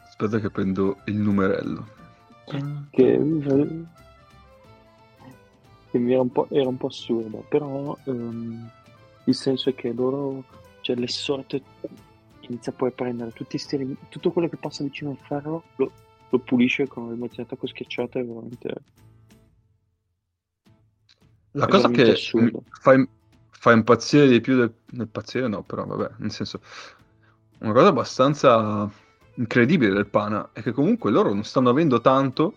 [0.07, 1.88] Aspetta che prendo il numerello.
[2.91, 3.19] che,
[5.98, 8.69] che mi era un po', era un po' assurda, però ehm,
[9.26, 10.44] il senso è che loro,
[10.82, 11.61] cioè le sorte
[12.41, 15.91] inizia poi a prendere tutti sti rim- tutto quello che passa vicino al ferro lo,
[16.30, 18.74] lo pulisce con di attacco schiacciate, è veramente
[21.52, 22.64] La È cosa che veramente assurdo.
[22.64, 23.07] mi fa,
[23.49, 26.61] fa impazzire di più del, del impazzire, no, però vabbè, nel senso,
[27.60, 28.90] una cosa abbastanza
[29.36, 32.56] incredibile del Pana è che comunque loro non stanno avendo tanto,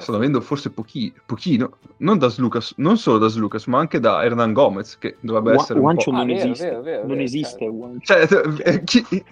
[0.00, 4.22] stanno avendo forse pochi, pochino, non da Slucas, non solo da Slucas, ma anche da
[4.24, 6.10] Hernan Gomez, che dovrebbe Wa- essere un po'...
[6.10, 7.68] Non esiste, vero, vero, non esiste.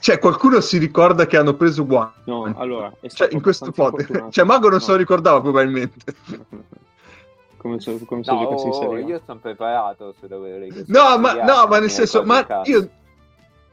[0.00, 2.10] Cioè, qualcuno si ricorda che hanno preso Guan.
[2.24, 4.30] No, allora, Cioè, in questo pod.
[4.30, 4.84] Cioè, Mago non No.
[4.84, 5.96] se lo ricordava probabilmente.
[7.58, 11.66] come se, come se No, in Serie io sono preparato dove le No, ma, no,
[11.66, 12.88] ma nel senso, ma io...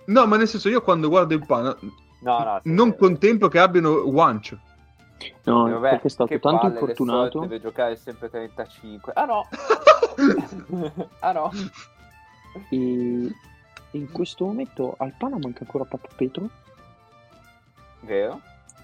[0.06, 1.76] No, ma nel senso, io quando guardo il Pana
[2.20, 2.98] No, no, non vero.
[3.00, 4.60] contemplo che abbiano Wancho.
[5.44, 7.40] No, E vabbè, perché è stato tanto palle, le infortunato.
[7.40, 9.14] deve giocare sempre 35.
[9.16, 9.48] Ah no!
[11.20, 11.52] ah no!
[12.70, 13.32] E
[13.92, 16.50] e in questo momento al Pana manca ancora Papa Petro.
[18.02, 18.42] Vero?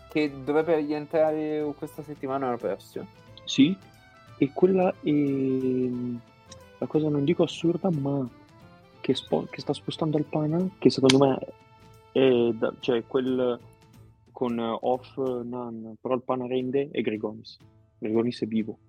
[0.10, 3.06] Che dovrebbe rientrare questa settimana o la prossima.
[3.44, 3.78] Sì,
[4.38, 5.10] e quella è
[6.78, 8.26] la cosa non dico assurda, ma
[9.02, 11.38] che, spo- che sta spostando al Pana, che secondo me
[12.14, 13.60] è da- cioè quel
[14.42, 17.60] con eh, off Nan, però il Pana rende è Gregonis.
[18.00, 18.80] Gregonis è vivo.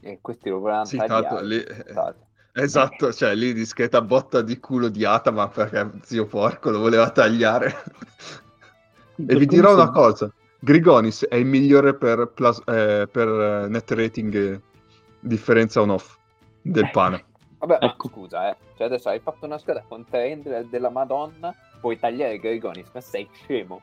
[0.00, 1.44] E questi lo volevano Sì, tagliare.
[1.44, 2.14] lì- eh.
[2.54, 7.74] Esatto, cioè lì discreta botta di culo di Atama perché zio porco lo voleva tagliare.
[9.28, 13.90] e vi dirò una cosa, Grigonis è il migliore per, plas- eh, per eh, net
[13.90, 14.60] rating eh,
[15.20, 16.16] differenza on-off
[16.62, 17.22] del pana.
[17.60, 18.08] Vabbè, ma Ecco.
[18.08, 18.56] scusa, eh.
[18.74, 23.02] Cioè adesso hai fatto una squadra con tre handler della Madonna, puoi tagliare Grigonis, ma
[23.02, 23.82] sei scemo.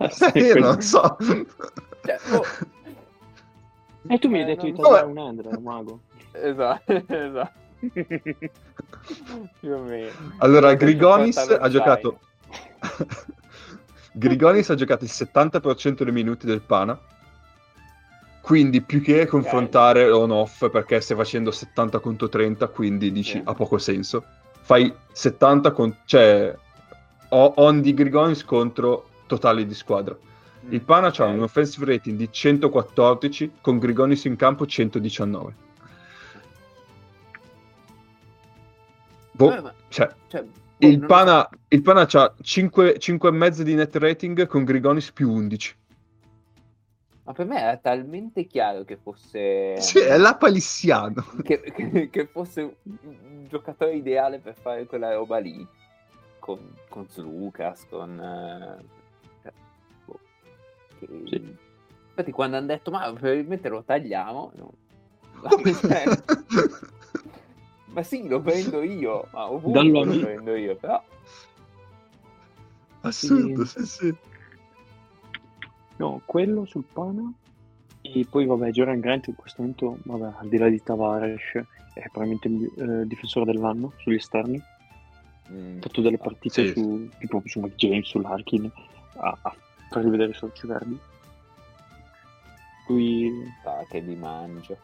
[0.34, 1.16] Io non so.
[1.20, 2.44] Cioè, oh,
[4.08, 6.00] E tu mi hai Eh, detto di tagliare un handler, mago.
[6.32, 7.58] esatto, esatto.
[9.60, 10.10] Più o meno.
[10.38, 12.20] Allora, Grigonis ha un giocato.
[14.12, 16.98] Grigonis ha giocato il 70% dei minuti del Pana.
[18.40, 23.42] Quindi più che confrontare on-off perché stai facendo 70 contro 30, quindi dici Sì.
[23.44, 24.24] ha poco senso.
[24.62, 25.96] Fai 70 con...
[26.06, 26.56] cioè
[27.28, 30.16] on di Grigonis contro totali di squadra.
[30.66, 31.20] Mm, Il Pana ha ok.
[31.34, 35.54] un offensive rating di 114 con Grigonis in campo 119.
[39.32, 44.46] Boh, Eh, cioè, cioè, boh, il Pana, il Pana ha 5, 5,5 di net rating
[44.46, 45.76] con Grigonis più 11.
[47.22, 49.80] Ma per me era talmente chiaro che fosse.
[49.80, 51.24] Sì, è la palissiano.
[51.44, 55.64] che, che- che fosse un- giocatore ideale per fare quella roba lì.
[56.40, 56.58] Con,
[56.88, 58.16] con Lucas, con.
[58.18, 58.99] che-
[61.26, 61.56] Sì.
[62.08, 64.52] Infatti, quando hanno detto, ma probabilmente lo tagliamo.
[64.56, 64.72] no.
[67.92, 69.26] Ma sì, lo prendo io.
[69.32, 70.24] Ma ovunque lo amico.
[70.26, 71.02] prendo io, però.
[73.00, 74.14] Assurdo, sì, sì.
[75.96, 77.32] No, quello sul pana.
[78.02, 81.52] E poi, vabbè, Joran Grant in questo momento, vabbè, al di là di Tavares,
[81.94, 84.62] è probabilmente il eh, difensore dell'anno sugli esterni.
[85.50, 86.72] mm, Ha fatto delle partite Sì.
[86.72, 88.70] su, tipo su McJames, sull'Arkin,
[89.16, 89.56] a, a
[89.90, 90.98] far rivedere i sorci verdi.
[92.88, 93.30] Lui,
[93.64, 94.76] ah, che li mangia.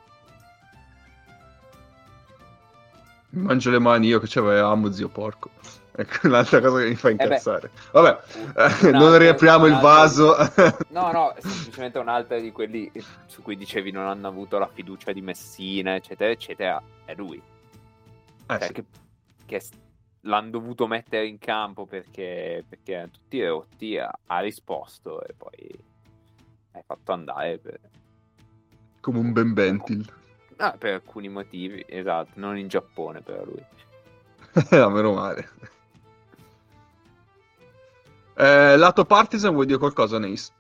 [3.31, 5.51] Mangio le mani io che c'avevamo, zio porco.
[5.99, 7.25] Ecco un'altra cosa che mi fa beh.
[7.25, 7.71] incazzare.
[7.91, 8.19] Vabbè,
[8.85, 10.37] eh, non riapriamo il vaso.
[10.89, 12.93] No, no, è semplicemente un altro di quelli
[13.25, 16.83] su cui dicevi non hanno avuto la fiducia di Messina, eccetera, eccetera.
[17.03, 17.39] È lui.
[17.39, 18.73] Eh, Cioè, sì.
[18.75, 18.85] che,
[19.47, 19.63] che
[20.27, 25.79] l'hanno dovuto mettere in campo perché, perché erano tutti rotti, ha, ha risposto e poi
[26.73, 27.81] hai fatto andare per,
[29.01, 30.05] Come un Ben Bentil.
[30.57, 33.65] ah, per alcuni motivi, esatto, non in Giappone però lui.
[34.71, 35.49] Ah, meno male.
[38.39, 40.53] Eh, lato Partisan vuoi dire qualcosa, Nace?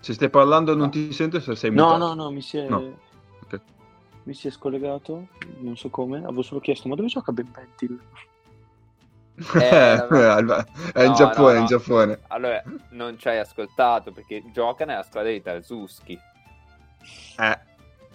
[0.00, 0.90] Se stai parlando non No.
[0.90, 1.98] ti sento se sei No, mutato.
[1.98, 2.98] no, no, mi si è, No.
[4.26, 5.28] Mi si è scollegato,
[5.60, 7.96] non so come, avevo solo chiesto, ma dove gioca Ben Pentil?
[9.54, 10.64] Eh, vabbè.
[10.92, 11.66] è in No, Giappone, no, in no.
[11.66, 12.18] Giappone.
[12.26, 16.18] Allora, non ci hai ascoltato perché gioca nella squadra di Tarzuski
[17.38, 17.58] Eh,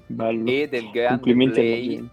[0.08, 2.10] Bello, e del grande play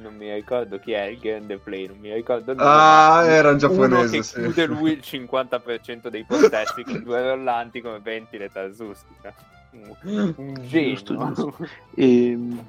[0.00, 2.70] non mi ricordo chi è il grande play, non mi ricordo il nome.
[2.70, 4.40] Ah, era un Uno giapponese, che sì.
[4.40, 9.14] chiude lui il 50% dei possessi con due rollanti come Ventile e Tarzuski.
[9.72, 11.32] Un, un Giusto, genio.
[11.32, 11.56] giusto.
[11.94, 12.66] Ehm,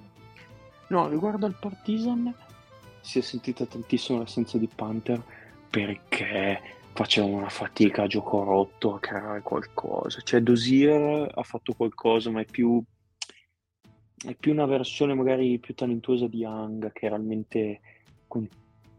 [0.94, 2.34] no, riguardo al Partizan
[3.02, 5.22] si è sentita tantissimo l'assenza di Panther
[5.70, 6.62] perché
[6.94, 10.22] facevano una fatica a gioco rotto a creare qualcosa.
[10.22, 12.82] Cioè Dosier ha fatto qualcosa, ma è più,
[14.26, 17.82] è più una versione magari più talentuosa di Hang che realmente
[18.28, 18.48] con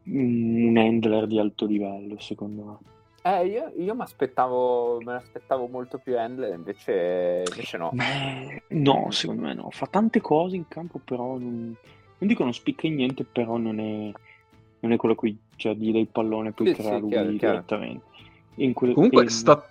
[0.06, 2.93] un handler di alto livello, secondo me.
[3.26, 7.88] Eh, io, io mi aspettavo, me l'aspettavo molto più Handler, invece, invece no.
[7.94, 9.70] Beh, no, secondo me no.
[9.70, 11.74] Fa tante cose in campo, però non,
[12.18, 14.12] non dico non spicca in niente, però non è,
[14.80, 17.00] non è quello a cui cioè, gli dai il pallone e poi Sì, crea sì,
[17.00, 17.52] lui chiaro, chiaro.
[17.54, 18.04] direttamente.
[18.56, 19.66] In quel- Comunque ehm, sta...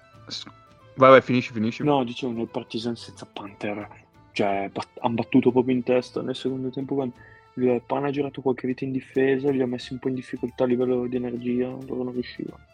[0.96, 1.84] Vai, vai, finisci, finisci.
[1.84, 3.88] No, dicevo nel Partizan senza Panther,
[4.32, 7.14] cioè bat- hanno battuto proprio in testa nel secondo tempo quando
[7.58, 10.64] il Pan ha girato qualche vita in difesa, li ha messi un po' in difficoltà
[10.64, 12.72] a livello di energia, loro non riuscivano.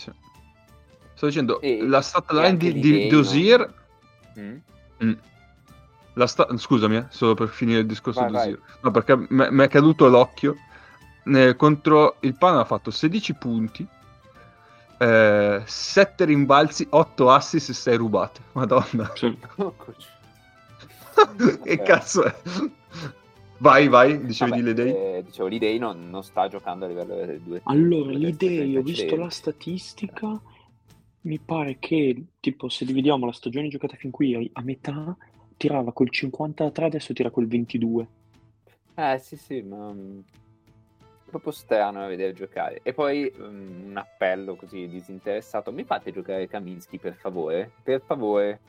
[0.00, 0.10] Sì.
[1.14, 3.74] Sto dicendo, E- la stat line di, di di Dozier...
[4.38, 4.56] Mm?
[5.04, 5.12] Mm.
[6.14, 8.60] La sta- Scusami, eh, solo per finire il discorso Vai, Dozier.
[8.80, 10.56] No, perché mi è caduto l'occhio.
[11.24, 13.86] Eh, contro il Pan ha fatto 16 punti,
[14.98, 18.40] 7 rimbalzi, 8 assist e 6 rubate.
[18.52, 19.04] Madonna.
[19.04, 19.38] Eccoci.
[21.64, 22.34] che cazzo è?
[23.60, 24.94] Vai, vai, dicevi Vabbè, di Ledei?
[24.94, 27.60] eh, dicevo, l'Idei non, non sta giocando a livello delle due.
[27.64, 30.40] Allora, io ho 30 visto la statistica,
[31.22, 35.14] mi pare che, tipo, se dividiamo la stagione giocata fin qui a, metà,
[35.58, 38.08] tirava col 53, adesso tira col 22.
[38.94, 40.18] Eh sì sì, ma mm,
[41.26, 42.80] è proprio strano a vedere giocare.
[42.82, 47.70] E poi mm, un appello così disinteressato, mi fate giocare Kaminsky per favore?
[47.82, 48.60] Per favore.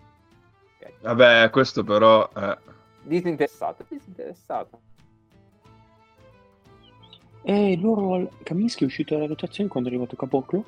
[0.81, 0.91] Ok.
[0.99, 2.29] Vabbè, questo però...
[2.35, 4.79] eh, Disinteressato, disinteressato.
[7.43, 10.63] E loro, Kaminsky è uscito dalla rotazione quando è arrivato Caboclo,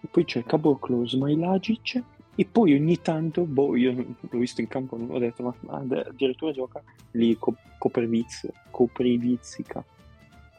[0.00, 2.02] e poi c'è Caboclo, Smailagic
[2.34, 6.52] E poi ogni tanto, boh, io l'ho visto in campo, ho detto, ma, ma addirittura
[6.52, 6.82] gioca
[7.12, 9.84] lì co- Coprivizz, Coprivizzica.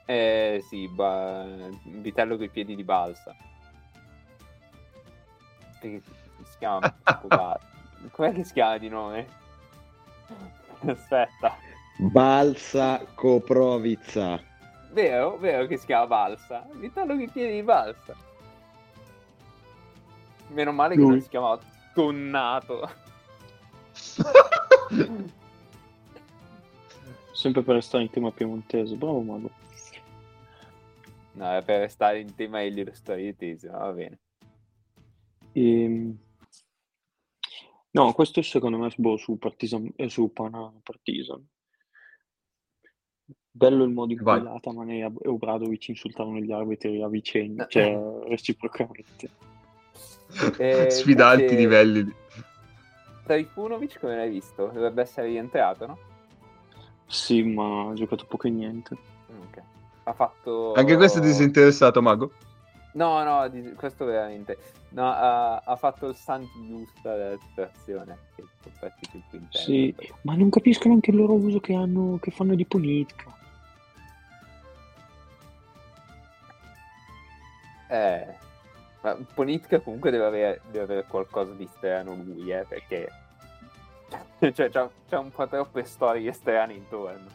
[0.05, 1.69] Eh sì, ba...
[1.83, 3.35] vitello con i piedi di balsa.
[5.79, 6.01] Perché
[6.43, 6.93] si chiama
[8.11, 9.27] Com'è che si chiama di nome?
[10.85, 11.57] Aspetta.
[11.97, 14.41] Balsa Coprovizza.
[14.91, 16.65] Vero, vero che si chiama Balsa.
[16.73, 18.15] Vitello con i piedi di balsa.
[20.47, 21.09] Meno male che Lui.
[21.11, 21.59] non si chiamava
[21.93, 22.89] Tonnato.
[27.33, 29.49] Sempre per restare in tema piemontese, bravo Mago.
[31.33, 34.19] No, è per stare in tema illustraritesi, ma va bene.
[35.53, 36.17] Ehm,
[37.91, 41.43] No, questo secondo me boh, su Partizan, eh, su Pana Partizan.
[43.51, 44.43] Bello il modo in cui Vai.
[44.43, 47.97] Lataman e Ab- e Obradovic insultavano gli arbitri a vicenda, cioè
[48.27, 49.29] reciprocamente.
[50.57, 52.03] Eh, Sfidanti invece- livelli.
[52.03, 52.13] lì.
[53.25, 54.67] Trifunovic come l'hai visto?
[54.67, 55.97] Dovrebbe essere rientrato, no?
[57.07, 58.95] Sì, ma ha giocato poco e niente.
[59.27, 59.61] Ok.
[60.03, 60.73] Ha fatto...
[60.73, 62.31] Anche questo è disinteressato, Mago?
[62.93, 64.57] No, no, di- questo veramente.
[64.89, 68.17] No, ha, ha fatto il Santi giusta della situazione.
[69.51, 73.37] Sì, ma non capisco neanche il loro uso che hanno, che fanno di Ponitka.
[77.89, 78.27] Eh,
[79.01, 83.09] ma Ponitka comunque deve avere, deve avere qualcosa di strano lui, eh, perché
[84.53, 87.27] cioè, c'ha, c'ha un po' troppe storie strane intorno.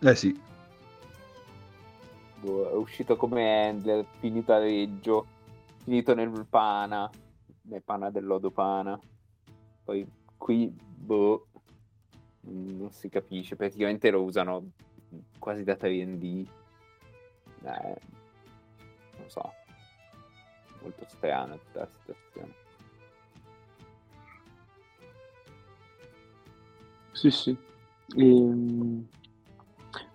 [0.00, 0.46] Eh sì.
[2.40, 5.26] Boh, è uscito come handler, finito a Reggio,
[5.82, 7.10] finito nel Pana,
[7.62, 8.98] nel Pana del Lodo Pana.
[9.84, 10.06] Poi
[10.36, 11.46] qui, boh,
[12.42, 14.70] non si capisce, praticamente lo usano
[15.38, 16.46] quasi da 3D.
[17.64, 17.96] Eh,
[19.18, 19.52] non so,
[20.80, 22.54] molto strana tutta la situazione.
[27.12, 27.56] Sì, sì.
[28.16, 29.08] Ehm,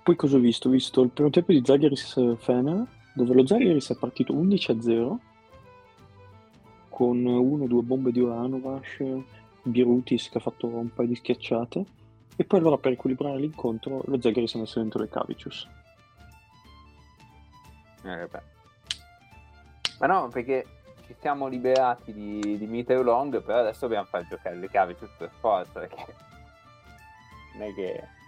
[0.03, 0.67] Poi cosa ho visto?
[0.67, 5.15] Ho visto il primo tempo di Zagheris Fener, dove lo Zagheris è partito 11-0
[6.89, 9.03] con uno o due bombe di Oranovac,
[9.63, 11.85] Birutis che ha fatto un paio di schiacciate
[12.35, 15.67] e poi allora per equilibrare l'incontro lo Zagheris ha messo dentro le Cavicius.
[18.03, 18.41] Eh, vabbè.
[19.99, 20.65] Ma no, perché
[21.05, 25.31] ci siamo liberati di, di Meter Long, però adesso dobbiamo far giocare le tutto per
[25.39, 26.13] forza, perché
[27.53, 28.21] non è che...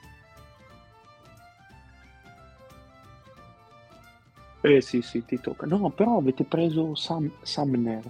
[4.66, 5.68] Eh sì, sì, ti tocca.
[5.68, 8.04] No, però avete preso Sam- Sumner,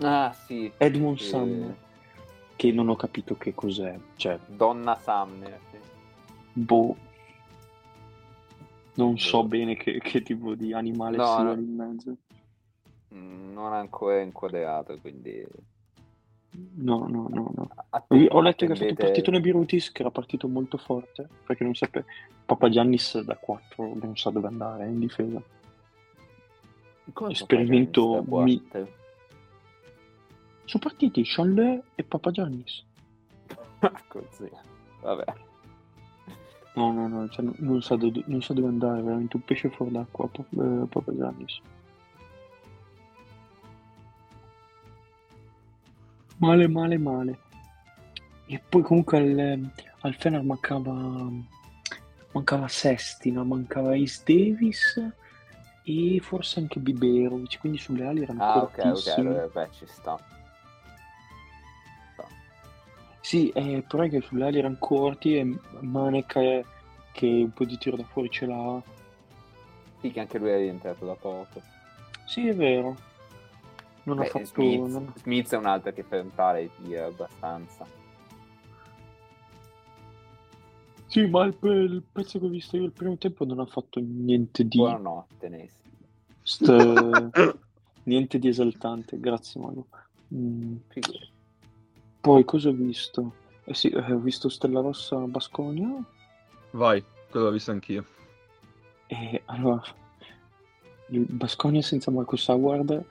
[0.00, 1.22] Ah sì, Edmund Eh.
[1.22, 1.76] Sumner,
[2.56, 3.96] che non ho capito che cos'è.
[4.16, 5.60] Cioè, Donna Sumner.
[5.70, 5.78] sì.
[6.54, 6.96] boh,
[8.94, 9.48] non so Boh.
[9.48, 11.52] bene che, che tipo di animale No, sia no.
[11.52, 12.16] in mezzo.
[13.14, 15.46] Mm, Non ancora inquadrato, quindi...
[16.52, 17.68] No, no, no, no.
[17.90, 21.64] Atten- Ho letto che è stato attendete- partito Nebirutis, che era partito molto forte, perché
[21.64, 22.04] non sapeva...
[22.44, 25.40] Papa Giannis da 4 non sa dove andare, in difesa.
[27.12, 28.62] Come esperimento mi-?
[30.64, 32.84] Sono partiti Chanley e Papa Giannis.
[34.08, 34.50] Così,
[35.02, 35.24] vabbè.
[36.74, 39.92] No, no, no, cioè, non- sa dove, non sa dove andare, veramente un pesce fuori
[39.92, 41.60] d'acqua, eh, Papa Giannis.
[46.40, 47.38] Male, male, male.
[48.46, 51.28] E poi comunque al, al Fener mancava,
[52.32, 55.12] mancava Sestina, mancava Ace Davis
[55.84, 59.26] e forse anche Biberovic, quindi sulle ali erano Ah, ok, ok, cortissimi.
[59.26, 60.18] allora, beh, ci sta.
[63.20, 66.64] Sì, eh, però è che sulle ali erano corti e Manek eh,
[67.12, 68.82] che un po' di tiro da fuori ce l'ha.
[70.00, 71.60] Sì, che anche lui è rientrato da poco.
[72.24, 72.96] Sì, è vero.
[74.04, 74.44] Non ha Beh, fatto...
[74.46, 77.86] Smith, non- Smith è un altro che frontale tira abbastanza.
[81.06, 84.00] Sì, ma il, il pezzo che ho visto io il primo tempo non ha fatto
[84.00, 84.78] niente di...
[84.78, 85.80] Buonanotte, Nessi.
[86.42, 87.58] st-
[88.04, 89.84] niente di esaltante, grazie Manu.
[90.32, 90.76] Mm.
[92.20, 93.34] Poi cosa ho visto?
[93.64, 96.02] Eh sì, eh, ho visto Stella Rossa Basconia
[96.72, 98.04] Vai, quello l'ho visto anch'io.
[99.08, 99.82] e allora
[101.08, 103.04] il Basconia senza Marcus Howard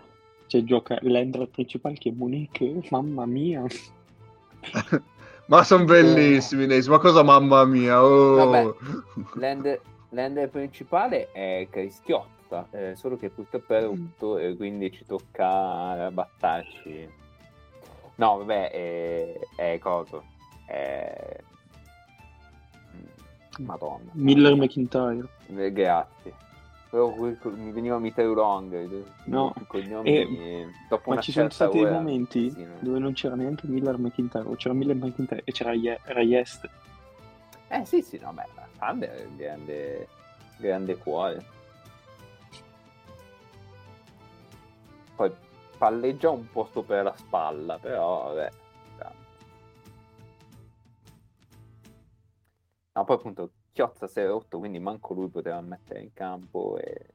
[0.50, 3.64] cioè gioca l'ender principale che è Monique, mamma mia.
[5.46, 6.88] Ma sono bellissimi, Neis.
[6.88, 8.04] Ma cosa, mamma mia?
[8.04, 8.36] Oh.
[8.36, 8.74] Vabbè.
[9.36, 16.10] L'ender, l'ender principale è Crischiotta, eh, solo che purtroppo è rotto e quindi ci tocca
[16.12, 17.08] battarci.
[18.16, 20.24] No, vabbè, è, è coso.
[20.66, 21.38] È...
[23.60, 24.10] Madonna.
[24.14, 25.28] Miller McIntyre.
[25.56, 26.34] Eh, Grazie.
[26.90, 29.04] Però mi veniva Miteo Long.
[29.26, 32.78] No, i cognomi, e- e dopo Ma ci sono stati dei momenti sì, no.
[32.80, 36.68] dove non c'era neanche Miller McIntyre, o c'era Miller McIntyre e c'era Ye- Reyes.
[37.68, 38.48] Eh sì, sì, no, beh,
[38.80, 40.08] Thunder è un grande,
[40.58, 41.46] grande cuore.
[45.16, 45.32] Poi
[45.78, 48.52] palleggia un po' sopra la spalla, però vabbè.
[52.94, 57.06] No, poi appunto Chiozza si è rotto, quindi manco lui poteva mettere in campo e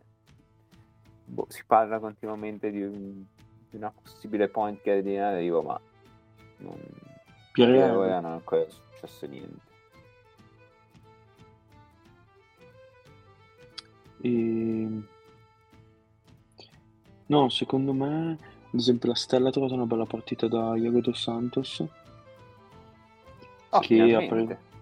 [1.27, 3.23] boh, si parla continuamente di, un-
[3.69, 5.79] di una possibile point guard in arrivo, ma
[6.61, 6.81] non,
[7.53, 9.61] Pierre non è ancora successo niente.
[14.23, 14.89] E...
[17.27, 18.39] No, secondo me,
[18.73, 21.85] ad esempio, la Stella ha trovato una bella partita da Iago Dos Santos.
[23.69, 24.73] Oh, Che ha finalmente.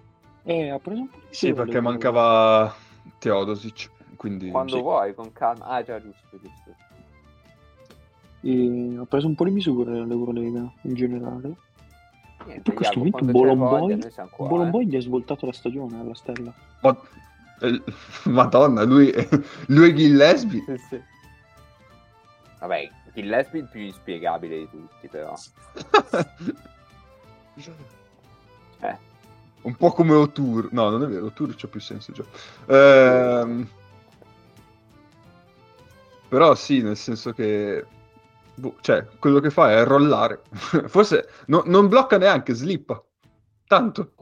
[0.45, 2.75] E ha preso un po' di Sì, perché mancava
[3.19, 4.83] Teodosic, quindi Quando sì.
[4.83, 5.67] vuoi, con calma.
[5.67, 6.75] Ah, già, giusto, giusto.
[8.41, 11.55] e ha preso un po' di misure all'Eurolega in generale.
[12.45, 14.85] Niente, In questo momento quando c'è Bolon voglia, Boy, noi siamo qua, Bolon eh.
[14.87, 16.53] Gli ha svoltato la stagione alla Stella.
[16.81, 17.01] Ma-
[17.61, 17.83] eh,
[18.29, 19.13] Madonna, lui,
[19.67, 20.65] lui e Gillespie.
[20.67, 21.03] Sì, sì.
[22.59, 25.35] Vabbè, Gillespie è il più inspiegabile di tutti, però.
[28.81, 28.97] Eh.
[29.63, 30.69] Un po' come O'Toole.
[30.73, 32.25] No, non è vero, O'Toole c'ha più senso già.
[32.67, 33.69] Ehm,
[36.29, 37.87] Però sì, nel senso che...
[38.55, 40.43] boh, cioè, quello che fa è rollare.
[40.89, 43.03] Forse no- non blocca neanche, slippa.
[43.67, 44.13] Tanto.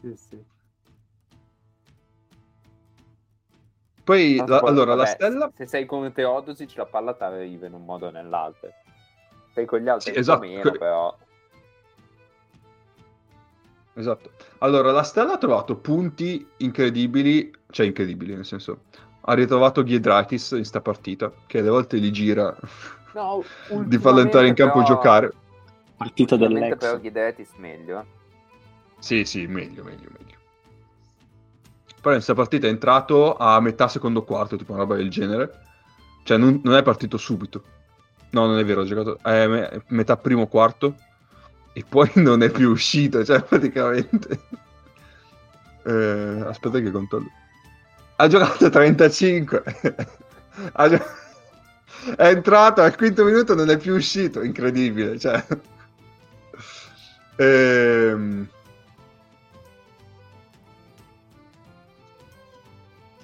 [0.00, 0.44] Sì, sì.
[4.02, 5.50] Poi, la- poi, allora, la vabbè, stella...
[5.54, 8.70] Se sei con Teodosic, la palla ti arriva in un modo o nell'altro.
[9.54, 11.16] Sei con gli altri Sì, esatto, meno, que- però.
[13.94, 14.30] Esatto.
[14.58, 18.82] Allora, la stella ha trovato punti incredibili, cioè incredibili, nel senso...
[19.26, 22.54] Ha ritrovato Giedraitis in sta partita, che alle volte li gira
[23.14, 23.42] No,
[23.86, 25.32] di farlo entrare in campo e però- giocare.
[25.96, 26.76] Partita dell'ex.
[26.76, 28.04] però Ghidetis meglio.
[28.98, 30.36] Sì, sì, meglio, meglio, meglio.
[31.86, 35.60] Però in questa partita è entrato a metà secondo quarto, tipo una roba del genere.
[36.24, 37.62] Cioè, non, non è partito subito.
[38.30, 40.96] No, non è vero, ha giocato a me- metà primo quarto
[41.74, 44.40] e poi non è più uscito, cioè, praticamente.
[45.84, 47.30] Eh, aspetta che controllo.
[48.16, 49.62] Ha giocato 35.
[50.72, 51.04] Ha gio-
[52.16, 55.44] È entrato al quinto minuto non è più uscito, incredibile, cioè.
[57.36, 58.48] Ehm...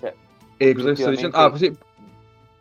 [0.01, 0.15] Cioè,
[0.57, 1.37] E cosa sto dicendo?
[1.37, 1.77] Ah, sì.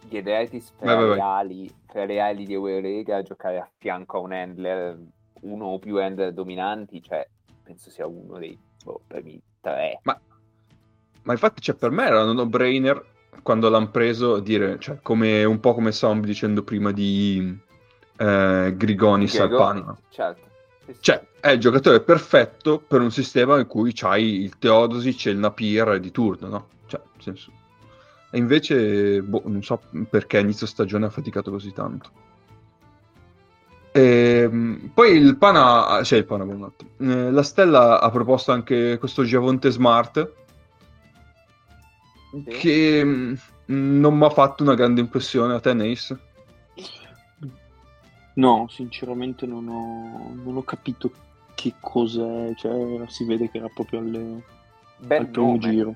[0.02, 1.16] Ghidetis Vai, fra, vai, vai.
[1.18, 4.98] le ali, fra le ali di Eurolega a giocare a fianco a un handler,
[5.42, 7.28] uno o più handler dominanti, cioè,
[7.64, 10.00] penso sia uno dei boh, primi tre.
[10.04, 10.20] Ma,
[11.24, 13.06] ma infatti, cioè, per me era un no-brainer
[13.44, 17.58] quando l'hanno preso dire, cioè, come, un po' come stavamo dicendo prima di
[18.18, 19.98] eh, Grigonis al Gregoni, Panama.
[20.10, 20.48] Certo.
[20.86, 21.02] Sì, sì.
[21.02, 25.38] Cioè, è il giocatore perfetto per un sistema in cui c'hai il Teodosic e il
[25.38, 26.68] Napier di turno, no?
[26.88, 27.52] Cioè, nel senso...
[28.32, 32.12] E invece, boh, non so perché a inizio stagione ha faticato così tanto.
[34.00, 36.90] Ehm, poi il Pana, cioè il Pana, buon attimo.
[37.12, 40.32] Eh, la Stella ha proposto anche questo Giavonte Smart,
[42.32, 42.44] Sì.
[42.44, 43.34] che mm,
[43.66, 46.20] non mi ha fatto una grande impressione a te, Nace.
[48.36, 51.12] No, sinceramente non ho, non ho capito
[51.56, 54.44] che cos'è, cioè si vede che era proprio alle-
[54.98, 55.96] Bel al primo nome, giro.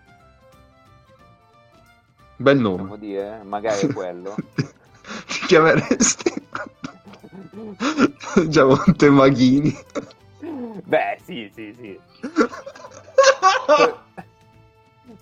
[2.35, 2.97] Bel nome.
[2.97, 4.35] dire, magari è quello.
[4.55, 6.31] Ti chiameresti
[8.47, 9.75] Giavonte Maghini.
[10.83, 11.99] Beh, sì, sì, sì.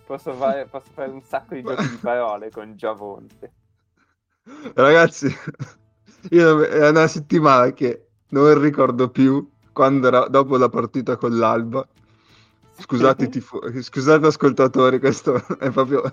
[0.06, 3.52] Posso fare, posso fare un sacco di giochi di parole con Giavonte.
[4.74, 5.34] Ragazzi,
[6.32, 11.88] io è una settimana che non ricordo più quando era dopo la partita con l'Alba.
[12.78, 16.04] Scusate, tifo- scusate ascoltatori, questo è proprio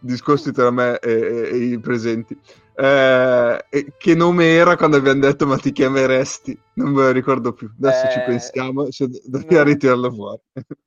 [0.00, 2.38] discorsi tra me e, e- e i presenti.
[2.82, 6.58] Eh, che nome era quando abbiamo detto ma ti chiameresti?
[6.74, 7.70] Non me lo ricordo più.
[7.78, 9.64] Adesso ci Eh, pensiamo, cioè, dobbiamo no.
[9.64, 10.40] ritirarlo fuori.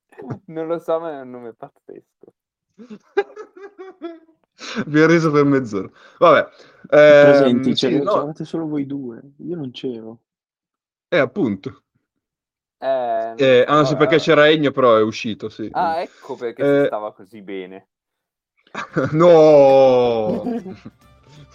[0.48, 2.34] Non lo so, ma è un nome pazzesco.
[4.88, 5.90] Vi ho reso per mezz'ora.
[6.20, 6.50] Vabbè.
[7.18, 10.20] Presenti, ehm, sì, no, c'eravate solo voi due, io non c'ero.
[11.12, 11.84] eh, appunto.
[12.80, 13.96] Eh, Eh, ah, no, sì, vabbè.
[13.96, 15.70] perché c'era Egno, però è uscito, sì.
[15.72, 17.88] Ah, ecco perché Eh, si stava così bene.
[19.14, 20.44] no!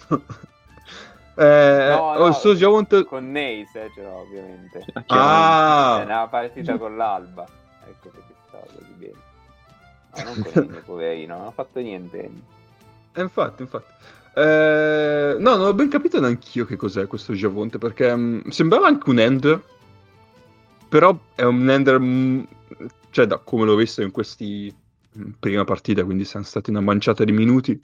[1.35, 3.03] eh, No, ho no, il suo Giavonte...
[3.05, 4.85] Con Neis, eh, ce l'ho ovviamente.
[5.07, 5.99] Ah!
[6.01, 7.47] È una partita con l'Alba.
[7.87, 9.27] Ecco perché stava così bene.
[10.15, 12.29] No, non Conego, poverino, non ha fatto niente.
[13.13, 13.91] Eh, infatti, infatti.
[14.35, 19.09] Eh, no, non ho ben capito neanch'io che cos'è questo Giavonte, perché mh, sembrava anche
[19.09, 19.61] un Ender,
[20.87, 22.47] però è un Ender, mh,
[23.11, 24.73] cioè da come l'ho visto in questi
[25.11, 27.79] mh, prima partita, quindi sono stati una manciata di minuti,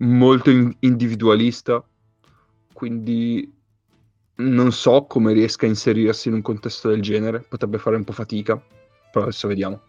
[0.00, 1.82] molto in- individualista,
[2.72, 3.52] quindi
[4.36, 8.12] non so come riesca a inserirsi in un contesto del genere, potrebbe fare un po'
[8.12, 8.60] fatica,
[9.10, 9.80] però adesso vediamo.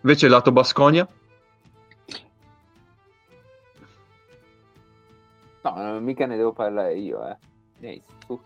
[0.00, 1.08] Invece lato Basconia,
[5.64, 7.36] No, non- mica ne devo parlare io, eh.
[7.80, 8.40] Ehi, tu.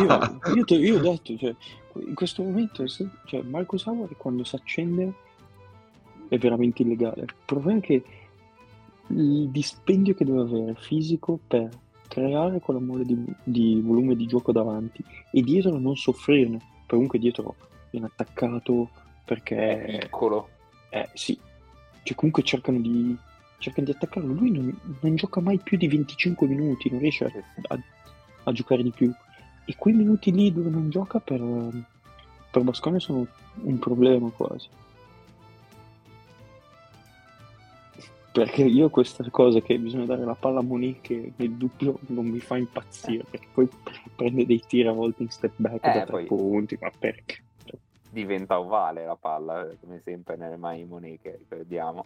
[0.00, 1.54] Io, io, te- io ho detto, cioè,
[1.94, 5.12] in questo momento, cioè, Marco Sauer quando si accende
[6.28, 7.22] è veramente illegale.
[7.22, 8.02] Il problema è che
[9.08, 11.68] il dispendio che deve avere fisico per
[12.08, 16.60] creare quella mole di, di volume di gioco davanti e dietro non soffrirne.
[16.86, 17.54] Comunque dietro
[17.90, 20.48] viene attaccato È perché piccolo.
[20.90, 21.38] eh, sì,
[22.02, 23.16] cioè comunque cercano di,
[23.58, 24.32] cercano di attaccarlo.
[24.32, 27.30] Lui non, non gioca mai più di 25 minuti, non riesce a,
[27.74, 27.78] a-
[28.44, 29.12] a giocare di più.
[29.66, 31.40] E quei minuti lì dove non gioca per,
[32.50, 33.26] per Basconia sono
[33.62, 34.68] un problema quasi.
[38.44, 42.38] Perché io questa cosa che bisogna dare la palla a Monique nel dubbio non mi
[42.40, 43.68] fa impazzire, perché poi
[44.14, 47.42] prende dei tiri a volte in step back Eh, da tre punti, ma perché?
[48.10, 52.04] Diventa ovale la palla, eh, come sempre nelle mani Monique, ricordiamo.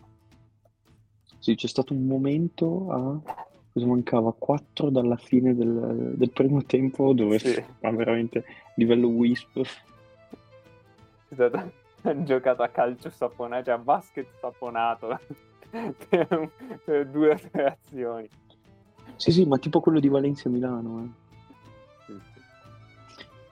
[1.38, 3.34] Sì, c'è stato un momento a...
[3.72, 4.32] cosa mancava?
[4.36, 7.62] 4 dalla fine del, del primo tempo dove Sì.
[7.80, 8.44] ma veramente
[8.76, 9.58] livello Wisp.
[11.28, 11.72] È stato-
[12.02, 15.18] Hanno giocato a calcio saponato, cioè a basket saponato
[16.08, 16.50] per,
[16.84, 18.28] per due o tre azioni.
[19.16, 21.04] Sì, sì, ma tipo quello di Valencia-Milano.
[21.04, 22.12] eh.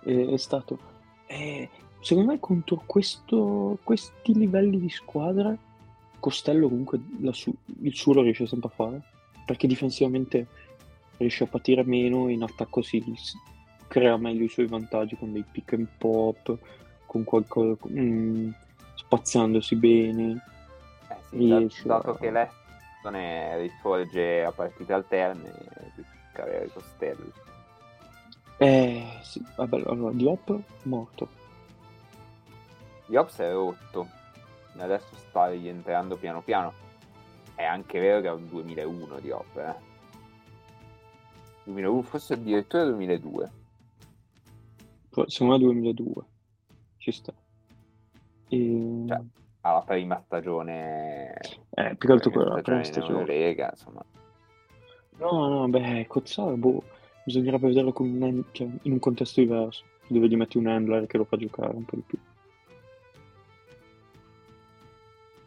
[0.03, 0.11] Sì.
[0.11, 0.79] È, è stato...
[1.27, 1.69] eh,
[2.01, 5.57] secondo me contro questo, questi livelli di squadra
[6.19, 7.01] Costello comunque
[7.33, 9.03] su- il suo lo riesce sempre a fare
[9.45, 10.47] perché difensivamente
[11.17, 13.39] riesce a patire meno in attacco si si
[13.89, 16.57] crea meglio i suoi vantaggi con dei pick and pop
[17.07, 18.51] con qualcosa mm,
[18.97, 20.43] spaziandosi bene
[21.31, 25.53] sì, dato che l'Eston risorge a partite alterne,
[25.95, 27.33] giocare ai Costelli.
[28.59, 31.29] eh sì vabbè allora Diop morto
[33.11, 34.09] Diop si è rotto,
[34.77, 36.73] adesso sta rientrando piano piano.
[37.57, 39.75] È anche vero che è un 2001 Diop, eh.
[41.65, 43.51] 2001, forse addirittura 2002.
[45.27, 46.25] secondo me 2002
[46.99, 47.33] ci sta
[48.49, 49.05] e...
[49.09, 49.21] Cioè,
[49.63, 51.39] Alla prima stagione...
[51.71, 54.03] eh, più che altro quella la prima stagione Eurolega, insomma.
[55.19, 56.83] No, no, beh, Cozzaro, boh,
[57.25, 61.25] bisognerebbe vederlo un cioè, in un contesto diverso, dove gli metti un handler che lo
[61.25, 62.19] fa giocare un po' di più.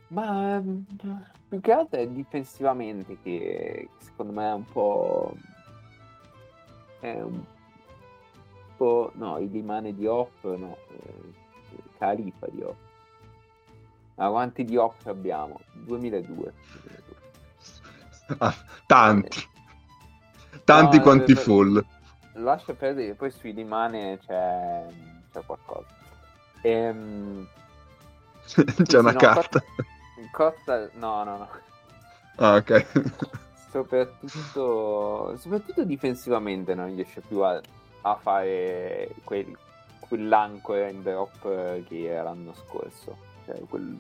[0.10, 0.81] Ma mm,
[1.49, 5.34] più che altro è difensivamente che secondo me è un po'.
[6.99, 7.44] È un
[8.77, 9.11] po'.
[9.15, 10.77] No, il rimane di Hop, no.
[10.91, 12.76] eh, Califa di Hop.
[14.15, 15.60] Ma quanti di Hop abbiamo?
[15.73, 16.27] 2002.
[16.27, 16.53] 2002.
[18.38, 19.48] Ah, tanti.
[20.64, 21.85] Tanti No, quanti eh, fall.
[22.34, 24.85] Lascia perdere, poi sui rimane c'è,
[25.31, 25.88] c'è qualcosa.
[26.61, 27.48] Ehm,
[28.84, 29.64] C'è una no, carta.
[30.31, 31.49] Costa, no, no, no.
[32.35, 32.85] Ah, ok.
[33.69, 37.60] soprattutto, soprattutto difensivamente non riesce più a,
[38.02, 39.57] a fare quel,
[39.99, 43.31] quell'ancora in drop che era l'anno scorso.
[43.45, 43.98] Cioè, quel,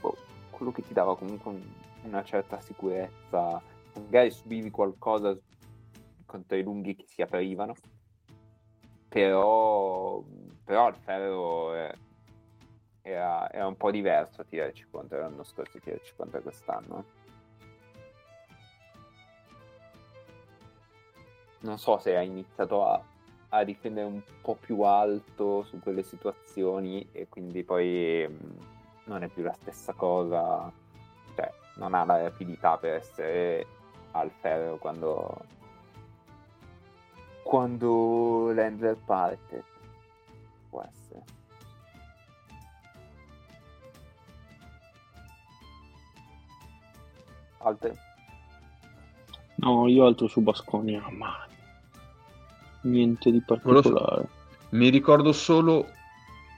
[0.00, 0.16] boh,
[0.50, 1.72] quello che ti dava comunque un-
[2.02, 3.60] una certa sicurezza.
[3.94, 5.36] Magari subivi qualcosa
[6.26, 7.74] contro i lunghi che si aprivano.
[9.08, 10.22] Però,
[10.64, 11.94] però il ferro è-
[13.02, 16.98] era, era un po' diverso a tirarci contro l'anno scorso e tirarci contro quest'anno.
[16.98, 17.22] eh.
[21.60, 23.02] non so se ha iniziato a,
[23.56, 28.58] a difendere un po' più alto su quelle situazioni e quindi poi mh,
[29.04, 30.70] non è più la stessa cosa,
[31.36, 33.66] cioè non ha la rapidità per essere
[34.12, 35.46] al ferro quando
[37.44, 39.64] quando l'Handler parte.
[40.70, 41.22] Può essere.
[47.58, 47.96] Altre?
[49.56, 51.46] No, io altro su Basconia, ma
[52.84, 54.26] niente di particolare.
[54.70, 55.86] Mi ricordo solo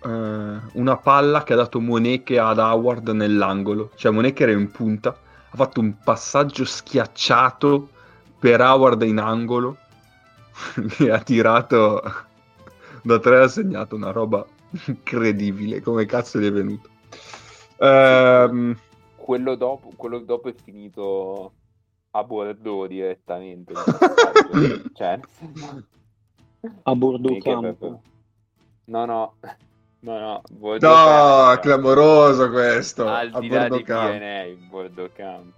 [0.03, 3.91] eh, una palla che ha dato Moneke ad Howard nell'angolo.
[3.97, 7.89] Cioè Moneke era in punta, ha fatto un passaggio schiacciato
[8.39, 9.79] per Howard in angolo
[10.99, 12.03] e ha tirato
[13.03, 14.45] da tre ha segnato una roba
[14.87, 15.81] incredibile.
[15.83, 16.89] Come cazzo gli è venuto?
[17.79, 18.77] Ehm,
[19.17, 21.53] Quello dopo, quello dopo è finito
[22.13, 23.75] a Bordeaux direttamente.
[24.95, 25.19] cioè,
[26.83, 28.03] A Bordeaux mica Campo.
[28.87, 29.35] No, no,
[30.01, 30.43] no, no.
[30.51, 31.61] Bordeaux no, Camp.
[31.61, 33.07] clamoroso questo.
[33.09, 34.19] Al a di là di Camp.
[34.19, 35.53] PNA, Bordeaux Camp.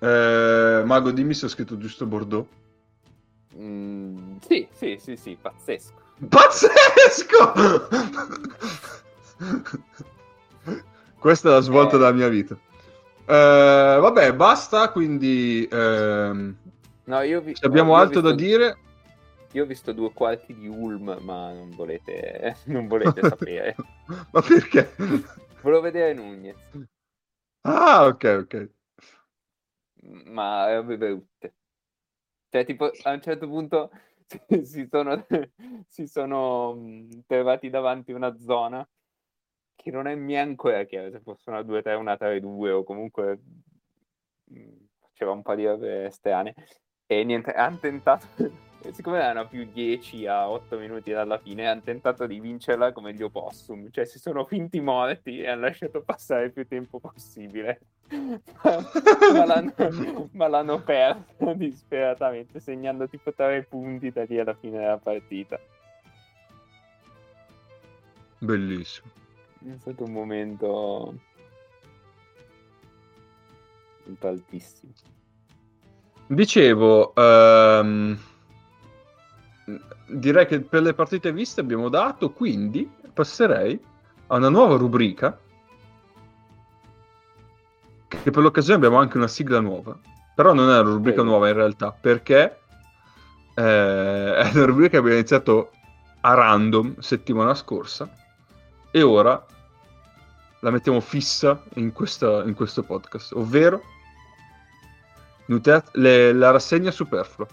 [0.00, 2.46] Eh, Mago, dimmi se ho scritto giusto Bordeaux.
[3.56, 5.96] Mm, sì, sì, sì, sì, pazzesco.
[6.28, 7.52] Pazzesco!
[11.18, 11.98] Questa è la svolta Eh.
[11.98, 12.56] della mia vita.
[13.30, 16.56] Eh, vabbè, basta, quindi ehm,
[17.04, 18.78] No, io vi- abbiamo ho altro da visto- dire...
[19.52, 23.74] Io ho visto due quarti di Ulm, ma non volete, non volete sapere.
[24.32, 24.94] Ma perché?
[25.60, 26.56] Volevo vedere Nunez,
[27.62, 28.70] Ah, ok, ok.
[30.30, 31.54] ma robe brutte.
[32.50, 33.90] Cioè, tipo, a un certo punto
[34.62, 35.26] si sono,
[35.88, 38.86] si sono mh, trovati davanti una zona
[39.78, 43.38] che non è è ancora chiaro se fosse una 2-3, una 3-2 o comunque
[44.44, 44.60] mh,
[44.98, 46.54] faceva un po' di robe strane.
[47.06, 48.26] E niente, hanno tentato,
[48.90, 53.22] siccome erano più 10 a 8 minuti dalla fine, hanno tentato di vincerla come gli
[53.22, 57.80] opossum, cioè si sono finti morti e hanno lasciato passare il più tempo possibile.
[58.10, 61.24] ma, l'hanno, ma l'hanno persa
[61.54, 65.58] disperatamente, segnando tipo 3 punti da lì alla fine della partita.
[68.40, 69.27] Bellissimo.
[69.60, 71.14] È stato un momento
[74.20, 74.92] altissimo.
[76.28, 78.18] Dicevo, ehm,
[80.06, 83.80] direi che per le partite viste abbiamo dato, quindi passerei
[84.28, 85.38] a una nuova rubrica.
[88.06, 89.98] Che per l'occasione abbiamo anche una sigla nuova.
[90.34, 92.60] Però non è una rubrica nuova in realtà, perché
[93.54, 93.62] eh,
[94.38, 95.72] è una rubrica che abbiamo iniziato
[96.20, 98.08] a random settimana scorsa
[98.90, 99.44] e ora
[100.60, 103.82] la mettiamo fissa in, questa- in questo podcast, ovvero
[105.46, 107.46] Nutet- le- la rassegna superflua.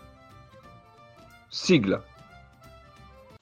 [1.47, 2.03] Sigla.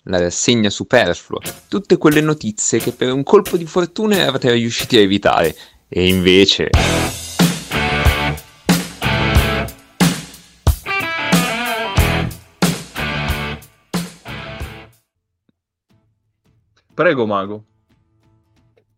[0.04, 1.40] La rassegna superflua,
[1.70, 5.56] tutte quelle notizie che per un colpo di fortuna eravate riusciti a evitare.
[5.88, 6.70] E invece...
[16.96, 17.66] Prego, Mago.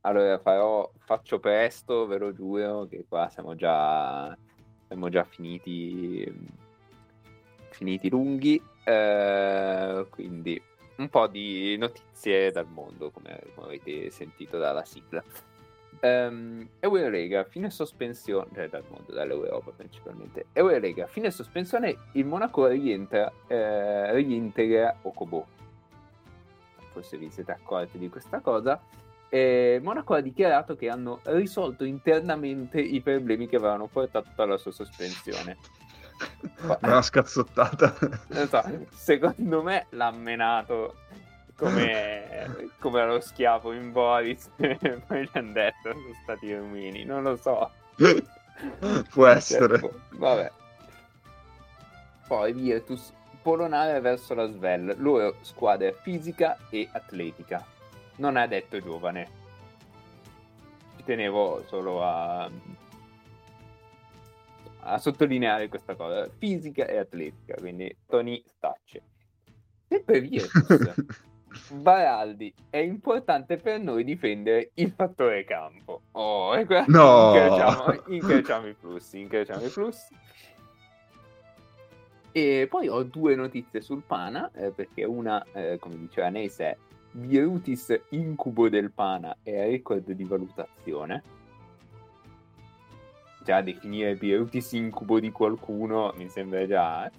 [0.06, 4.38] Allora farò, faccio presto, ve lo giuro, che qua siamo già,
[4.86, 6.32] siamo già finiti,
[7.72, 10.62] finiti lunghi, eh, quindi
[10.98, 15.24] un po' di notizie dal mondo, come, come avete sentito dalla sigla.
[16.02, 20.46] Ehm, Eurolega, fine sospensione, cioè dal mondo, dall'Europa principalmente.
[20.54, 25.48] Eurolega, fine sospensione, il Monaco rientra, eh, riintegra Okobo.
[26.92, 28.80] Forse vi siete accorti di questa cosa.
[29.36, 34.72] E Monaco ha dichiarato che hanno risolto internamente i problemi che avevano portato alla sua
[34.72, 35.58] sospensione.
[36.80, 37.94] Una scazzottata.
[38.48, 40.96] So, secondo me l'ha menato
[41.58, 47.36] come, come allo schiavo in Boris poi gli hanno detto sono stati rumini, non lo
[47.36, 47.70] so.
[49.10, 49.80] Può essere.
[49.80, 50.52] Cioè, boh, vabbè.
[52.26, 57.74] Poi Virtus, polonare verso la Svel, loro squadra fisica e atletica.
[58.18, 59.28] Non ha detto giovane.
[60.98, 62.50] Ci tenevo solo a,
[64.82, 66.30] a sottolineare questa cosa.
[66.38, 69.02] Fisica e atletica, quindi Tony Stacce.
[69.88, 71.24] Sempre Virtus.
[71.72, 76.02] Baraldi, è importante per noi difendere il fattore campo.
[76.12, 77.34] Oh, e qua No.
[77.34, 80.14] incrociamo, incrociamo i flussi, incrociamo i flussi.
[82.34, 86.76] E poi ho due notizie sul Pana, eh, perché una, eh, come diceva Neis, è
[87.16, 91.24] Bierutis incubo del Pana e record di valutazione.
[93.42, 97.06] Già definire Bierutis incubo di qualcuno mi sembra già...
[97.08, 97.12] eh.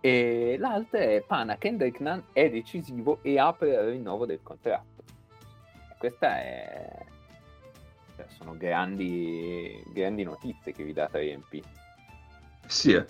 [0.00, 5.02] E l'altra è Pana Kendrick Nunn è decisivo e apre il rinnovo del contratto.
[5.98, 7.06] Questa è...
[8.16, 11.62] cioè, sono grandi, grandi notizie che vi dà 3MP.
[12.66, 13.06] Sì, eh.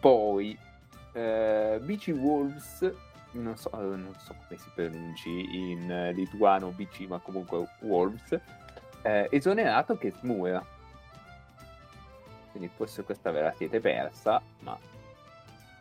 [0.00, 0.58] Poi
[1.12, 2.92] eh, BC Wolves,
[3.32, 8.38] non so, non so come si pronunci in eh, lituano BC, ma comunque Wolves,
[9.02, 10.64] eh, esonerato che Smura.
[12.50, 14.76] Quindi forse questa ve la siete persa, ma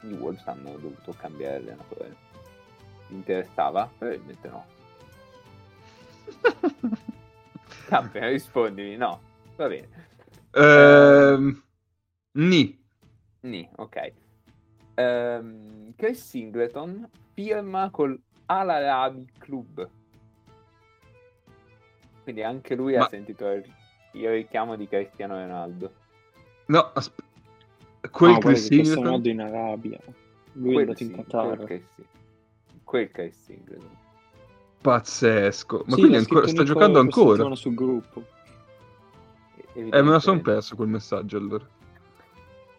[0.02, 2.16] i Wolves hanno dovuto cambiare allenatore.
[3.08, 3.90] Vi interessava?
[3.98, 4.66] Probabilmente no.
[7.88, 9.20] Campione, rispondimi, no.
[9.56, 10.08] Va bene.
[10.52, 11.64] Ehm,
[12.34, 12.78] Ni.
[13.42, 14.14] Nì, ok.
[14.96, 17.10] Ehm, Chris Singleton
[17.40, 19.90] firma col Al Arabi Club.
[22.24, 23.64] Quindi anche lui Ma- ha sentito il,
[24.14, 25.94] il richiamo di Cristiano Ronaldo.
[26.66, 27.24] No, asp-
[28.12, 30.00] quel Chris Cristiano Ronaldo in Arabia.
[30.54, 31.58] Lui è Quel andato sì, in quel Qatar.
[32.84, 33.64] Quel sì.
[33.64, 33.90] credo.
[34.82, 35.84] pazzesco.
[35.86, 37.30] Ma Sì, quindi ancora, sta giocando ancora?
[37.30, 38.24] settimana sul gruppo.
[39.74, 41.66] Eh, me la sono perso quel messaggio allora.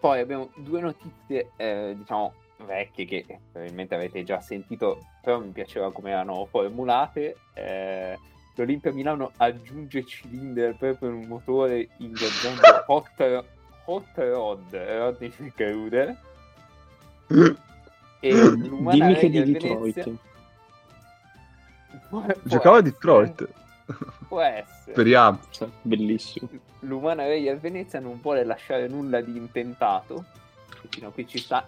[0.01, 2.35] Poi abbiamo due notizie, eh, diciamo,
[2.65, 7.37] vecchie che probabilmente avete già sentito, però mi piaceva come erano formulate.
[7.55, 8.19] Eh,
[8.57, 13.45] L'Olimpia Milano aggiunge cilindri al proprio motore ingaggiando hot,
[13.87, 16.17] hot rod, Rodney Kruder.
[18.23, 20.11] E l'Umana Dimmi che di Detroit.
[22.11, 23.49] Può- può Giocava a Detroit.
[24.29, 24.93] Può essere.
[24.93, 25.41] Speriamo.
[25.49, 26.49] Cioè, bellissimo.
[26.81, 30.25] l'umana Regia Venezia non vuole lasciare nulla di intentato
[30.91, 31.65] fino a qui ci sta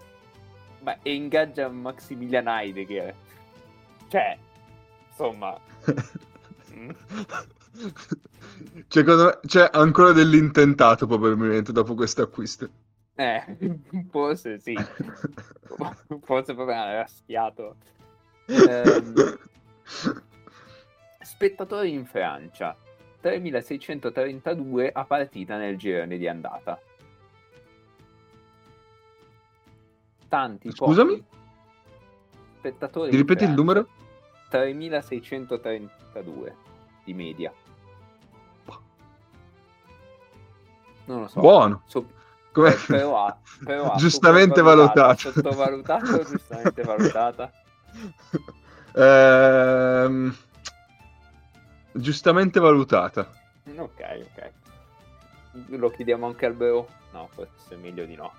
[0.83, 3.15] ma e ingaggia Maximilian Heidegger.
[4.09, 4.39] Cioè
[5.09, 5.59] insomma.
[6.75, 6.91] Mm,
[8.89, 12.69] me c'è ancora dell'intentato probabilmente dopo questo acquisto.
[13.15, 13.45] eh,
[14.11, 14.75] forse sì.
[16.23, 17.77] Forse proprio ha raschiato
[18.47, 19.15] Ehm,
[21.21, 22.77] spettatori in Francia.
[23.21, 26.81] 3632 a partita nel girone di andata
[30.33, 31.23] tanti Scusami?
[32.57, 33.87] spettatori Ti ripeti il numero?
[34.49, 36.57] 3632
[37.05, 37.53] di media.
[41.05, 41.41] Non lo so.
[41.41, 41.83] Buono.
[41.85, 42.09] So-
[42.53, 45.31] Come- eh, però ha- però ha Giustamente valutato.
[45.33, 47.53] Sottovalutata o giustamente valutata?
[48.95, 50.35] Ehm,
[51.93, 53.31] giustamente valutata.
[53.77, 54.01] Ok,
[54.33, 54.51] ok.
[55.77, 56.89] Lo chiediamo anche al Bro?
[57.13, 58.33] No, forse è meglio di no.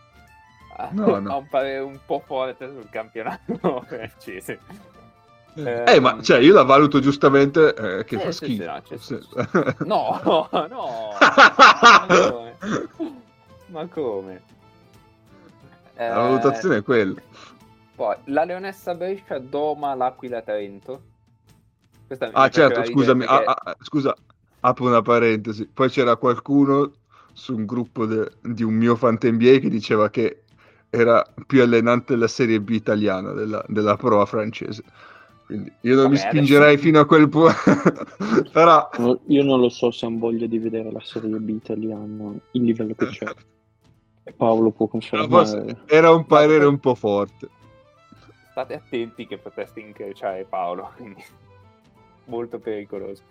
[0.75, 1.31] Ha- No, no.
[1.31, 4.59] Ha un parere un po' forte sul campionato francese.
[5.55, 8.71] Eh, ma cioè, io la valuto giustamente eh, che Eh, fa sì, sì, schifo.
[8.71, 9.19] no, c'è- Sì.
[9.85, 12.53] No, no, no.
[13.67, 14.41] Ma come?
[15.95, 17.21] La Eh, valutazione è quella.
[17.95, 21.01] Poi, la Leonessa Brescia doma l'Aquila Trento.
[22.07, 23.25] Questa Ah, certo, scusami.
[23.25, 24.15] perché- ah, ah, scusa,
[24.61, 25.67] apro una parentesi.
[25.67, 26.91] Poi c'era qualcuno
[27.33, 30.42] su un gruppo de- di un mio fan NBA che diceva che
[30.95, 34.83] era più allenante della Serie B italiana, della, della Proa francese.
[35.47, 37.55] Quindi io non mi Vabbè, spingerei adesso- fino a quel punto.
[38.53, 38.89] Però...
[38.99, 42.63] No, Io non lo so se han voglia di vedere la Serie B italiana, il
[42.63, 43.25] livello che c'è.
[44.37, 45.81] Paolo può confermare.
[45.87, 47.49] era un parere un po' forte.
[48.51, 51.23] State attenti che potreste incrociare Paolo, quindi
[52.25, 53.23] molto pericoloso.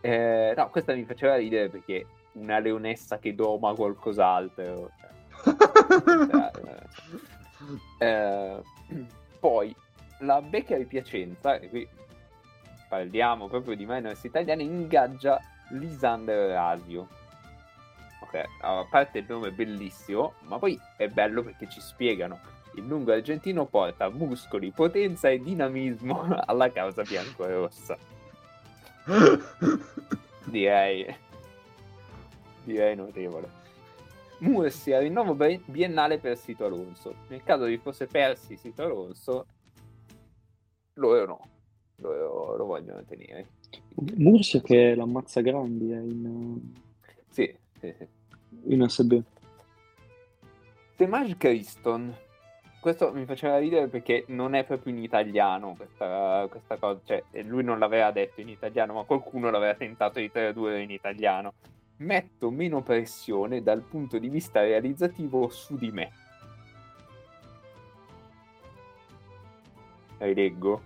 [0.00, 4.90] Eh, no, questa mi faceva ridere perché una leonessa che doma qualcos'altro.
[5.00, 5.08] cioè,
[7.98, 8.62] eh, eh,
[9.40, 9.74] poi
[10.20, 11.88] la Becca di Piacenza, e qui
[12.88, 15.40] parliamo proprio di minors italiane, ingaggia
[15.70, 17.08] Lisander Rasio.
[18.20, 22.38] Ok, a parte il nome bellissimo, ma poi è bello perché ci spiegano
[22.76, 27.96] il lungo argentino porta muscoli, potenza e dinamismo alla causa bianco-rossa.
[30.44, 31.14] Direi,
[32.64, 33.62] direi notevole.
[34.38, 37.14] Mursia, rinnovo bi- biennale per Sito Alonso.
[37.28, 39.46] Nel caso vi fosse persi Sito Alonso,
[40.94, 41.48] loro no,
[41.96, 43.48] loro lo vogliono tenere.
[44.16, 46.72] Mursia che l'ammazza grandi è in,
[47.30, 48.06] Sì, sì, sì.
[48.66, 49.20] in ASB.
[50.96, 52.14] Temaj Criston.
[52.80, 57.64] Questo mi faceva ridere perché non è proprio in italiano questa, questa cosa, cioè lui
[57.64, 61.54] non l'aveva detto in italiano, ma qualcuno l'aveva tentato di tradurre in italiano.
[62.04, 66.12] Metto meno pressione dal punto di vista realizzativo su di me.
[70.18, 70.82] Rileggo.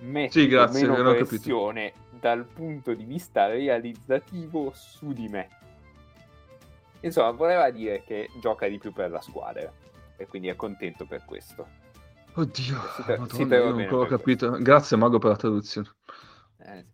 [0.00, 1.24] Metto Sì, grazie, meno capito.
[1.26, 5.48] pressione dal punto di vista realizzativo su di me.
[7.00, 9.70] Insomma, voleva dire che gioca di più per la squadra
[10.16, 11.66] e quindi è contento per questo.
[12.34, 14.50] Oddio, Si te- Madonna, si non ho capito.
[14.58, 15.88] Grazie Mago per la traduzione.
[16.58, 16.84] Eh.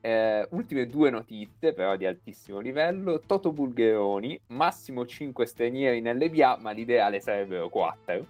[0.00, 3.20] Eh, ultime due notizie, però di altissimo livello.
[3.20, 8.26] Toto Bulgheroni, massimo 5 stranieri nell'EBA, ma l'ideale sarebbero 4.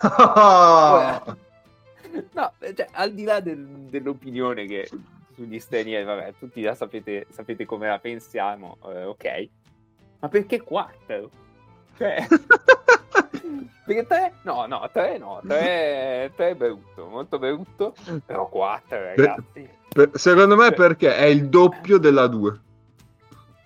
[2.32, 4.88] No, cioè, al di là del- dell'opinione che
[5.34, 9.48] sugli stranieri, vabbè, tutti già sapete, sapete come la pensiamo, eh, ok.
[10.20, 11.30] Ma perché 4?
[11.96, 12.24] Cioè,
[13.84, 14.32] perché 3?
[14.42, 17.94] No, no, 3 no, 3, è brutto, molto brutto,
[18.24, 19.68] però 4 ragazzi.
[19.94, 22.60] Per- secondo me perché è il doppio della 2.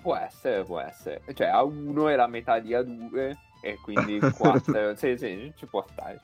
[0.03, 1.23] Può essere, può essere.
[1.33, 6.21] Cioè, A1 è la metà di A2 e quindi 4, sì, sì, ci può stare.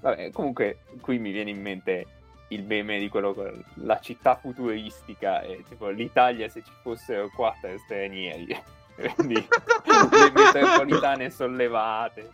[0.00, 2.06] Vabbè, comunque qui mi viene in mente
[2.48, 7.76] il meme di quello con la città futuristica e tipo l'Italia se ci fossero quattro
[7.84, 8.58] stranieri.
[9.14, 12.30] Quindi le metropolitane sollevate.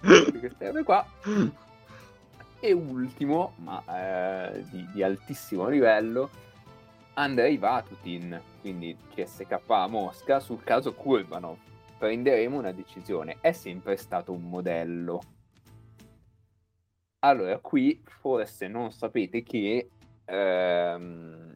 [0.00, 1.06] Queste robe qua.
[2.60, 6.28] E ultimo, ma eh, di, di altissimo livello,
[7.14, 11.56] Andrei Vatutin, quindi CSK Mosca, sul caso Kurbanov.
[11.98, 13.38] Prenderemo una decisione.
[13.40, 15.20] È sempre stato un modello.
[17.20, 19.90] Allora, qui forse non sapete che
[20.24, 21.47] ehm,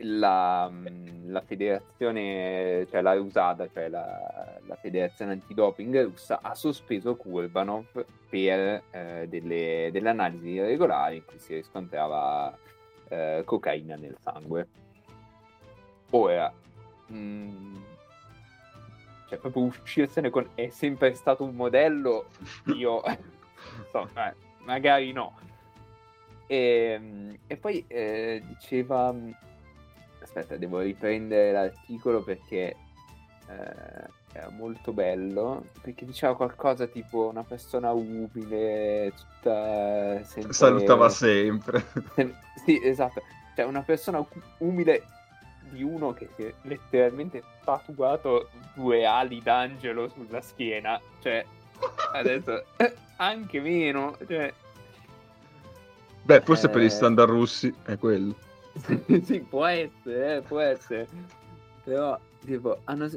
[0.00, 0.70] la,
[1.26, 8.82] la, federazione, cioè la USADA, cioè la, la federazione antidoping russa, ha sospeso Kurbanov per
[8.90, 12.56] eh, delle, delle, analisi irregolari in cui si riscontrava
[13.08, 14.68] eh, cocaina nel sangue.
[16.10, 16.52] Ora,
[17.08, 17.76] mh, mm,
[19.28, 22.26] cioè proprio uscirsene con è sempre stato un modello,
[22.76, 23.02] io
[23.90, 24.34] so, eh,
[24.64, 25.36] magari no.
[26.46, 29.14] E, ehm, e poi eh, diceva
[30.38, 32.76] aspetta, devo riprendere l'articolo perché
[33.48, 35.64] eh, era molto bello.
[35.80, 40.22] Perché diceva qualcosa tipo una persona umile, tutta.
[40.24, 40.52] Sempre...
[40.52, 41.84] Salutava sempre.
[42.64, 43.22] Sì, esatto.
[43.54, 44.24] Cioè, una persona
[44.58, 45.04] umile
[45.70, 51.00] di uno che, che letteralmente tatuato due ali d'angelo sulla schiena.
[51.20, 51.44] Cioè,
[52.12, 52.64] adesso
[53.16, 54.16] anche meno.
[54.26, 54.52] Cioè...
[56.22, 56.70] Beh, forse eh...
[56.70, 58.46] per gli standard russi è quello.
[59.22, 61.06] sì, può essere, eh, può essere.
[61.84, 63.08] Però, tipo, hanno...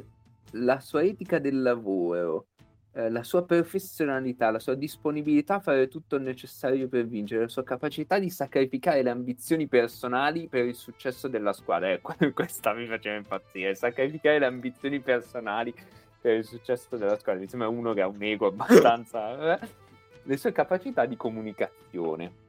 [0.52, 2.46] la sua etica del lavoro,
[2.92, 7.48] eh, la sua professionalità, la sua disponibilità a fare tutto il necessario per vincere, la
[7.48, 11.90] sua capacità di sacrificare le ambizioni personali per il successo della squadra.
[11.90, 12.00] Eh,
[12.32, 15.74] questa mi faceva impazzire, sacrificare le ambizioni personali
[16.20, 17.40] per il successo della squadra.
[17.40, 19.58] Mi sembra uno che ha un ego abbastanza...
[19.58, 19.80] Eh?
[20.24, 22.41] Le sue capacità di comunicazione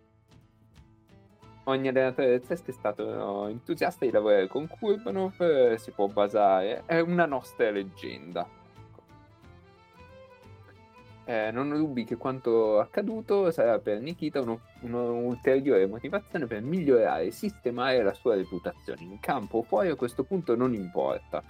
[1.66, 7.00] ogni allenatore del test è stato entusiasta di lavorare con Kurbanov, si può basare, è
[7.00, 8.62] una nostra leggenda.
[11.26, 17.28] Eh, non ho dubbi che quanto accaduto sarà per Nikita uno, un'ulteriore motivazione per migliorare
[17.28, 19.04] e sistemare la sua reputazione.
[19.04, 21.42] In campo o fuori a questo punto non importa.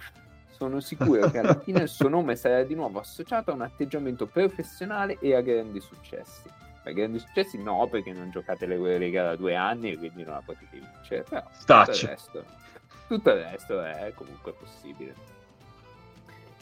[0.50, 4.26] Sono sicuro che alla fine il suo nome sarà di nuovo associato a un atteggiamento
[4.26, 9.54] professionale e a grandi successi grandi successi no, perché non giocate le Eurolega da due
[9.54, 11.24] anni e quindi non la potete vincere.
[11.28, 12.44] Però tutto il, resto,
[13.08, 15.14] tutto il resto è comunque possibile.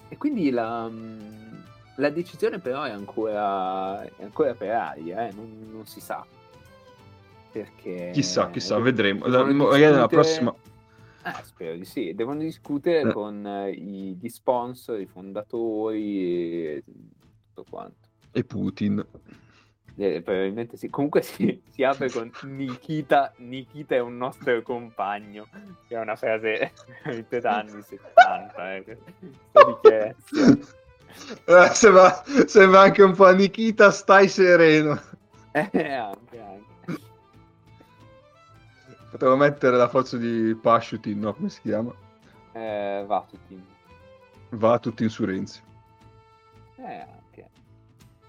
[0.09, 0.91] E quindi la,
[1.97, 5.33] la decisione però è ancora, è ancora per aria, eh?
[5.33, 6.25] non, non, si sa.
[7.51, 8.11] Perché...
[8.13, 9.27] Chissà, chissà, vedremo.
[9.27, 10.55] Magari nella prossima...
[11.25, 12.15] Eh, spero di sì.
[12.15, 13.13] Devono discutere eh.
[13.13, 18.09] con eh, i, gli sponsor, i fondatori e tutto quanto.
[18.33, 19.07] E Putin.
[19.97, 20.89] Eh, probabilmente sì.
[20.89, 23.33] Comunque si, si, apre con Nikita.
[23.37, 25.47] Nikita è un nostro compagno.
[25.87, 26.73] Che è una frase
[27.41, 28.75] da anni 70.
[28.75, 28.97] Eh.
[31.45, 35.01] Eh, sembra, sembra, anche un po' Nikita, stai sereno.
[35.55, 37.01] Eh, anche, anche.
[39.11, 41.35] Potevo mettere la forza di Pashutin, no?
[41.35, 41.93] Come si chiama?
[42.53, 43.63] Eh, Vatutin.
[44.49, 45.61] Vatutin su Renzi.
[46.77, 47.07] Eh,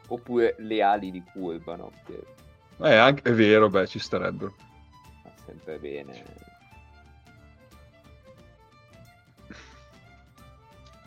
[0.08, 1.92] oppure le ali di Curbano.
[2.06, 2.24] Che...
[2.78, 4.54] Eh, anche, è vero, beh, ci starebbero.
[5.24, 6.24] Va sempre bene.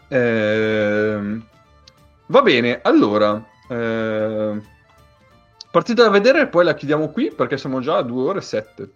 [0.09, 1.41] Eh,
[2.27, 3.45] va bene, allora.
[3.69, 4.61] Eh,
[5.71, 8.43] partita da vedere e poi la chiudiamo qui perché siamo già a 2 ore e
[8.43, 8.91] 7.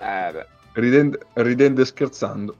[0.00, 2.56] Eh, ridendo, ridendo e scherzando.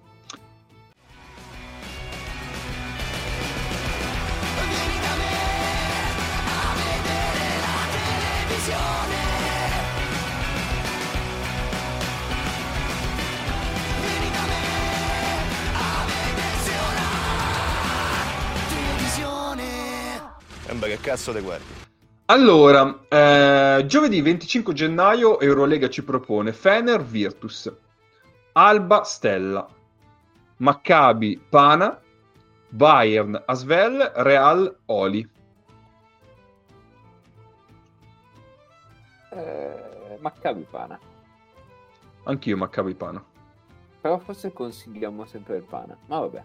[21.08, 21.64] Cazzo te guardi?
[22.26, 27.74] Allora, eh, giovedì 25 gennaio Eurolega ci propone Fener Virtus,
[28.52, 29.66] Alba Stella,
[30.58, 31.98] Maccabi Pana,
[32.68, 35.26] Bayern Asvel, Real Oli.
[39.30, 41.00] Eh, Maccabi Pana.
[42.24, 43.24] Anch'io Maccabi Pana.
[44.02, 46.44] Però forse consigliamo sempre il Pana, ma vabbè.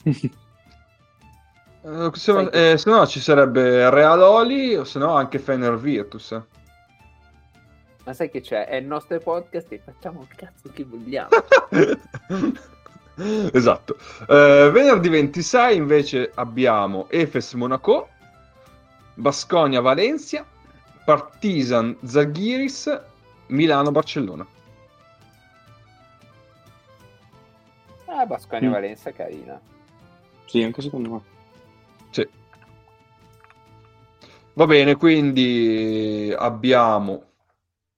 [0.00, 0.30] Okay.
[1.82, 6.40] Uh, se, eh, se, no ci sarebbe Real Oli o se no anche Fener Virtus.
[8.04, 8.66] Ma sai che c'è?
[8.66, 11.28] È il nostro podcast e facciamo il cazzo che vogliamo.
[13.52, 13.96] esatto.
[14.22, 18.08] Uh, venerdì 26 invece abbiamo Efes Monaco,
[19.14, 20.44] Basconia Valencia,
[21.04, 23.00] Partizan Zaghiris,
[23.48, 24.46] Milano Barcellona.
[28.06, 28.72] Ah, Basconia Mm.
[28.72, 29.60] Valenza carina.
[30.44, 31.20] Sì, anche secondo me.
[32.12, 32.28] Sì.
[34.52, 37.30] Va bene, quindi abbiamo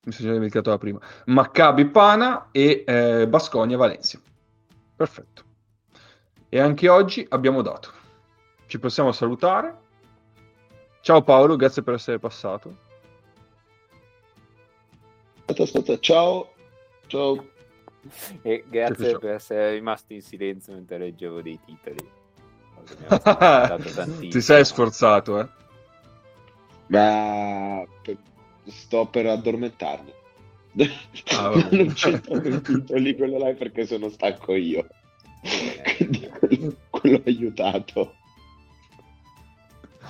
[0.04, 4.20] mi sono già dimenticato la prima Maccabi Pana e eh, Basconia Valencia.
[4.96, 5.42] Perfetto.
[6.48, 7.90] E anche oggi abbiamo dato.
[8.66, 9.82] Ci possiamo salutare.
[11.00, 12.76] Ciao Paolo, grazie per essere passato.
[16.00, 16.52] Ciao.
[17.06, 17.52] Ciao.
[18.42, 19.18] E grazie ciao.
[19.18, 22.22] per essere rimasto in silenzio mentre leggevo dei titoli.
[24.30, 25.48] Ti sei sforzato, eh?
[26.86, 27.84] Ma
[28.66, 30.12] sto per addormentarmi.
[31.36, 34.86] Ah, non c'entro i titoli quello là perché sono stanco io.
[35.96, 38.14] Quindi quello, quello ha aiutato.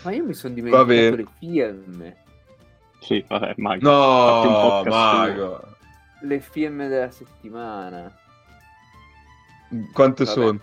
[0.03, 2.17] Ma io mi sono dimenticato le firme.
[3.01, 3.91] Sì, vabbè, Mago.
[3.91, 5.77] No, Mago.
[6.23, 8.19] Le firme della settimana.
[9.93, 10.37] Quante Vabbè.
[10.37, 10.61] sono?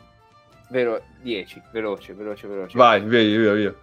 [0.70, 2.78] Vero, 10, veloce, veloce, veloce.
[2.78, 3.76] Vai, via, via, via.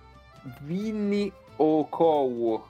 [0.60, 2.68] Vinny Okowo,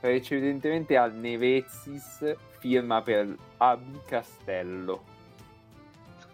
[0.00, 5.02] precedentemente al Nevezis, firma per Abi Castello.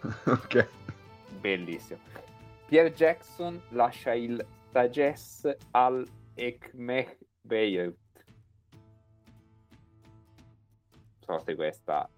[0.25, 0.67] ok.
[1.39, 1.99] Bellissimo.
[2.67, 7.97] Pierre Jackson lascia il Sages al Ekmeh Beirut.
[11.25, 12.09] So se questa.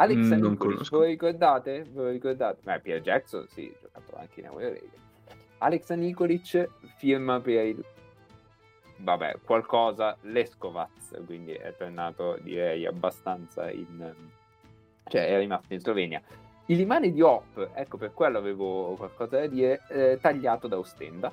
[0.00, 0.96] Alex Mm, non Nikolic, conosco.
[0.98, 1.82] lo ricordate?
[1.82, 2.60] Ve lo ricordate?
[2.62, 4.80] Beh, Pierre Jackson, sì, ha giocato anche in Eurolega.
[5.58, 7.84] Alex Nikolic firma per il
[8.98, 14.14] vabbè, qualcosa l'Escovac, quindi è tornato direi abbastanza in
[15.08, 16.20] cioè è rimasto in Slovenia.
[16.66, 21.32] Il rimane di Hop, ecco per quello avevo qualcosa da dire, eh, tagliato da Ostenda.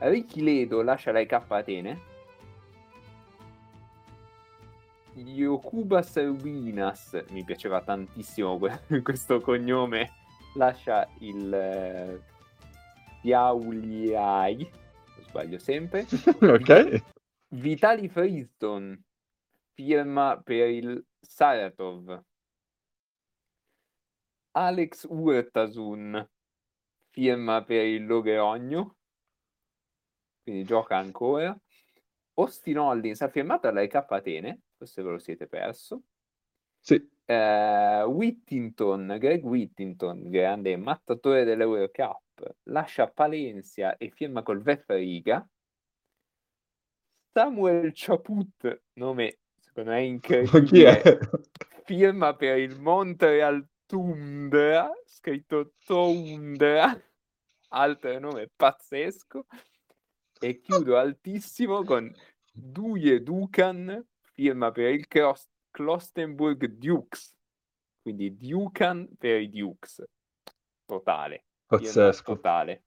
[0.00, 2.00] Ricky Ledo lascia la IK Atene.
[5.26, 10.10] Yokubas Rubinas, mi piaceva tantissimo que- questo cognome,
[10.54, 12.22] lascia il eh,
[13.22, 14.70] Piauliai,
[15.16, 16.06] lo sbaglio sempre.
[16.40, 17.02] ok.
[17.48, 19.02] Vitali Freeston
[19.74, 22.22] firma per il Saratov.
[24.52, 26.28] Alex Urtasun
[27.10, 28.96] firma per il Logheogno,
[30.42, 31.56] quindi gioca ancora.
[32.34, 36.02] Austin Hollins ha firmato alla K Atene, forse ve lo siete perso.
[36.80, 37.10] Sì.
[37.24, 45.46] Eh, Whittington, Greg Whittington, grande mattatore dell'Eurocup, lascia Palencia e firma col Vefriga.
[47.32, 51.18] Samuel Chaput, nome secondo me incredibile,
[51.84, 56.98] firma per il Montreal Tundra, scritto Tundra,
[57.68, 59.44] altro nome pazzesco,
[60.40, 62.10] e chiudo altissimo con
[62.52, 64.04] Duje Dukan,
[64.38, 67.34] firma per il Kros- Klostenburg Dukes,
[68.00, 70.04] quindi Dukan per i Dukes,
[70.86, 72.34] totale, Pazzesco.
[72.34, 72.84] totale.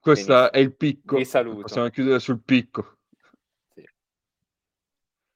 [0.00, 1.16] Questo è il picco.
[1.16, 1.60] Vi saluto.
[1.62, 2.98] Possiamo chiudere sul picco.
[3.72, 3.88] Sì.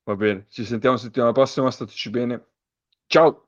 [0.03, 0.47] Va bene.
[0.49, 1.71] Ci sentiamo settimana prossima.
[1.71, 2.47] Stateci bene.
[3.07, 3.48] Ciao.